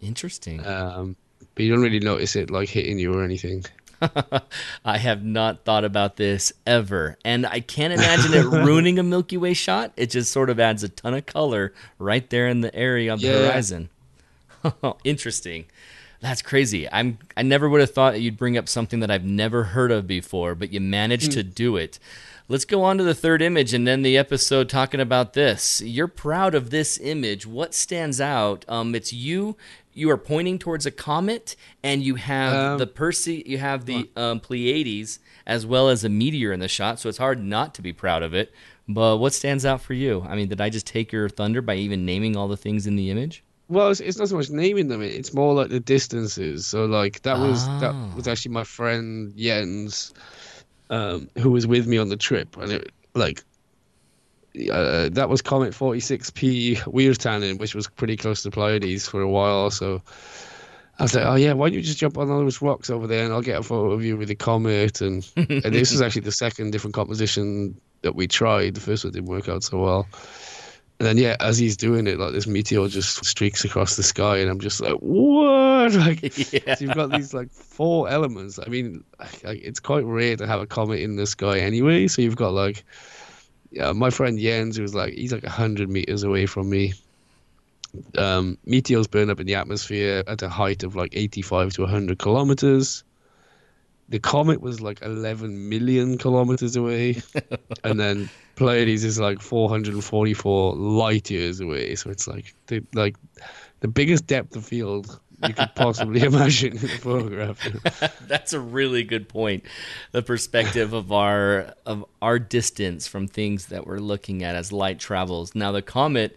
Interesting. 0.00 0.64
Um, 0.64 1.16
but 1.56 1.64
you 1.64 1.72
don't 1.72 1.82
really 1.82 1.98
notice 1.98 2.36
it 2.36 2.48
like 2.48 2.68
hitting 2.68 3.00
you 3.00 3.12
or 3.12 3.24
anything. 3.24 3.64
I 4.84 4.98
have 4.98 5.24
not 5.24 5.64
thought 5.64 5.84
about 5.84 6.14
this 6.14 6.52
ever, 6.64 7.18
and 7.24 7.44
I 7.44 7.58
can't 7.58 7.92
imagine 7.92 8.34
it 8.34 8.44
ruining 8.64 9.00
a 9.00 9.02
Milky 9.02 9.36
Way 9.36 9.52
shot. 9.52 9.90
It 9.96 10.10
just 10.10 10.30
sort 10.30 10.48
of 10.48 10.60
adds 10.60 10.84
a 10.84 10.88
ton 10.88 11.14
of 11.14 11.26
color 11.26 11.72
right 11.98 12.30
there 12.30 12.46
in 12.46 12.60
the 12.60 12.72
area 12.72 13.12
on 13.12 13.18
the 13.18 13.26
yeah. 13.26 13.48
horizon. 13.48 13.88
Interesting. 15.04 15.64
That's 16.20 16.40
crazy. 16.40 16.88
I'm 16.92 17.18
I 17.36 17.42
never 17.42 17.68
would 17.68 17.80
have 17.80 17.90
thought 17.90 18.12
that 18.12 18.20
you'd 18.20 18.36
bring 18.36 18.56
up 18.56 18.68
something 18.68 19.00
that 19.00 19.10
I've 19.10 19.24
never 19.24 19.64
heard 19.64 19.90
of 19.90 20.06
before, 20.06 20.54
but 20.54 20.72
you 20.72 20.80
managed 20.80 21.32
mm. 21.32 21.34
to 21.34 21.42
do 21.42 21.76
it. 21.76 21.98
Let's 22.52 22.66
go 22.66 22.82
on 22.84 22.98
to 22.98 23.02
the 23.02 23.14
third 23.14 23.40
image 23.40 23.72
and 23.72 23.88
then 23.88 24.02
the 24.02 24.18
episode 24.18 24.68
talking 24.68 25.00
about 25.00 25.32
this. 25.32 25.80
You're 25.80 26.06
proud 26.06 26.54
of 26.54 26.68
this 26.68 27.00
image. 27.00 27.46
What 27.46 27.72
stands 27.72 28.20
out? 28.20 28.66
Um, 28.68 28.94
it's 28.94 29.10
you. 29.10 29.56
You 29.94 30.10
are 30.10 30.18
pointing 30.18 30.58
towards 30.58 30.84
a 30.84 30.90
comet, 30.90 31.56
and 31.82 32.02
you 32.02 32.16
have 32.16 32.54
um, 32.54 32.78
the 32.78 32.86
Percy. 32.86 33.42
You 33.46 33.56
have 33.56 33.86
the 33.86 34.10
um, 34.16 34.38
Pleiades 34.38 35.18
as 35.46 35.64
well 35.64 35.88
as 35.88 36.04
a 36.04 36.10
meteor 36.10 36.52
in 36.52 36.60
the 36.60 36.68
shot. 36.68 37.00
So 37.00 37.08
it's 37.08 37.16
hard 37.16 37.42
not 37.42 37.72
to 37.76 37.80
be 37.80 37.94
proud 37.94 38.22
of 38.22 38.34
it. 38.34 38.52
But 38.86 39.16
what 39.16 39.32
stands 39.32 39.64
out 39.64 39.80
for 39.80 39.94
you? 39.94 40.22
I 40.28 40.36
mean, 40.36 40.48
did 40.48 40.60
I 40.60 40.68
just 40.68 40.86
take 40.86 41.10
your 41.10 41.30
thunder 41.30 41.62
by 41.62 41.76
even 41.76 42.04
naming 42.04 42.36
all 42.36 42.48
the 42.48 42.58
things 42.58 42.86
in 42.86 42.96
the 42.96 43.10
image? 43.10 43.42
Well, 43.70 43.88
it's, 43.88 44.00
it's, 44.00 44.18
not 44.18 44.28
so 44.28 44.36
much 44.36 44.50
naming 44.50 44.88
them; 44.88 45.00
it's 45.00 45.32
more 45.32 45.54
like 45.54 45.70
the 45.70 45.80
distances. 45.80 46.66
So, 46.66 46.84
like 46.84 47.22
that 47.22 47.38
was 47.38 47.66
oh. 47.66 47.78
that 47.80 48.14
was 48.14 48.28
actually 48.28 48.52
my 48.52 48.64
friend 48.64 49.34
Jens 49.38 50.12
um, 50.92 51.28
who 51.38 51.50
was 51.50 51.66
with 51.66 51.86
me 51.88 51.96
on 51.98 52.10
the 52.10 52.16
trip, 52.16 52.56
and 52.58 52.70
it 52.70 52.92
like 53.14 53.42
uh, 54.70 55.08
that 55.08 55.28
was 55.28 55.40
Comet 55.40 55.72
46P 55.72 56.76
Wirtanen, 56.80 57.58
which 57.58 57.74
was 57.74 57.88
pretty 57.88 58.16
close 58.16 58.42
to 58.42 58.50
Pleiades 58.50 59.08
for 59.08 59.22
a 59.22 59.28
while. 59.28 59.70
So 59.70 60.02
I 60.98 61.04
was 61.04 61.14
like, 61.14 61.24
oh 61.24 61.36
yeah, 61.36 61.54
why 61.54 61.68
don't 61.68 61.76
you 61.76 61.82
just 61.82 61.98
jump 61.98 62.18
on 62.18 62.28
those 62.28 62.60
rocks 62.60 62.90
over 62.90 63.06
there, 63.06 63.24
and 63.24 63.32
I'll 63.32 63.40
get 63.40 63.58
a 63.58 63.62
photo 63.62 63.92
of 63.92 64.04
you 64.04 64.18
with 64.18 64.28
the 64.28 64.34
comet. 64.34 65.00
And, 65.00 65.26
and 65.36 65.74
this 65.74 65.92
was 65.92 66.02
actually 66.02 66.22
the 66.22 66.32
second 66.32 66.72
different 66.72 66.94
composition 66.94 67.80
that 68.02 68.14
we 68.14 68.26
tried. 68.26 68.74
The 68.74 68.80
first 68.80 69.04
one 69.04 69.14
didn't 69.14 69.30
work 69.30 69.48
out 69.48 69.64
so 69.64 69.82
well. 69.82 70.06
And 71.02 71.08
then 71.08 71.18
yeah, 71.18 71.34
as 71.40 71.58
he's 71.58 71.76
doing 71.76 72.06
it, 72.06 72.20
like 72.20 72.32
this 72.32 72.46
meteor 72.46 72.86
just 72.86 73.24
streaks 73.24 73.64
across 73.64 73.96
the 73.96 74.04
sky, 74.04 74.36
and 74.36 74.48
I'm 74.48 74.60
just 74.60 74.80
like, 74.80 74.94
what? 75.00 75.92
Like, 75.96 76.22
Yeah. 76.52 76.76
so 76.76 76.84
you've 76.84 76.94
got 76.94 77.10
these 77.10 77.34
like 77.34 77.50
four 77.50 78.08
elements. 78.08 78.60
I 78.64 78.68
mean, 78.68 79.02
like, 79.42 79.60
it's 79.64 79.80
quite 79.80 80.04
rare 80.04 80.36
to 80.36 80.46
have 80.46 80.60
a 80.60 80.66
comet 80.66 81.00
in 81.00 81.16
the 81.16 81.26
sky 81.26 81.58
anyway. 81.58 82.06
So 82.06 82.22
you've 82.22 82.36
got 82.36 82.52
like, 82.52 82.84
yeah, 83.72 83.90
my 83.90 84.10
friend 84.10 84.38
Jens, 84.38 84.76
who's 84.76 84.94
like 84.94 85.14
he's 85.14 85.32
like 85.32 85.44
hundred 85.44 85.90
meters 85.90 86.22
away 86.22 86.46
from 86.46 86.70
me. 86.70 86.94
Um, 88.16 88.56
meteors 88.64 89.08
burn 89.08 89.28
up 89.28 89.40
in 89.40 89.46
the 89.48 89.56
atmosphere 89.56 90.22
at 90.28 90.40
a 90.42 90.48
height 90.48 90.84
of 90.84 90.94
like 90.94 91.16
eighty-five 91.16 91.72
to 91.72 91.84
hundred 91.84 92.20
kilometers. 92.20 93.02
The 94.08 94.18
comet 94.18 94.60
was 94.60 94.80
like 94.80 95.00
eleven 95.02 95.68
million 95.68 96.18
kilometers 96.18 96.76
away, 96.76 97.22
and 97.84 97.98
then 97.98 98.28
Pleiades 98.56 99.04
is 99.04 99.18
like 99.18 99.40
four 99.40 99.68
hundred 99.68 99.94
and 99.94 100.04
forty-four 100.04 100.74
light 100.74 101.30
years 101.30 101.60
away. 101.60 101.94
So 101.94 102.10
it's 102.10 102.26
like 102.26 102.54
the 102.66 102.82
like 102.94 103.16
the 103.80 103.88
biggest 103.88 104.26
depth 104.26 104.54
of 104.56 104.64
field 104.64 105.18
you 105.46 105.54
could 105.54 105.74
possibly 105.74 106.20
imagine 106.24 106.76
in 106.76 106.84
a 106.84 106.88
photograph. 106.88 108.20
That's 108.28 108.52
a 108.52 108.60
really 108.60 109.02
good 109.02 109.28
point. 109.28 109.64
The 110.12 110.22
perspective 110.22 110.92
of 110.92 111.12
our 111.12 111.74
of 111.86 112.04
our 112.20 112.38
distance 112.38 113.06
from 113.06 113.28
things 113.28 113.66
that 113.66 113.86
we're 113.86 113.98
looking 113.98 114.42
at 114.42 114.54
as 114.54 114.72
light 114.72 114.98
travels. 114.98 115.54
Now 115.54 115.72
the 115.72 115.82
comet 115.82 116.36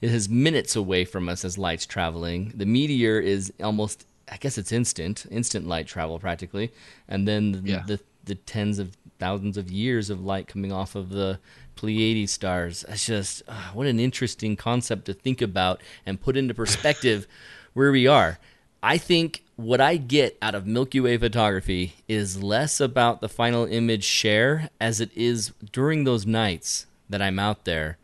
is 0.00 0.28
minutes 0.28 0.76
away 0.76 1.04
from 1.04 1.28
us 1.28 1.44
as 1.44 1.56
light's 1.56 1.86
traveling. 1.86 2.52
The 2.54 2.66
meteor 2.66 3.18
is 3.18 3.52
almost 3.62 4.06
I 4.34 4.36
guess 4.36 4.58
it's 4.58 4.72
instant, 4.72 5.26
instant 5.30 5.66
light 5.68 5.86
travel 5.86 6.18
practically. 6.18 6.72
And 7.08 7.26
then 7.28 7.52
the 7.52 7.60
Yeah. 7.70 7.84
the, 7.86 8.00
the 8.24 8.34
tens 8.34 8.78
of 8.80 8.96
thousands 9.20 9.56
of 9.56 9.70
years 9.70 10.10
of 10.10 10.20
light 10.24 10.48
coming 10.48 10.72
off 10.72 10.94
of 10.96 11.10
the 11.10 11.38
Pleiades 11.76 12.32
stars. 12.32 12.84
It's 12.88 13.06
just 13.06 13.42
ah, 13.48 13.70
what 13.74 13.86
an 13.86 14.00
interesting 14.00 14.56
concept 14.56 15.04
to 15.06 15.14
think 15.14 15.40
about 15.40 15.80
and 16.04 16.20
put 16.20 16.36
into 16.36 16.52
perspective 16.54 17.26
where 17.74 17.92
we 17.92 18.06
are. 18.08 18.38
I 18.82 18.98
think 18.98 19.42
what 19.56 19.80
I 19.80 19.96
get 19.96 20.36
out 20.42 20.54
of 20.54 20.66
Milky 20.66 21.00
Way 21.00 21.16
photography 21.16 21.94
is 22.08 22.42
less 22.42 22.80
about 22.80 23.20
the 23.20 23.28
final 23.28 23.64
image 23.66 24.04
share 24.04 24.68
as 24.80 25.00
it 25.00 25.10
is 25.16 25.52
during 25.72 26.04
those 26.04 26.26
nights 26.26 26.86
that 27.08 27.22
I'm 27.22 27.38
out 27.38 27.64
there, 27.64 27.98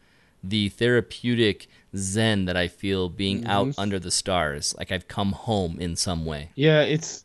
the 0.44 0.68
therapeutic 0.68 1.68
zen 1.96 2.44
that 2.46 2.56
I 2.56 2.68
feel 2.68 3.08
being 3.08 3.46
out 3.46 3.74
under 3.78 3.98
the 3.98 4.10
stars, 4.10 4.74
like 4.78 4.92
I've 4.92 5.08
come 5.08 5.32
home 5.32 5.78
in 5.80 5.96
some 5.96 6.24
way. 6.24 6.50
Yeah, 6.54 6.82
it's 6.82 7.24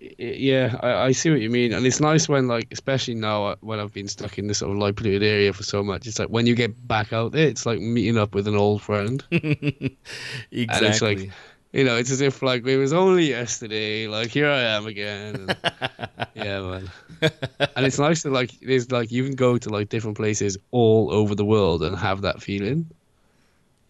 yeah, 0.00 0.76
I, 0.80 1.06
I 1.06 1.12
see 1.12 1.30
what 1.30 1.40
you 1.40 1.50
mean, 1.50 1.72
and 1.72 1.84
it's 1.84 2.00
nice 2.00 2.28
when 2.28 2.46
like, 2.46 2.68
especially 2.70 3.14
now 3.14 3.46
uh, 3.46 3.56
when 3.60 3.80
I've 3.80 3.92
been 3.92 4.06
stuck 4.06 4.38
in 4.38 4.46
this 4.46 4.58
sort 4.58 4.72
of 4.72 4.78
light 4.78 4.96
polluted 4.96 5.24
area 5.24 5.52
for 5.52 5.64
so 5.64 5.82
much. 5.82 6.06
It's 6.06 6.18
like 6.18 6.28
when 6.28 6.46
you 6.46 6.54
get 6.54 6.86
back 6.86 7.12
out 7.12 7.32
there, 7.32 7.48
it's 7.48 7.66
like 7.66 7.80
meeting 7.80 8.16
up 8.16 8.34
with 8.34 8.46
an 8.46 8.56
old 8.56 8.82
friend. 8.82 9.24
Exactly. 9.30 9.98
And 10.52 10.86
it's 10.86 11.02
like, 11.02 11.30
you 11.72 11.84
know, 11.84 11.96
it's 11.96 12.10
as 12.10 12.20
if 12.20 12.42
like 12.42 12.64
it 12.66 12.76
was 12.76 12.92
only 12.92 13.28
yesterday. 13.28 14.06
Like 14.06 14.28
here 14.30 14.48
I 14.48 14.60
am 14.60 14.86
again. 14.86 15.34
And, 15.34 15.56
yeah, 16.34 16.60
man. 16.60 16.90
and 17.20 17.86
it's 17.86 17.98
nice 17.98 18.22
to 18.22 18.30
like, 18.30 18.52
there's 18.60 18.90
like 18.92 19.10
you 19.10 19.24
can 19.24 19.34
go 19.34 19.58
to 19.58 19.68
like 19.68 19.88
different 19.88 20.16
places 20.16 20.56
all 20.70 21.12
over 21.12 21.34
the 21.34 21.44
world 21.44 21.82
and 21.82 21.96
have 21.96 22.22
that 22.22 22.40
feeling. 22.40 22.88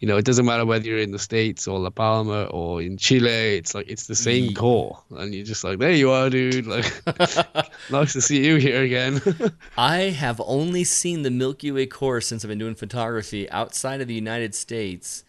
You 0.00 0.06
know, 0.06 0.16
it 0.16 0.24
doesn't 0.24 0.46
matter 0.46 0.64
whether 0.64 0.86
you're 0.86 0.98
in 0.98 1.10
the 1.10 1.18
States 1.18 1.66
or 1.66 1.78
La 1.80 1.90
Palma 1.90 2.44
or 2.44 2.80
in 2.80 2.98
Chile. 2.98 3.56
It's 3.56 3.74
like 3.74 3.88
it's 3.88 4.06
the 4.06 4.14
same 4.14 4.54
core, 4.54 5.02
and 5.10 5.34
you're 5.34 5.44
just 5.44 5.64
like, 5.64 5.78
there 5.78 5.92
you 5.92 6.10
are, 6.10 6.30
dude. 6.30 6.66
Like, 6.66 6.86
nice 7.90 8.12
to 8.12 8.20
see 8.20 8.46
you 8.46 8.56
here 8.56 8.82
again. 8.82 9.20
I 9.76 10.10
have 10.10 10.40
only 10.44 10.84
seen 10.84 11.22
the 11.22 11.30
Milky 11.30 11.72
Way 11.72 11.86
core 11.86 12.20
since 12.20 12.44
I've 12.44 12.48
been 12.48 12.58
doing 12.58 12.76
photography 12.76 13.50
outside 13.50 14.00
of 14.00 14.06
the 14.06 14.14
United 14.14 14.54
States 14.54 15.24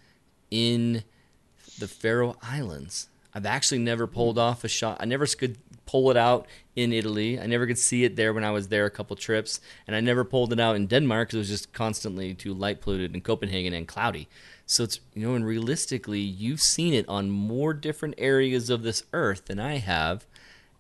in 0.51 1.03
the 1.79 1.87
Faroe 1.87 2.35
Islands. 2.43 3.09
I've 3.33 3.45
actually 3.45 3.79
never 3.79 4.05
pulled 4.05 4.37
mm. 4.37 4.41
off 4.41 4.63
a 4.63 4.67
shot. 4.67 4.97
I 4.99 5.05
never 5.05 5.25
could 5.25 5.57
pull 5.89 6.11
it 6.11 6.17
out 6.17 6.45
in 6.75 6.93
Italy. 6.93 7.39
I 7.39 7.47
never 7.47 7.65
could 7.65 7.79
see 7.79 8.03
it 8.03 8.15
there 8.15 8.31
when 8.31 8.43
I 8.43 8.51
was 8.51 8.67
there 8.67 8.85
a 8.85 8.91
couple 8.91 9.15
trips, 9.15 9.59
and 9.87 9.95
I 9.95 10.01
never 10.01 10.23
pulled 10.23 10.53
it 10.53 10.59
out 10.59 10.75
in 10.75 10.85
Denmark 10.85 11.29
because 11.29 11.35
it 11.35 11.39
was 11.39 11.49
just 11.49 11.73
constantly 11.73 12.35
too 12.35 12.53
light 12.53 12.79
polluted 12.79 13.15
in 13.15 13.21
Copenhagen 13.21 13.73
and 13.73 13.87
cloudy. 13.87 14.29
So 14.67 14.83
it's 14.83 14.99
you 15.15 15.27
know, 15.27 15.33
and 15.33 15.43
realistically, 15.45 16.19
you've 16.19 16.61
seen 16.61 16.93
it 16.93 17.09
on 17.09 17.31
more 17.31 17.73
different 17.73 18.15
areas 18.19 18.69
of 18.69 18.83
this 18.83 19.01
earth 19.13 19.45
than 19.45 19.59
I 19.59 19.77
have. 19.77 20.27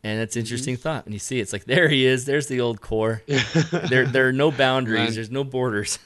And 0.03 0.19
that's 0.19 0.35
an 0.35 0.41
interesting 0.41 0.77
thought. 0.77 1.05
And 1.05 1.13
you 1.13 1.19
see 1.19 1.39
it's 1.39 1.51
like 1.51 1.65
there 1.65 1.89
he 1.89 2.05
is. 2.05 2.25
There's 2.25 2.47
the 2.47 2.61
old 2.61 2.79
core. 2.79 3.23
there, 3.89 4.05
there 4.05 4.27
are 4.27 4.33
no 4.33 4.51
boundaries. 4.51 4.99
Man. 4.99 5.13
There's 5.15 5.31
no 5.31 5.43
borders. 5.43 5.97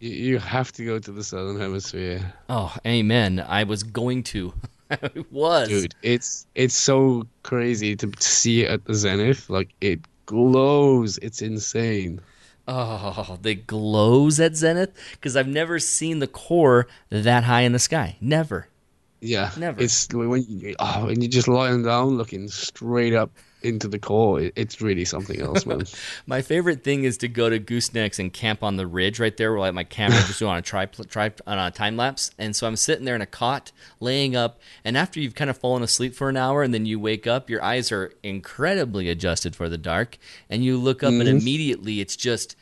you 0.00 0.38
have 0.38 0.72
to 0.72 0.84
go 0.84 0.98
to 0.98 1.12
the 1.12 1.22
southern 1.22 1.60
hemisphere, 1.60 2.32
oh, 2.48 2.74
amen. 2.86 3.44
I 3.46 3.64
was 3.64 3.82
going 3.82 4.22
to. 4.24 4.54
I 4.90 5.10
was. 5.30 5.68
dude. 5.68 5.94
It's 6.02 6.46
it's 6.54 6.74
so 6.74 7.26
crazy 7.42 7.96
to 7.96 8.10
see 8.18 8.62
it 8.64 8.70
at 8.70 8.84
the 8.84 8.94
zenith. 8.94 9.50
Like 9.50 9.74
it 9.80 10.00
glows. 10.26 11.18
It's 11.18 11.42
insane. 11.42 12.20
Oh, 12.68 13.38
the 13.42 13.54
glows 13.54 14.40
at 14.40 14.56
zenith 14.56 14.92
because 15.12 15.36
I've 15.36 15.46
never 15.48 15.78
seen 15.78 16.18
the 16.18 16.26
core 16.26 16.88
that 17.10 17.44
high 17.44 17.60
in 17.62 17.72
the 17.72 17.78
sky. 17.78 18.16
Never. 18.20 18.68
Yeah, 19.20 19.50
Never. 19.56 19.82
It's 19.82 20.08
when 20.12 20.44
you 20.48 20.74
oh, 20.78 21.06
when 21.06 21.20
you're 21.20 21.30
just 21.30 21.48
lying 21.48 21.82
down, 21.82 22.16
looking 22.16 22.48
straight 22.48 23.14
up 23.14 23.30
into 23.62 23.88
the 23.88 23.98
core. 23.98 24.50
It's 24.54 24.80
really 24.80 25.04
something 25.04 25.40
else, 25.40 25.66
man. 25.66 25.82
My 26.26 26.42
favorite 26.42 26.84
thing 26.84 27.04
is 27.04 27.18
to 27.18 27.28
go 27.28 27.48
to 27.50 27.58
Goosenecks 27.58 28.18
and 28.18 28.32
camp 28.32 28.62
on 28.62 28.76
the 28.76 28.86
ridge 28.86 29.18
right 29.18 29.36
there, 29.36 29.52
where 29.52 29.60
like 29.60 29.74
my 29.74 29.84
camera 29.84 30.18
just 30.18 30.42
on 30.42 30.56
a 30.56 30.62
tri, 30.62 30.86
tri 30.86 31.32
on 31.46 31.58
a 31.58 31.70
time 31.70 31.96
lapse, 31.96 32.30
and 32.38 32.54
so 32.54 32.66
I'm 32.66 32.76
sitting 32.76 33.04
there 33.04 33.14
in 33.14 33.22
a 33.22 33.26
cot, 33.26 33.72
laying 34.00 34.36
up, 34.36 34.60
and 34.84 34.96
after 34.96 35.20
you've 35.20 35.34
kind 35.34 35.50
of 35.50 35.58
fallen 35.58 35.82
asleep 35.82 36.14
for 36.14 36.28
an 36.28 36.36
hour, 36.36 36.62
and 36.62 36.72
then 36.72 36.86
you 36.86 37.00
wake 37.00 37.26
up, 37.26 37.50
your 37.50 37.62
eyes 37.62 37.90
are 37.90 38.12
incredibly 38.22 39.08
adjusted 39.08 39.56
for 39.56 39.68
the 39.68 39.78
dark, 39.78 40.18
and 40.48 40.64
you 40.64 40.78
look 40.78 41.02
up, 41.02 41.10
and 41.10 41.22
mm-hmm. 41.22 41.38
immediately 41.38 42.00
it's 42.00 42.16
just. 42.16 42.56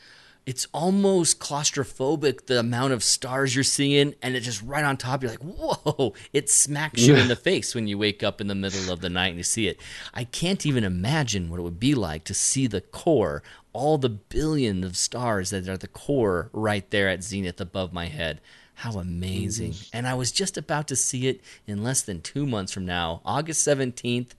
It's 0.47 0.67
almost 0.75 1.39
claustrophobic 1.39 2.47
the 2.47 2.61
amount 2.61 2.93
of 2.93 3.03
stars 3.03 3.55
you're 3.55 3.65
seeing, 3.65 4.15
and 4.21 4.37
it's 4.37 4.45
just 4.45 4.63
right 4.63 4.85
on 4.85 4.99
top. 4.99 5.23
You're 5.23 5.31
like, 5.31 5.43
whoa! 5.43 6.13
It 6.35 6.51
smacks 6.51 7.01
you 7.01 7.15
in 7.17 7.29
the 7.29 7.37
face 7.51 7.75
when 7.75 7.87
you 7.87 7.97
wake 7.97 8.23
up 8.23 8.43
in 8.43 8.49
the 8.49 8.55
middle 8.55 8.93
of 8.93 9.01
the 9.01 9.09
night 9.09 9.29
and 9.29 9.39
you 9.39 9.43
see 9.43 9.69
it. 9.69 9.81
I 10.13 10.25
can't 10.25 10.67
even 10.67 10.85
imagine 10.85 11.49
what 11.49 11.61
it 11.61 11.63
would 11.63 11.81
be 11.81 11.95
like 11.95 12.25
to 12.25 12.35
see 12.35 12.67
the 12.67 12.83
core, 12.83 13.43
all 13.73 13.97
the 13.97 14.11
billion 14.11 14.85
of 14.85 14.99
stars 14.99 15.49
that 15.51 15.67
are 15.67 15.79
the 15.79 15.89
core 15.89 16.51
right 16.53 16.89
there 16.91 17.09
at 17.09 17.23
zenith 17.23 17.61
above 17.61 17.95
my 17.95 18.07
head. 18.07 18.41
How 18.75 18.99
amazing. 18.99 19.75
And 19.93 20.07
I 20.07 20.15
was 20.15 20.33
just 20.33 20.59
about 20.59 20.89
to 20.89 20.97
see 20.97 21.29
it 21.29 21.41
in 21.67 21.83
less 21.83 22.03
than 22.03 22.21
two 22.21 22.45
months 22.45 22.73
from 22.73 22.85
now, 22.85 23.23
August 23.25 23.67
17th. 23.67 24.33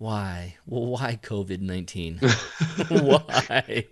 Why? 0.00 0.56
Well, 0.64 0.86
why 0.86 1.18
COVID 1.22 1.60
19? 1.60 2.20
why? 2.88 3.84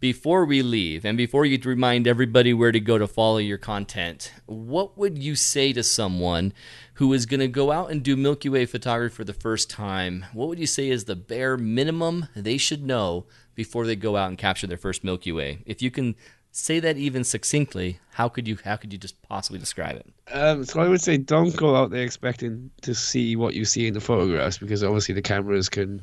Before 0.00 0.46
we 0.46 0.62
leave, 0.62 1.04
and 1.04 1.18
before 1.18 1.44
you 1.44 1.58
remind 1.62 2.06
everybody 2.06 2.54
where 2.54 2.72
to 2.72 2.80
go 2.80 2.96
to 2.96 3.06
follow 3.06 3.36
your 3.36 3.58
content, 3.58 4.32
what 4.46 4.96
would 4.96 5.18
you 5.18 5.34
say 5.36 5.74
to 5.74 5.82
someone 5.82 6.54
who 6.94 7.12
is 7.12 7.26
going 7.26 7.40
to 7.40 7.46
go 7.46 7.72
out 7.72 7.90
and 7.90 8.02
do 8.02 8.16
Milky 8.16 8.48
Way 8.48 8.64
photography 8.64 9.14
for 9.14 9.24
the 9.24 9.34
first 9.34 9.68
time? 9.68 10.24
What 10.32 10.48
would 10.48 10.58
you 10.58 10.66
say 10.66 10.88
is 10.88 11.04
the 11.04 11.14
bare 11.14 11.58
minimum 11.58 12.28
they 12.34 12.56
should 12.56 12.82
know 12.82 13.26
before 13.54 13.84
they 13.84 13.96
go 13.96 14.16
out 14.16 14.30
and 14.30 14.38
capture 14.38 14.66
their 14.66 14.78
first 14.78 15.04
Milky 15.04 15.30
Way? 15.30 15.58
If 15.66 15.82
you 15.82 15.90
can 15.90 16.14
say 16.52 16.80
that 16.80 16.96
even 16.96 17.24
succinctly, 17.24 17.98
how 18.12 18.28
could 18.28 18.46
you 18.48 18.58
how 18.64 18.76
could 18.76 18.92
you 18.92 18.98
just 18.98 19.20
possibly 19.22 19.58
describe 19.58 19.96
it? 19.96 20.06
Um, 20.32 20.64
so 20.64 20.80
I 20.80 20.88
would 20.88 21.00
say 21.00 21.16
don't 21.16 21.56
go 21.56 21.76
out 21.76 21.90
there 21.90 22.02
expecting 22.02 22.70
to 22.82 22.94
see 22.94 23.36
what 23.36 23.54
you 23.54 23.64
see 23.64 23.86
in 23.86 23.94
the 23.94 24.00
photographs 24.00 24.58
because 24.58 24.82
obviously 24.82 25.14
the 25.14 25.22
cameras 25.22 25.68
can 25.68 26.02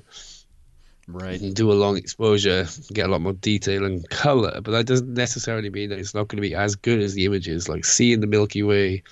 Right. 1.10 1.40
can 1.40 1.54
do 1.54 1.72
a 1.72 1.74
long 1.74 1.96
exposure, 1.96 2.68
get 2.92 3.08
a 3.08 3.10
lot 3.10 3.22
more 3.22 3.32
detail 3.32 3.86
and 3.86 4.08
color, 4.10 4.60
but 4.62 4.72
that 4.72 4.88
doesn't 4.88 5.14
necessarily 5.14 5.70
mean 5.70 5.90
that 5.90 6.00
it's 6.00 6.14
not 6.14 6.28
going 6.28 6.36
to 6.36 6.48
be 6.50 6.54
as 6.54 6.76
good 6.76 7.00
as 7.00 7.14
the 7.14 7.24
images. 7.24 7.70
Like 7.70 7.86
seeing 7.86 8.20
the 8.20 8.28
Milky 8.28 8.62
Way 8.62 9.04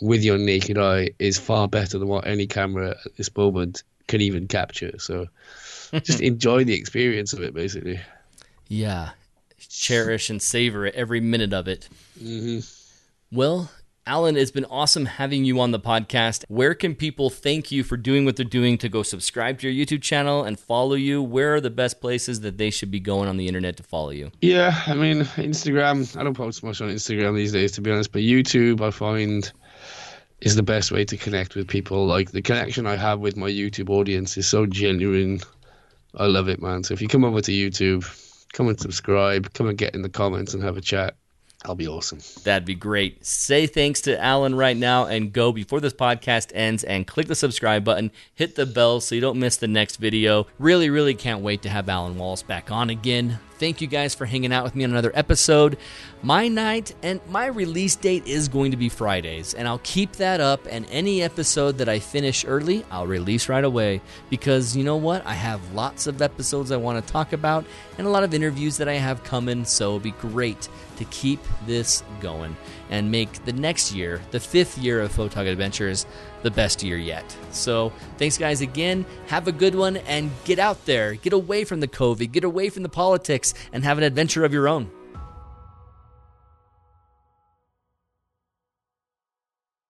with 0.00 0.22
your 0.22 0.38
naked 0.38 0.78
eye 0.78 1.10
is 1.18 1.36
far 1.36 1.66
better 1.66 1.98
than 1.98 2.06
what 2.06 2.28
any 2.28 2.46
camera 2.46 2.90
at 3.04 3.16
this 3.16 3.34
moment 3.36 3.82
can 4.06 4.20
even 4.20 4.46
capture. 4.46 4.96
So 5.00 5.26
just 6.02 6.20
enjoy 6.20 6.62
the 6.62 6.74
experience 6.74 7.32
of 7.32 7.42
it, 7.42 7.54
basically. 7.54 7.98
Yeah. 8.68 9.10
Cherish 9.68 10.30
and 10.30 10.40
savor 10.40 10.86
every 10.86 11.20
minute 11.20 11.52
of 11.52 11.68
it. 11.68 11.88
hmm 12.18 12.60
Well, 13.32 13.70
Alyn, 14.06 14.36
it's 14.36 14.52
been 14.52 14.64
awesome 14.66 15.06
having 15.06 15.44
you 15.44 15.58
on 15.58 15.72
the 15.72 15.80
podcast. 15.80 16.44
Where 16.46 16.74
can 16.74 16.94
people 16.94 17.28
thank 17.28 17.72
you 17.72 17.82
for 17.82 17.96
doing 17.96 18.24
what 18.24 18.36
they're 18.36 18.44
doing 18.44 18.78
to 18.78 18.88
go 18.88 19.02
subscribe 19.02 19.58
to 19.58 19.68
your 19.68 19.84
YouTube 19.86 20.00
channel 20.00 20.44
and 20.44 20.58
follow 20.60 20.94
you? 20.94 21.20
Where 21.20 21.56
are 21.56 21.60
the 21.60 21.70
best 21.70 22.00
places 22.00 22.40
that 22.42 22.56
they 22.56 22.70
should 22.70 22.92
be 22.92 23.00
going 23.00 23.28
on 23.28 23.36
the 23.36 23.48
internet 23.48 23.76
to 23.78 23.82
follow 23.82 24.10
you? 24.10 24.30
Yeah, 24.40 24.80
I 24.86 24.94
mean, 24.94 25.22
Instagram, 25.22 26.16
I 26.16 26.22
don't 26.22 26.36
post 26.36 26.62
much 26.62 26.80
on 26.80 26.88
Instagram 26.88 27.34
these 27.34 27.50
days, 27.50 27.72
to 27.72 27.80
be 27.80 27.90
honest, 27.90 28.12
but 28.12 28.22
YouTube, 28.22 28.80
I 28.80 28.92
find 28.92 29.50
is 30.40 30.54
the 30.54 30.62
best 30.62 30.92
way 30.92 31.04
to 31.04 31.16
connect 31.16 31.56
with 31.56 31.66
people. 31.66 32.06
Like 32.06 32.30
the 32.30 32.42
connection 32.42 32.86
I 32.86 32.94
have 32.94 33.18
with 33.18 33.36
my 33.36 33.50
YouTube 33.50 33.90
audience 33.90 34.36
is 34.36 34.46
so 34.46 34.66
genuine. 34.66 35.40
I 36.14 36.26
love 36.26 36.48
it, 36.48 36.62
man. 36.62 36.84
So 36.84 36.94
if 36.94 37.02
you 37.02 37.08
come 37.08 37.24
over 37.24 37.40
to 37.40 37.50
YouTube, 37.50 38.04
come 38.56 38.68
and 38.68 38.80
subscribe, 38.80 39.52
come 39.52 39.68
and 39.68 39.76
get 39.76 39.94
in 39.94 40.00
the 40.00 40.08
comments 40.08 40.54
and 40.54 40.62
have 40.62 40.78
a 40.78 40.80
chat. 40.80 41.14
That'll 41.62 41.74
be 41.74 41.88
awesome. 41.88 42.20
That'd 42.42 42.64
be 42.64 42.74
great. 42.74 43.24
Say 43.24 43.66
thanks 43.66 44.00
to 44.02 44.16
Alyn 44.16 44.56
right 44.56 44.76
now 44.76 45.06
and 45.06 45.32
go 45.32 45.52
before 45.52 45.80
this 45.80 45.92
podcast 45.92 46.52
ends 46.54 46.82
and 46.82 47.06
click 47.06 47.26
the 47.26 47.34
subscribe 47.34 47.84
button, 47.84 48.10
hit 48.34 48.54
the 48.54 48.66
bell 48.66 49.00
so 49.00 49.14
you 49.14 49.20
don't 49.20 49.38
miss 49.38 49.56
the 49.56 49.68
next 49.68 49.96
video. 49.96 50.46
Really, 50.58 50.90
really 50.90 51.14
can't 51.14 51.42
wait 51.42 51.62
to 51.62 51.68
have 51.68 51.86
Alyn 51.86 52.16
Wallace 52.16 52.42
back 52.42 52.70
on 52.70 52.88
again. 52.88 53.38
Thank 53.58 53.80
you 53.80 53.86
guys 53.86 54.14
for 54.14 54.26
hanging 54.26 54.52
out 54.52 54.64
with 54.64 54.74
me 54.74 54.84
on 54.84 54.90
another 54.90 55.12
episode. 55.14 55.78
My 56.22 56.46
night 56.46 56.94
and 57.02 57.20
my 57.30 57.46
release 57.46 57.96
date 57.96 58.26
is 58.26 58.48
going 58.48 58.72
to 58.72 58.76
be 58.76 58.90
Fridays, 58.90 59.54
and 59.54 59.66
I'll 59.66 59.80
keep 59.82 60.12
that 60.12 60.40
up. 60.40 60.66
And 60.70 60.86
any 60.90 61.22
episode 61.22 61.78
that 61.78 61.88
I 61.88 61.98
finish 61.98 62.44
early, 62.44 62.84
I'll 62.90 63.06
release 63.06 63.48
right 63.48 63.64
away 63.64 64.02
because 64.28 64.76
you 64.76 64.84
know 64.84 64.96
what? 64.96 65.24
I 65.24 65.32
have 65.32 65.72
lots 65.72 66.06
of 66.06 66.20
episodes 66.20 66.70
I 66.70 66.76
want 66.76 67.04
to 67.04 67.12
talk 67.12 67.32
about 67.32 67.64
and 67.96 68.06
a 68.06 68.10
lot 68.10 68.24
of 68.24 68.34
interviews 68.34 68.76
that 68.76 68.88
I 68.88 68.94
have 68.94 69.24
coming, 69.24 69.64
so 69.64 69.86
it'll 69.86 70.00
be 70.00 70.10
great 70.10 70.68
to 70.98 71.04
keep 71.06 71.40
this 71.66 72.02
going 72.20 72.56
and 72.90 73.10
make 73.10 73.44
the 73.44 73.52
next 73.52 73.92
year, 73.92 74.20
the 74.30 74.40
fifth 74.40 74.78
year 74.78 75.00
of 75.00 75.12
Photog 75.12 75.50
Adventures, 75.50 76.06
the 76.42 76.50
best 76.50 76.82
year 76.82 76.98
yet. 76.98 77.36
So, 77.50 77.92
thanks, 78.18 78.38
guys, 78.38 78.60
again. 78.60 79.04
Have 79.26 79.48
a 79.48 79.52
good 79.52 79.74
one 79.74 79.96
and 79.98 80.30
get 80.44 80.58
out 80.58 80.84
there. 80.86 81.14
Get 81.14 81.32
away 81.32 81.64
from 81.64 81.80
the 81.80 81.88
COVID, 81.88 82.32
get 82.32 82.44
away 82.44 82.68
from 82.68 82.82
the 82.82 82.88
politics, 82.88 83.54
and 83.72 83.84
have 83.84 83.98
an 83.98 84.04
adventure 84.04 84.44
of 84.44 84.52
your 84.52 84.68
own. 84.68 84.90